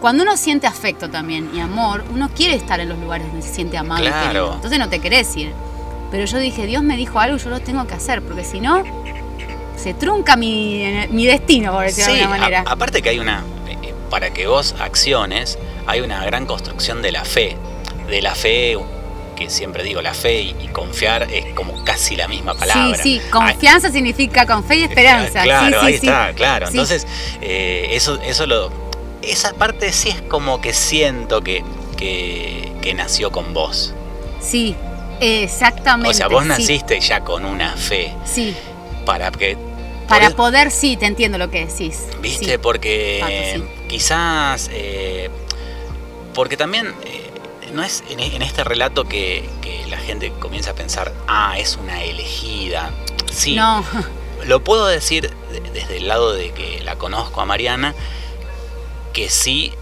cuando 0.00 0.22
uno 0.24 0.36
siente 0.36 0.66
afecto 0.66 1.08
también 1.08 1.50
y 1.54 1.60
amor, 1.60 2.04
uno 2.12 2.28
quiere 2.34 2.54
estar 2.54 2.80
en 2.80 2.88
los 2.88 2.98
lugares 2.98 3.26
donde 3.28 3.42
se 3.46 3.54
siente 3.54 3.78
amado. 3.78 4.02
y 4.02 4.08
Claro. 4.08 4.26
querido. 4.26 4.54
Entonces 4.54 4.78
no 4.78 4.88
te 4.88 4.98
querés 4.98 5.36
ir. 5.36 5.52
Pero 6.10 6.24
yo 6.24 6.38
dije, 6.38 6.66
Dios 6.66 6.82
me 6.82 6.96
dijo 6.96 7.18
algo 7.20 7.36
y 7.36 7.40
yo 7.40 7.50
lo 7.50 7.60
tengo 7.60 7.86
que 7.86 7.94
hacer, 7.94 8.20
porque 8.22 8.44
si 8.44 8.60
no, 8.60 8.82
se 9.76 9.94
trunca 9.94 10.36
mi, 10.36 11.06
mi 11.10 11.26
destino, 11.26 11.72
por 11.72 11.84
decirlo 11.84 12.12
de 12.14 12.20
alguna 12.22 12.38
manera. 12.40 12.64
a- 12.66 12.72
aparte 12.72 13.02
que 13.02 13.10
hay 13.10 13.18
una, 13.18 13.42
eh, 13.68 13.94
para 14.10 14.30
que 14.30 14.46
vos 14.46 14.74
acciones, 14.80 15.58
hay 15.86 16.00
una 16.00 16.24
gran 16.24 16.46
construcción 16.46 17.00
de 17.02 17.12
la 17.12 17.24
fe. 17.24 17.56
De 18.08 18.22
la 18.22 18.34
fe, 18.34 18.76
que 19.36 19.48
siempre 19.50 19.84
digo, 19.84 20.02
la 20.02 20.14
fe 20.14 20.40
y, 20.42 20.56
y 20.62 20.68
confiar 20.68 21.28
es 21.32 21.54
como 21.54 21.84
casi 21.84 22.16
la 22.16 22.26
misma 22.26 22.54
palabra. 22.54 22.96
Sí, 22.96 23.20
sí, 23.20 23.30
confianza 23.30 23.92
significa 23.92 24.46
con 24.46 24.64
fe 24.64 24.76
y 24.78 24.82
esperanza. 24.82 25.42
Claro, 25.42 25.80
sí, 25.80 25.86
ahí 25.86 25.98
sí. 25.98 26.06
está, 26.06 26.32
claro. 26.34 26.66
Entonces, 26.68 27.06
eh, 27.40 27.88
eso, 27.92 28.18
eso 28.22 28.46
lo. 28.46 28.72
Esa 29.22 29.52
parte 29.54 29.92
sí 29.92 30.08
es 30.08 30.22
como 30.22 30.60
que 30.60 30.72
siento 30.72 31.42
que, 31.42 31.62
que, 31.96 32.72
que 32.82 32.94
nació 32.94 33.30
con 33.30 33.54
vos. 33.54 33.92
Sí, 34.40 34.74
exactamente. 35.20 36.10
O 36.10 36.14
sea, 36.14 36.28
vos 36.28 36.44
naciste 36.46 36.98
ya 37.00 37.20
con 37.20 37.44
una 37.44 37.72
fe. 37.76 38.12
Sí, 38.24 38.54
Para 39.04 39.30
que. 39.30 39.56
para 40.08 40.30
poder, 40.30 40.70
sí, 40.70 40.96
te 40.96 41.06
entiendo 41.06 41.38
lo 41.38 41.50
que 41.50 41.66
decís. 41.66 42.04
¿Viste? 42.20 42.52
Sí. 42.52 42.58
Porque 42.62 43.18
Pato, 43.20 43.66
quizás. 43.88 44.70
eh, 44.72 45.28
porque 46.34 46.56
también. 46.56 46.86
eh, 47.04 47.22
no 47.72 47.82
es 47.82 48.02
en, 48.08 48.20
en 48.20 48.42
este 48.42 48.64
relato 48.64 49.04
que, 49.04 49.48
que 49.62 49.86
la 49.86 49.98
gente 49.98 50.32
comienza 50.40 50.70
a 50.70 50.74
pensar, 50.74 51.12
ah, 51.28 51.58
es 51.58 51.76
una 51.76 52.02
elegida. 52.02 52.92
Sí, 53.32 53.54
No, 53.56 53.84
lo 54.46 54.62
puedo 54.64 54.86
decir 54.86 55.30
de- 55.52 55.60
desde 55.72 55.98
el 55.98 56.08
lado 56.08 56.32
de 56.32 56.52
que 56.52 56.80
la 56.82 56.96
conozco 56.96 57.40
a 57.40 57.44
Mariana, 57.46 57.94
que 59.12 59.28
sí 59.30 59.72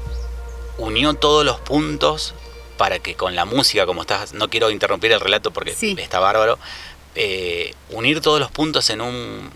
unió 0.79 1.15
todos 1.15 1.45
los 1.45 1.61
puntos 1.61 2.35
para 2.77 2.99
que 2.99 3.15
con 3.15 3.35
la 3.37 3.45
música, 3.45 3.87
como 3.87 4.01
estás, 4.03 4.33
no 4.35 4.49
quiero 4.51 4.71
interrumpir 4.71 5.13
el 5.13 5.21
relato 5.21 5.53
porque 5.53 5.75
Sí. 5.75 5.95
está 5.99 6.19
bárbaro, 6.19 6.59
eh, 7.15 7.75
unir 7.91 8.21
todos 8.21 8.41
los 8.41 8.51
puntos 8.51 8.91
en 8.91 9.01
un... 9.01 9.51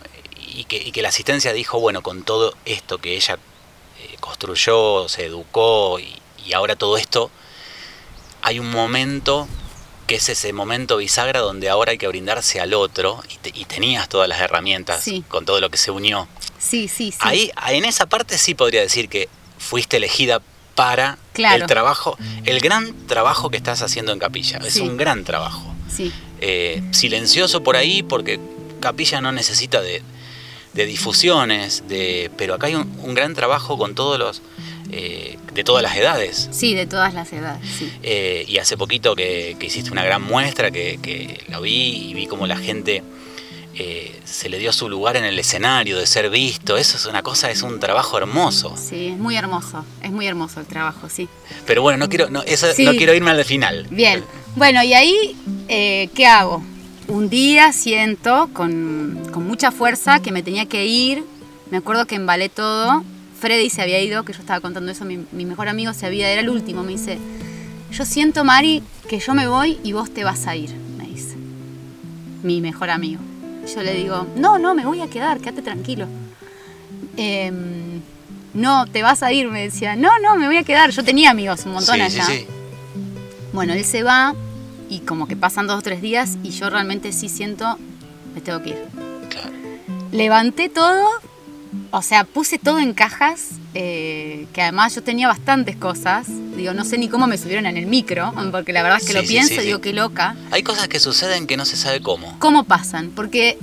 Y 0.50 0.64
que, 0.64 0.76
y 0.76 0.92
que 0.92 1.02
la 1.02 1.08
asistencia 1.10 1.52
dijo, 1.52 1.78
bueno, 1.80 2.02
con 2.02 2.22
todo 2.22 2.54
esto 2.64 2.98
que 2.98 3.14
ella 3.16 3.38
eh, 4.00 4.16
construyó, 4.20 5.08
se 5.08 5.26
educó 5.26 5.98
y, 6.00 6.20
y 6.44 6.52
ahora 6.52 6.74
todo 6.76 6.96
esto, 6.96 7.30
hay 8.42 8.58
un 8.58 8.70
momento 8.70 9.48
que 10.06 10.14
es 10.16 10.28
ese 10.30 10.52
momento 10.54 10.96
bisagra 10.96 11.40
donde 11.40 11.68
ahora 11.68 11.92
hay 11.92 11.98
que 11.98 12.08
brindarse 12.08 12.60
al 12.60 12.72
otro 12.72 13.22
y, 13.28 13.36
te- 13.36 13.52
y 13.58 13.64
tenías 13.66 14.08
todas 14.08 14.26
las 14.28 14.40
herramientas 14.40 15.02
Sí. 15.04 15.22
con 15.28 15.44
todo 15.44 15.60
lo 15.60 15.70
que 15.70 15.76
se 15.76 15.90
unió. 15.90 16.26
sí, 16.58 16.88
sí, 16.88 17.12
sí. 17.12 17.18
Ahí, 17.20 17.50
en 17.68 17.84
esa 17.84 18.06
parte 18.06 18.38
sí 18.38 18.54
podría 18.54 18.80
decir 18.80 19.08
que 19.08 19.28
fuiste 19.58 19.98
elegida 19.98 20.40
para 20.74 21.18
Claro. 21.34 21.62
el 21.62 21.66
trabajo, 21.68 22.16
el 22.44 22.60
gran 22.60 22.94
trabajo 23.06 23.50
que 23.50 23.56
estás 23.58 23.82
haciendo 23.82 24.12
en 24.12 24.18
Capilla. 24.18 24.58
Es 24.64 24.76
un 24.78 24.96
gran 24.96 25.24
trabajo. 25.24 25.74
Sí, 25.94 26.12
Eh, 26.40 26.82
silencioso 26.92 27.62
por 27.64 27.76
ahí 27.76 28.02
porque 28.04 28.38
Capilla 28.80 29.20
no 29.20 29.32
necesita 29.32 29.80
de, 29.82 30.02
de 30.74 30.86
difusiones, 30.86 31.82
de, 31.88 32.30
pero 32.36 32.54
acá 32.54 32.68
hay 32.68 32.76
un, 32.76 32.96
un 33.02 33.14
gran 33.14 33.34
trabajo 33.34 33.76
con 33.76 33.94
todos 33.96 34.18
los, 34.18 34.40
eh, 34.90 35.38
de 35.54 35.64
todas 35.64 35.82
las 35.82 35.96
edades. 35.96 36.48
sí, 36.52 36.74
de 36.74 36.86
todas 36.86 37.14
las 37.14 37.32
edades, 37.32 37.60
sí. 37.78 37.92
Eh, 38.02 38.44
y 38.48 38.58
hace 38.58 38.76
poquito 38.76 39.14
que, 39.16 39.56
que 39.58 39.66
hiciste 39.66 39.90
una 39.90 40.04
gran 40.04 40.22
muestra, 40.22 40.70
que, 40.70 40.98
que 41.02 41.42
la 41.48 41.60
vi 41.60 42.08
y 42.10 42.14
vi 42.14 42.26
como 42.26 42.46
la 42.46 42.56
gente 42.56 43.02
eh, 43.74 44.18
se 44.24 44.48
le 44.48 44.58
dio 44.58 44.72
su 44.72 44.88
lugar 44.88 45.16
en 45.16 45.24
el 45.24 45.38
escenario 45.38 45.98
de 45.98 46.06
ser 46.06 46.30
visto. 46.30 46.76
Eso 46.76 46.96
es 46.96 47.06
una 47.06 47.22
cosa, 47.22 47.48
es 47.50 47.62
un 47.62 47.78
trabajo 47.78 48.18
hermoso. 48.18 48.74
Sí, 48.76 49.08
es 49.08 49.18
muy 49.18 49.36
hermoso, 49.36 49.84
es 50.02 50.10
muy 50.10 50.26
hermoso 50.26 50.58
el 50.60 50.66
trabajo, 50.66 51.08
sí. 51.08 51.28
Pero 51.66 51.82
bueno, 51.82 51.98
no 51.98 52.08
quiero, 52.08 52.28
no, 52.28 52.42
eso- 52.42 52.72
Sí. 52.74 52.84
no 52.84 52.92
quiero 52.92 53.14
irme 53.14 53.30
al 53.30 53.44
final. 53.44 53.86
Bien, 53.90 54.24
bueno, 54.56 54.82
y 54.82 54.94
ahí, 54.94 55.36
¿qué 55.68 56.26
hago? 56.26 56.62
Un 57.06 57.28
día 57.30 57.72
siento 57.72 58.50
con, 58.52 59.22
con 59.32 59.46
mucha 59.46 59.70
fuerza 59.70 60.20
que 60.20 60.32
me 60.32 60.42
tenía 60.42 60.66
que 60.66 60.84
ir. 60.86 61.22
Me 61.70 61.76
acuerdo 61.78 62.06
que 62.06 62.16
embalé 62.16 62.48
todo. 62.48 63.04
Freddy 63.40 63.70
se 63.70 63.82
había 63.82 64.00
ido, 64.02 64.24
que 64.24 64.32
yo 64.32 64.40
estaba 64.40 64.60
contando 64.60 64.90
eso, 64.90 65.04
mi, 65.04 65.24
mi 65.32 65.44
mejor 65.44 65.68
amigo 65.68 65.92
se 65.94 66.06
había, 66.06 66.28
era 66.30 66.40
el 66.40 66.48
último. 66.48 66.82
Me 66.82 66.92
dice, 66.92 67.18
yo 67.92 68.04
siento, 68.04 68.44
Mari, 68.44 68.82
que 69.08 69.18
yo 69.20 69.34
me 69.34 69.46
voy 69.46 69.78
y 69.84 69.92
vos 69.92 70.10
te 70.12 70.24
vas 70.24 70.46
a 70.46 70.56
ir, 70.56 70.70
me 70.96 71.04
dice. 71.06 71.36
Mi 72.42 72.60
mejor 72.60 72.90
amigo. 72.90 73.20
Yo 73.74 73.82
le 73.82 73.94
digo, 73.94 74.26
no, 74.36 74.58
no, 74.58 74.74
me 74.74 74.84
voy 74.86 75.00
a 75.02 75.08
quedar, 75.08 75.38
quédate 75.40 75.62
tranquilo. 75.62 76.06
Em, 77.16 78.00
no, 78.54 78.86
te 78.86 79.02
vas 79.02 79.22
a 79.22 79.32
ir, 79.32 79.48
me 79.48 79.62
decía. 79.62 79.94
No, 79.96 80.18
no, 80.20 80.36
me 80.36 80.46
voy 80.46 80.56
a 80.56 80.64
quedar. 80.64 80.90
Yo 80.90 81.04
tenía 81.04 81.30
amigos, 81.30 81.64
un 81.66 81.72
montón 81.72 81.96
Sí, 81.96 82.00
allá. 82.00 82.24
sí, 82.24 82.32
sí. 82.38 82.46
Bueno, 83.52 83.72
él 83.72 83.84
se 83.84 84.02
va 84.02 84.34
y 84.88 85.00
como 85.00 85.26
que 85.28 85.36
pasan 85.36 85.66
dos 85.66 85.78
o 85.78 85.82
tres 85.82 86.00
días 86.00 86.38
y 86.42 86.50
yo 86.50 86.70
realmente 86.70 87.12
sí 87.12 87.28
siento, 87.28 87.78
me 88.34 88.40
tengo 88.40 88.62
que 88.62 88.70
ir. 88.70 88.78
Claro. 89.28 89.50
Levanté 90.12 90.68
todo, 90.68 91.06
o 91.90 92.02
sea, 92.02 92.24
puse 92.24 92.58
todo 92.58 92.78
en 92.78 92.92
cajas, 92.94 93.50
eh, 93.74 94.46
que 94.52 94.62
además 94.62 94.94
yo 94.94 95.02
tenía 95.02 95.28
bastantes 95.28 95.76
cosas. 95.76 96.26
Digo, 96.56 96.72
no 96.74 96.84
sé 96.84 96.98
ni 96.98 97.08
cómo 97.08 97.26
me 97.26 97.38
subieron 97.38 97.66
en 97.66 97.76
el 97.76 97.86
micro, 97.86 98.32
porque 98.50 98.72
la 98.72 98.82
verdad 98.82 98.98
es 98.98 99.04
que 99.06 99.12
Sí, 99.12 99.18
lo 99.18 99.22
sí, 99.22 99.28
pienso 99.28 99.54
sí, 99.54 99.60
digo, 99.60 99.80
qué 99.80 99.92
loca. 99.92 100.34
Hay 100.50 100.62
cosas 100.62 100.88
que 100.88 100.98
suceden 101.00 101.46
que 101.46 101.56
no 101.56 101.64
se 101.64 101.76
sabe 101.76 102.00
cómo. 102.00 102.36
¿Cómo 102.38 102.64
pasan? 102.64 103.10
Porque 103.14 103.58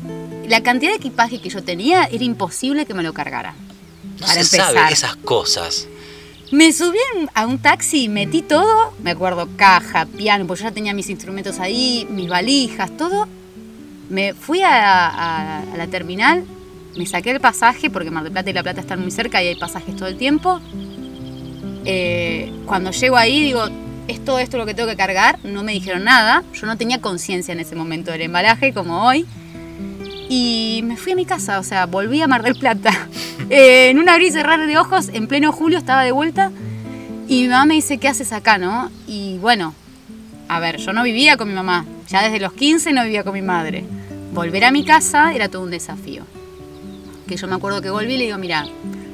la 0.47 0.61
cantidad 0.61 0.91
de 0.91 0.97
equipaje 0.97 1.39
que 1.39 1.49
yo 1.49 1.63
tenía 1.63 2.05
era 2.05 2.23
imposible 2.23 2.85
que 2.85 2.93
me 2.93 3.03
lo 3.03 3.13
cargara. 3.13 3.53
No 4.19 4.27
Para 4.27 4.33
se 4.33 4.39
empezar. 4.41 4.73
sabe 4.73 4.93
esas 4.93 5.15
cosas. 5.17 5.87
Me 6.51 6.71
subí 6.71 6.99
a 7.33 7.45
un 7.47 7.57
taxi, 7.57 8.07
metí 8.07 8.41
todo, 8.43 8.93
me 9.03 9.11
acuerdo, 9.11 9.49
caja, 9.57 10.05
piano, 10.05 10.45
porque 10.45 10.61
yo 10.63 10.69
ya 10.69 10.73
tenía 10.73 10.93
mis 10.93 11.09
instrumentos 11.09 11.59
ahí, 11.59 12.07
mis 12.11 12.29
valijas, 12.29 12.95
todo. 12.95 13.27
Me 14.09 14.35
fui 14.35 14.61
a, 14.61 15.07
a- 15.09 15.59
a 15.61 15.77
la 15.77 15.87
terminal, 15.87 16.45
me 16.95 17.05
saqué 17.05 17.31
el 17.31 17.39
pasaje, 17.39 17.89
porque 17.89 18.11
Mar 18.11 18.23
del 18.23 18.31
Plata 18.31 18.49
y 18.49 18.53
La 18.53 18.63
Plata 18.63 18.81
están 18.81 19.01
muy 19.01 19.11
cerca 19.11 19.43
y 19.43 19.47
hay 19.47 19.55
pasajes 19.55 19.95
todo 19.95 20.07
el 20.07 20.17
tiempo. 20.17 20.59
Eh, 21.85 22.51
cuando 22.65 22.91
llego 22.91 23.17
ahí 23.17 23.41
digo, 23.43 23.65
es 24.07 24.23
todo 24.23 24.39
esto 24.39 24.57
lo 24.57 24.65
que 24.65 24.73
tengo 24.73 24.89
que 24.89 24.95
cargar, 24.95 25.39
no 25.43 25.63
me 25.63 25.71
dijeron 25.73 26.03
nada, 26.03 26.43
yo 26.53 26.67
no 26.67 26.77
tenía 26.77 27.01
conciencia 27.01 27.51
en 27.51 27.59
ese 27.59 27.75
momento 27.75 28.11
del 28.11 28.21
embalaje 28.21 28.73
como 28.73 29.05
hoy. 29.05 29.25
Y 30.27 30.81
me 30.85 30.97
fui 30.97 31.11
a 31.11 31.15
mi 31.15 31.25
casa, 31.25 31.59
o 31.59 31.63
sea, 31.63 31.85
volví 31.85 32.21
a 32.21 32.27
Mar 32.27 32.43
del 32.43 32.55
Plata. 32.55 32.91
Eh, 33.47 33.91
en 33.91 33.99
un 33.99 34.09
abrir 34.09 34.29
y 34.29 34.31
cerrar 34.31 34.65
de 34.65 34.75
ojos, 34.75 35.09
en 35.13 35.27
pleno 35.27 35.51
julio 35.51 35.77
estaba 35.77 36.03
de 36.03 36.11
vuelta. 36.11 36.51
Y 37.27 37.43
mi 37.43 37.49
mamá 37.49 37.65
me 37.65 37.75
dice, 37.75 37.99
¿qué 37.99 38.07
haces 38.07 38.33
acá, 38.33 38.57
no? 38.57 38.89
Y 39.05 39.37
bueno, 39.37 39.75
a 40.47 40.59
ver, 40.59 40.77
yo 40.77 40.93
no 40.93 41.03
vivía 41.03 41.37
con 41.37 41.49
mi 41.49 41.53
mamá. 41.53 41.85
Ya 42.07 42.23
desde 42.23 42.39
los 42.39 42.53
15 42.53 42.91
no 42.93 43.03
vivía 43.03 43.23
con 43.23 43.33
mi 43.33 43.43
madre. 43.43 43.85
Volver 44.33 44.63
a 44.63 44.71
mi 44.71 44.83
casa 44.83 45.31
era 45.35 45.47
todo 45.47 45.61
un 45.61 45.69
desafío. 45.69 46.23
Que 47.28 47.38
yo 47.38 47.47
me 47.47 47.55
acuerdo 47.55 47.82
que 47.82 47.89
volví 47.89 48.13
y 48.13 48.17
le 48.17 48.26
digo, 48.26 48.38
mira, 48.38 48.65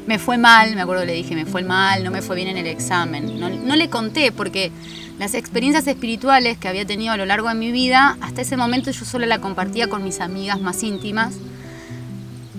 me 0.08 0.20
fue 0.20 0.38
mal, 0.38 0.76
me 0.76 0.82
acuerdo 0.82 1.04
que 1.04 1.08
le 1.08 1.14
dije, 1.14 1.36
me 1.36 1.46
fue 1.46 1.64
mal, 1.64 2.04
no 2.04 2.12
me 2.12 2.22
fue 2.22 2.36
bien 2.36 2.50
en 2.50 2.58
el 2.58 2.68
examen. 2.68 3.40
No, 3.40 3.50
no 3.50 3.76
le 3.76 3.90
conté 3.90 4.32
porque 4.32 4.72
las 5.20 5.34
experiencias 5.36 5.86
espirituales 5.88 6.58
que 6.58 6.68
había 6.68 6.86
tenido 6.86 7.14
a 7.14 7.18
lo 7.18 7.26
largo 7.26 7.48
de 7.48 7.56
mi 7.56 7.72
vida, 7.72 8.18
hasta 8.22 8.42
ese 8.42 8.58
momento 8.58 8.92
yo 8.92 9.06
solo 9.06 9.26
la 9.26 9.40
compartía 9.40 9.88
con 9.88 10.04
mis 10.04 10.20
amigas 10.20 10.60
más 10.60 10.82
íntimas. 10.84 11.36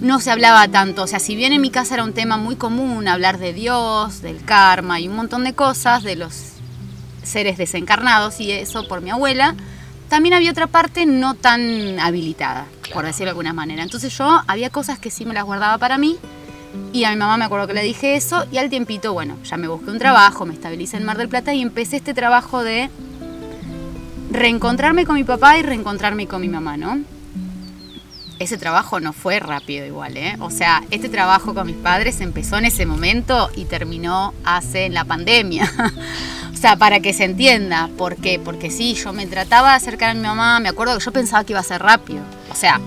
No 0.00 0.20
se 0.20 0.30
hablaba 0.30 0.66
tanto, 0.68 1.02
o 1.02 1.06
sea, 1.06 1.18
si 1.18 1.36
bien 1.36 1.52
en 1.52 1.60
mi 1.60 1.70
casa 1.70 1.94
era 1.94 2.04
un 2.04 2.12
tema 2.12 2.36
muy 2.36 2.56
común 2.56 3.06
hablar 3.08 3.38
de 3.38 3.52
Dios, 3.52 4.22
del 4.22 4.44
karma 4.44 5.00
y 5.00 5.08
un 5.08 5.16
montón 5.16 5.44
de 5.44 5.54
cosas, 5.54 6.02
de 6.02 6.16
los 6.16 6.52
seres 7.22 7.58
desencarnados 7.58 8.40
y 8.40 8.50
eso 8.50 8.86
por 8.88 9.00
mi 9.00 9.10
abuela, 9.10 9.54
también 10.12 10.34
había 10.34 10.50
otra 10.50 10.66
parte 10.66 11.06
no 11.06 11.32
tan 11.32 11.98
habilitada, 11.98 12.66
por 12.92 13.06
decirlo 13.06 13.28
de 13.28 13.30
alguna 13.30 13.54
manera. 13.54 13.82
Entonces 13.82 14.14
yo 14.18 14.42
había 14.46 14.68
cosas 14.68 14.98
que 14.98 15.10
sí 15.10 15.24
me 15.24 15.32
las 15.32 15.42
guardaba 15.44 15.78
para 15.78 15.96
mí 15.96 16.18
y 16.92 17.04
a 17.04 17.10
mi 17.12 17.16
mamá 17.16 17.38
me 17.38 17.46
acuerdo 17.46 17.66
que 17.66 17.72
le 17.72 17.82
dije 17.82 18.14
eso 18.14 18.44
y 18.52 18.58
al 18.58 18.68
tiempito, 18.68 19.14
bueno, 19.14 19.38
ya 19.42 19.56
me 19.56 19.68
busqué 19.68 19.90
un 19.90 19.98
trabajo, 19.98 20.44
me 20.44 20.52
estabilicé 20.52 20.98
en 20.98 21.06
Mar 21.06 21.16
del 21.16 21.30
Plata 21.30 21.54
y 21.54 21.62
empecé 21.62 21.96
este 21.96 22.12
trabajo 22.12 22.62
de 22.62 22.90
reencontrarme 24.30 25.06
con 25.06 25.14
mi 25.14 25.24
papá 25.24 25.56
y 25.56 25.62
reencontrarme 25.62 26.26
con 26.26 26.42
mi 26.42 26.48
mamá, 26.48 26.76
¿no? 26.76 27.00
ese 28.42 28.58
trabajo 28.58 29.00
no 29.00 29.12
fue 29.12 29.38
rápido 29.38 29.86
igual, 29.86 30.16
¿eh? 30.16 30.36
O 30.40 30.50
sea, 30.50 30.82
este 30.90 31.08
trabajo 31.08 31.54
con 31.54 31.66
mis 31.66 31.76
padres 31.76 32.20
empezó 32.20 32.58
en 32.58 32.64
ese 32.64 32.86
momento 32.86 33.50
y 33.54 33.66
terminó 33.66 34.34
hace 34.44 34.84
en 34.86 34.94
la 34.94 35.04
pandemia. 35.04 35.70
o 36.62 36.64
sea, 36.64 36.76
para 36.76 37.00
que 37.00 37.12
se 37.12 37.24
entienda. 37.24 37.90
¿Por 37.98 38.14
qué? 38.14 38.38
Porque 38.38 38.70
sí, 38.70 38.94
yo 38.94 39.12
me 39.12 39.26
trataba 39.26 39.70
de 39.70 39.74
acercar 39.78 40.10
a 40.10 40.14
mi 40.14 40.20
mamá, 40.20 40.60
me 40.60 40.68
acuerdo 40.68 40.96
que 40.96 41.04
yo 41.04 41.10
pensaba 41.10 41.42
que 41.42 41.54
iba 41.54 41.58
a 41.58 41.64
ser 41.64 41.82
rápido. 41.82 42.20
O 42.52 42.54
sea, 42.54 42.80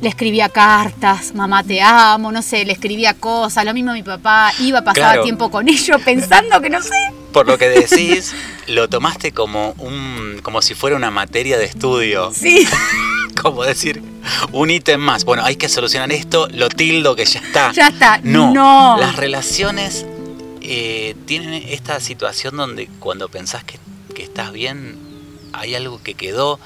le 0.00 0.08
escribía 0.08 0.48
cartas, 0.48 1.34
mamá 1.34 1.64
te 1.64 1.82
amo, 1.82 2.30
no 2.30 2.40
sé, 2.40 2.64
le 2.64 2.72
escribía 2.74 3.14
cosas, 3.14 3.64
lo 3.64 3.74
mismo 3.74 3.92
mi 3.94 4.04
papá, 4.04 4.52
iba 4.60 4.78
a 4.78 4.84
pasar 4.84 4.94
Claro. 5.14 5.22
tiempo 5.24 5.50
con 5.50 5.68
ellos 5.68 6.00
pensando 6.04 6.60
que 6.60 6.70
no 6.70 6.80
sé. 6.80 6.94
Por 7.32 7.48
lo 7.48 7.58
que 7.58 7.68
decís, 7.68 8.32
lo 8.68 8.88
tomaste 8.88 9.32
como 9.32 9.72
un 9.78 10.38
como 10.44 10.62
si 10.62 10.74
fuera 10.76 10.94
una 10.94 11.10
materia 11.10 11.58
de 11.58 11.64
estudio. 11.64 12.30
Sí. 12.32 12.64
Como 13.42 13.62
decir, 13.62 14.02
un 14.50 14.68
ítem 14.68 15.00
más. 15.00 15.24
Bueno, 15.24 15.44
hay 15.44 15.54
que 15.54 15.68
solucionar 15.68 16.10
esto, 16.10 16.48
lo 16.50 16.68
tildo 16.68 17.14
que 17.14 17.24
ya 17.24 17.38
está. 17.38 17.70
Ya 17.70 17.86
está. 17.88 18.18
No, 18.24 18.52
No. 18.52 18.96
las 18.98 19.14
relaciones 19.14 20.04
eh, 20.70 21.16
tienen 21.26 21.54
esta 21.54 21.98
situación 22.00 22.56
donde 22.56 22.88
cuando 22.98 23.28
pensás 23.28 23.64
que, 23.64 23.78
que 24.14 24.22
estás 24.22 24.52
bien, 24.52 24.96
hay 25.52 25.74
algo 25.74 26.02
que 26.02 26.14
quedó. 26.14 26.60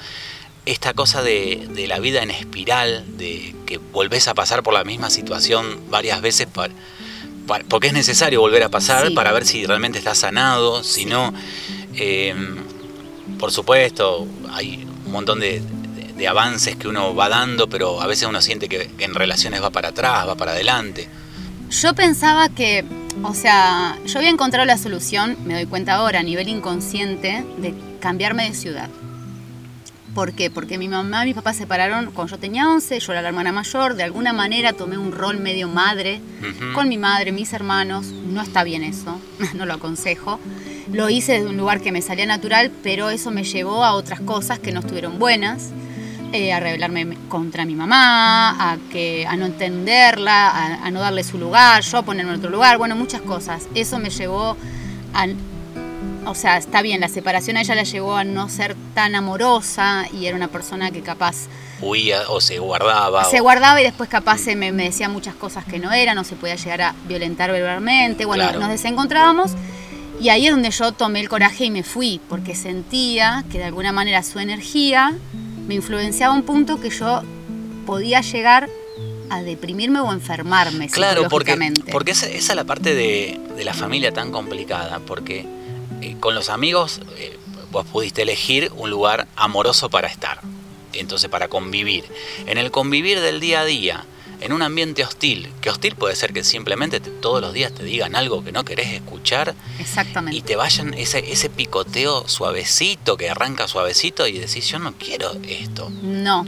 Esta 0.65 0.93
cosa 0.93 1.21
de, 1.21 1.67
de 1.73 1.87
la 1.87 1.99
vida 1.99 2.21
en 2.23 2.31
espiral, 2.31 3.03
de 3.17 3.53
que 3.65 3.77
volvés 3.79 4.27
a 4.27 4.33
pasar 4.33 4.63
por 4.63 4.73
la 4.73 4.83
misma 4.83 5.09
situación 5.09 5.79
varias 5.89 6.21
veces 6.21 6.47
para, 6.47 6.73
para- 7.47 7.65
porque 7.65 7.87
es 7.87 7.93
necesario 7.93 8.39
volver 8.39 8.63
a 8.63 8.69
pasar 8.69 9.07
Sí. 9.09 9.13
para 9.13 9.31
ver 9.33 9.45
si 9.45 9.65
realmente 9.65 9.97
estás 9.99 10.19
sanado, 10.19 10.83
si 10.83 11.05
no. 11.05 11.33
eh, 11.95 12.33
por 13.39 13.51
supuesto, 13.51 14.25
hay 14.53 14.85
un 15.05 15.11
montón 15.11 15.39
de, 15.41 15.59
de- 15.61 16.13
de 16.13 16.27
avances 16.27 16.75
que 16.77 16.87
uno 16.87 17.13
va 17.13 17.27
dando, 17.29 17.67
pero 17.67 18.01
a 18.01 18.07
veces 18.07 18.27
uno 18.27 18.41
siente 18.41 18.69
que, 18.69 18.89
que 18.97 19.03
en 19.05 19.13
relaciones 19.15 19.61
va 19.61 19.69
para 19.69 19.89
atrás, 19.89 20.27
va 20.27 20.35
para 20.35 20.51
adelante. 20.51 21.09
Yo 21.69 21.93
pensaba 21.93 22.47
que, 22.49 22.85
o 23.23 23.33
sea, 23.33 23.97
yo 24.05 24.19
había 24.19 24.29
encontrado 24.29 24.65
la 24.65 24.77
solución, 24.77 25.37
me 25.45 25.53
doy 25.53 25.65
cuenta 25.65 25.95
ahora, 25.95 26.19
a 26.19 26.23
nivel 26.23 26.47
inconsciente, 26.49 27.43
de 27.57 27.73
cambiarme 27.99 28.49
de 28.49 28.53
ciudad. 28.53 28.89
¿Por 30.13 30.33
qué? 30.33 30.51
Porque 30.51 30.77
mi 30.77 30.87
mamá 30.87 31.23
y 31.23 31.29
mi 31.29 31.33
papá 31.33 31.53
se 31.53 31.59
separaron 31.59 32.11
cuando 32.11 32.31
yo 32.35 32.39
tenía 32.39 32.69
11, 32.69 32.99
yo 32.99 33.11
era 33.13 33.23
la 33.23 33.29
hermana 33.29 33.51
mayor, 33.51 33.95
de 33.95 34.03
alguna 34.03 34.31
manera 34.31 34.73
tomé 34.73 34.97
un 34.97 35.11
rol 35.11 35.39
medio 35.39 35.67
madre 35.67 36.21
Ujú. 36.41 36.73
con 36.73 36.87
mi 36.87 36.99
madre, 36.99 37.31
mis 37.31 37.51
hermanos, 37.51 38.05
no 38.07 38.41
está 38.41 38.63
bien 38.63 38.83
eso, 38.83 39.19
no 39.55 39.65
lo 39.65 39.73
aconsejo. 39.73 40.39
Lo 40.91 41.09
hice 41.09 41.33
desde 41.33 41.47
un 41.47 41.57
lugar 41.57 41.81
que 41.81 41.91
me 41.91 42.01
salía 42.01 42.25
natural, 42.25 42.71
pero 42.83 43.09
eso 43.09 43.31
me 43.31 43.43
llevó 43.43 43.83
a 43.83 43.93
otras 43.93 44.19
cosas 44.19 44.59
que 44.59 44.71
no 44.71 44.81
estuvieron 44.81 45.17
buenas. 45.17 45.71
Eh, 46.33 46.51
a 46.51 46.59
rebelarme 46.59 47.17
contra 47.29 47.63
mi 47.63 47.75
mamá, 47.75 48.71
a, 48.73 48.77
que, 48.91 49.25
a 49.25 49.35
no 49.37 49.45
entenderla, 49.45 50.49
a, 50.49 50.85
a 50.85 50.91
no 50.91 50.99
darle 50.99 51.23
su 51.23 51.37
lugar, 51.37 51.81
yo 51.83 51.99
a 51.99 52.01
ponerme 52.03 52.33
en 52.33 52.39
otro 52.39 52.49
lugar, 52.49 52.77
bueno, 52.77 52.95
muchas 52.95 53.21
cosas. 53.21 53.67
Eso 53.75 53.99
me 53.99 54.09
llevó 54.09 54.57
a... 55.13 55.27
O 56.25 56.35
sea, 56.35 56.57
está 56.57 56.81
bien, 56.81 57.01
la 57.01 57.09
separación 57.09 57.57
a 57.57 57.61
ella 57.61 57.75
la 57.75 57.83
llevó 57.83 58.15
a 58.15 58.23
no 58.23 58.47
ser 58.47 58.77
tan 58.93 59.13
amorosa 59.13 60.05
y 60.13 60.25
era 60.25 60.37
una 60.37 60.47
persona 60.47 60.89
que 60.89 61.01
capaz 61.01 61.47
Huía 61.81 62.21
o 62.29 62.39
se 62.39 62.59
guardaba. 62.59 63.25
se 63.25 63.41
o- 63.41 63.43
guardaba 63.43 63.81
y 63.81 63.83
después 63.83 64.07
capaz 64.09 64.37
se 64.37 64.55
me, 64.55 64.71
me 64.71 64.85
decía 64.85 65.09
muchas 65.09 65.35
cosas 65.35 65.65
que 65.65 65.79
no 65.79 65.91
eran, 65.91 66.15
no 66.15 66.23
se 66.23 66.37
podía 66.37 66.55
llegar 66.55 66.81
a 66.81 66.95
violentar 67.09 67.51
verbalmente. 67.51 68.23
Bueno, 68.23 68.43
Claro. 68.45 68.61
nos 68.61 68.69
desencontrábamos 68.69 69.51
y 70.21 70.29
ahí 70.29 70.45
es 70.47 70.53
donde 70.53 70.71
yo 70.71 70.93
tomé 70.93 71.19
el 71.19 71.27
coraje 71.27 71.65
y 71.65 71.71
me 71.71 71.83
fui, 71.83 72.21
porque 72.29 72.55
sentía 72.55 73.43
que 73.51 73.57
de 73.57 73.65
alguna 73.65 73.91
manera 73.91 74.23
su 74.23 74.39
energía 74.39 75.11
me 75.67 75.75
influenciaba 75.75 76.33
a 76.33 76.37
un 76.37 76.43
punto 76.43 76.79
que 76.79 76.89
yo 76.89 77.21
podía 77.85 78.21
llegar 78.21 78.69
a 79.29 79.41
deprimirme 79.41 79.99
o 79.99 80.11
enfermarme 80.11 80.89
Claro, 80.89 81.27
porque, 81.29 81.57
porque 81.91 82.11
esa, 82.11 82.27
esa 82.27 82.53
es 82.53 82.55
la 82.55 82.63
parte 82.65 82.93
de, 82.93 83.39
de 83.55 83.63
la 83.63 83.73
familia 83.73 84.11
tan 84.11 84.31
complicada, 84.31 84.99
porque 84.99 85.45
eh, 86.01 86.15
con 86.19 86.35
los 86.35 86.49
amigos 86.49 87.01
eh, 87.17 87.37
vos 87.71 87.85
pudiste 87.85 88.21
elegir 88.21 88.71
un 88.75 88.89
lugar 88.89 89.27
amoroso 89.35 89.89
para 89.89 90.07
estar, 90.07 90.41
entonces 90.93 91.29
para 91.29 91.47
convivir. 91.47 92.05
En 92.45 92.57
el 92.57 92.69
convivir 92.71 93.19
del 93.21 93.39
día 93.39 93.61
a 93.61 93.65
día, 93.65 94.05
en 94.41 94.53
un 94.53 94.61
ambiente 94.61 95.03
hostil, 95.03 95.49
que 95.61 95.69
hostil 95.69 95.95
puede 95.95 96.15
ser 96.15 96.33
que 96.33 96.43
simplemente 96.43 96.99
te- 96.99 97.09
todos 97.11 97.41
los 97.41 97.53
días 97.53 97.73
te 97.73 97.83
digan 97.83 98.15
algo 98.15 98.43
que 98.43 98.51
no 98.51 98.63
querés 98.65 98.93
escuchar 98.93 99.55
Exactamente. 99.79 100.37
y 100.37 100.41
te 100.41 100.55
vayan 100.55 100.93
ese, 100.93 101.31
ese 101.31 101.49
picoteo 101.49 102.27
suavecito 102.27 103.17
que 103.17 103.29
arranca 103.29 103.67
suavecito 103.67 104.27
y 104.27 104.39
decís 104.39 104.67
yo 104.67 104.79
no 104.79 104.93
quiero 104.93 105.31
esto. 105.47 105.89
No. 106.01 106.45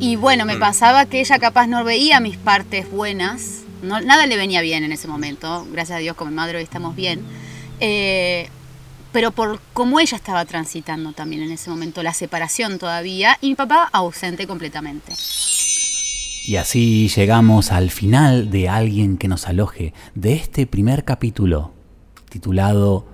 Y 0.00 0.16
bueno, 0.16 0.44
me 0.44 0.56
Mm. 0.56 0.60
pasaba 0.60 1.06
que 1.06 1.20
ella 1.20 1.38
capaz 1.38 1.66
no 1.66 1.84
veía 1.84 2.20
mis 2.20 2.36
partes 2.36 2.90
buenas. 2.90 3.60
No, 3.82 4.00
nada 4.00 4.26
le 4.26 4.36
venía 4.36 4.60
bien 4.62 4.82
en 4.84 4.92
ese 4.92 5.08
momento. 5.08 5.66
Gracias 5.70 5.96
a 5.96 6.00
Dios 6.00 6.16
con 6.16 6.28
mi 6.28 6.34
madre 6.34 6.58
hoy 6.58 6.64
estamos 6.64 6.96
bien. 6.96 7.22
Eh, 7.80 8.48
pero 9.12 9.30
por 9.30 9.60
cómo 9.74 10.00
ella 10.00 10.16
estaba 10.16 10.44
transitando 10.44 11.12
también 11.12 11.42
en 11.42 11.52
ese 11.52 11.70
momento, 11.70 12.02
la 12.02 12.12
separación 12.14 12.78
todavía, 12.80 13.38
y 13.40 13.48
mi 13.50 13.54
papá 13.54 13.88
ausente 13.92 14.46
completamente. 14.48 15.12
Y 16.46 16.56
así 16.56 17.08
llegamos 17.08 17.72
al 17.72 17.90
final 17.90 18.50
de 18.50 18.68
Alguien 18.68 19.16
que 19.16 19.28
nos 19.28 19.48
aloje, 19.48 19.94
de 20.14 20.34
este 20.34 20.66
primer 20.66 21.04
capítulo, 21.04 21.72
titulado 22.28 23.06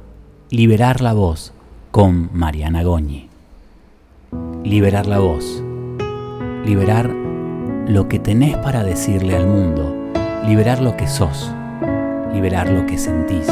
Liberar 0.51 1.01
la 1.01 1.13
voz, 1.13 1.53
con 1.93 2.31
Mariana 2.33 2.83
Goñi. 2.83 3.29
Liberar 4.65 5.07
la 5.07 5.21
voz. 5.21 5.63
Liberar 6.67 7.09
lo 7.87 8.09
que 8.09 8.19
tenés 8.19 8.57
para 8.57 8.83
decirle 8.83 9.37
al 9.37 9.47
mundo. 9.47 9.95
Liberar 10.45 10.83
lo 10.83 10.97
que 10.97 11.07
sos. 11.07 11.53
Liberar 12.35 12.69
lo 12.69 12.85
que 12.87 12.99
sentís. 12.99 13.47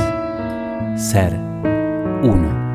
Ser 0.96 1.38
uno. 2.24 2.67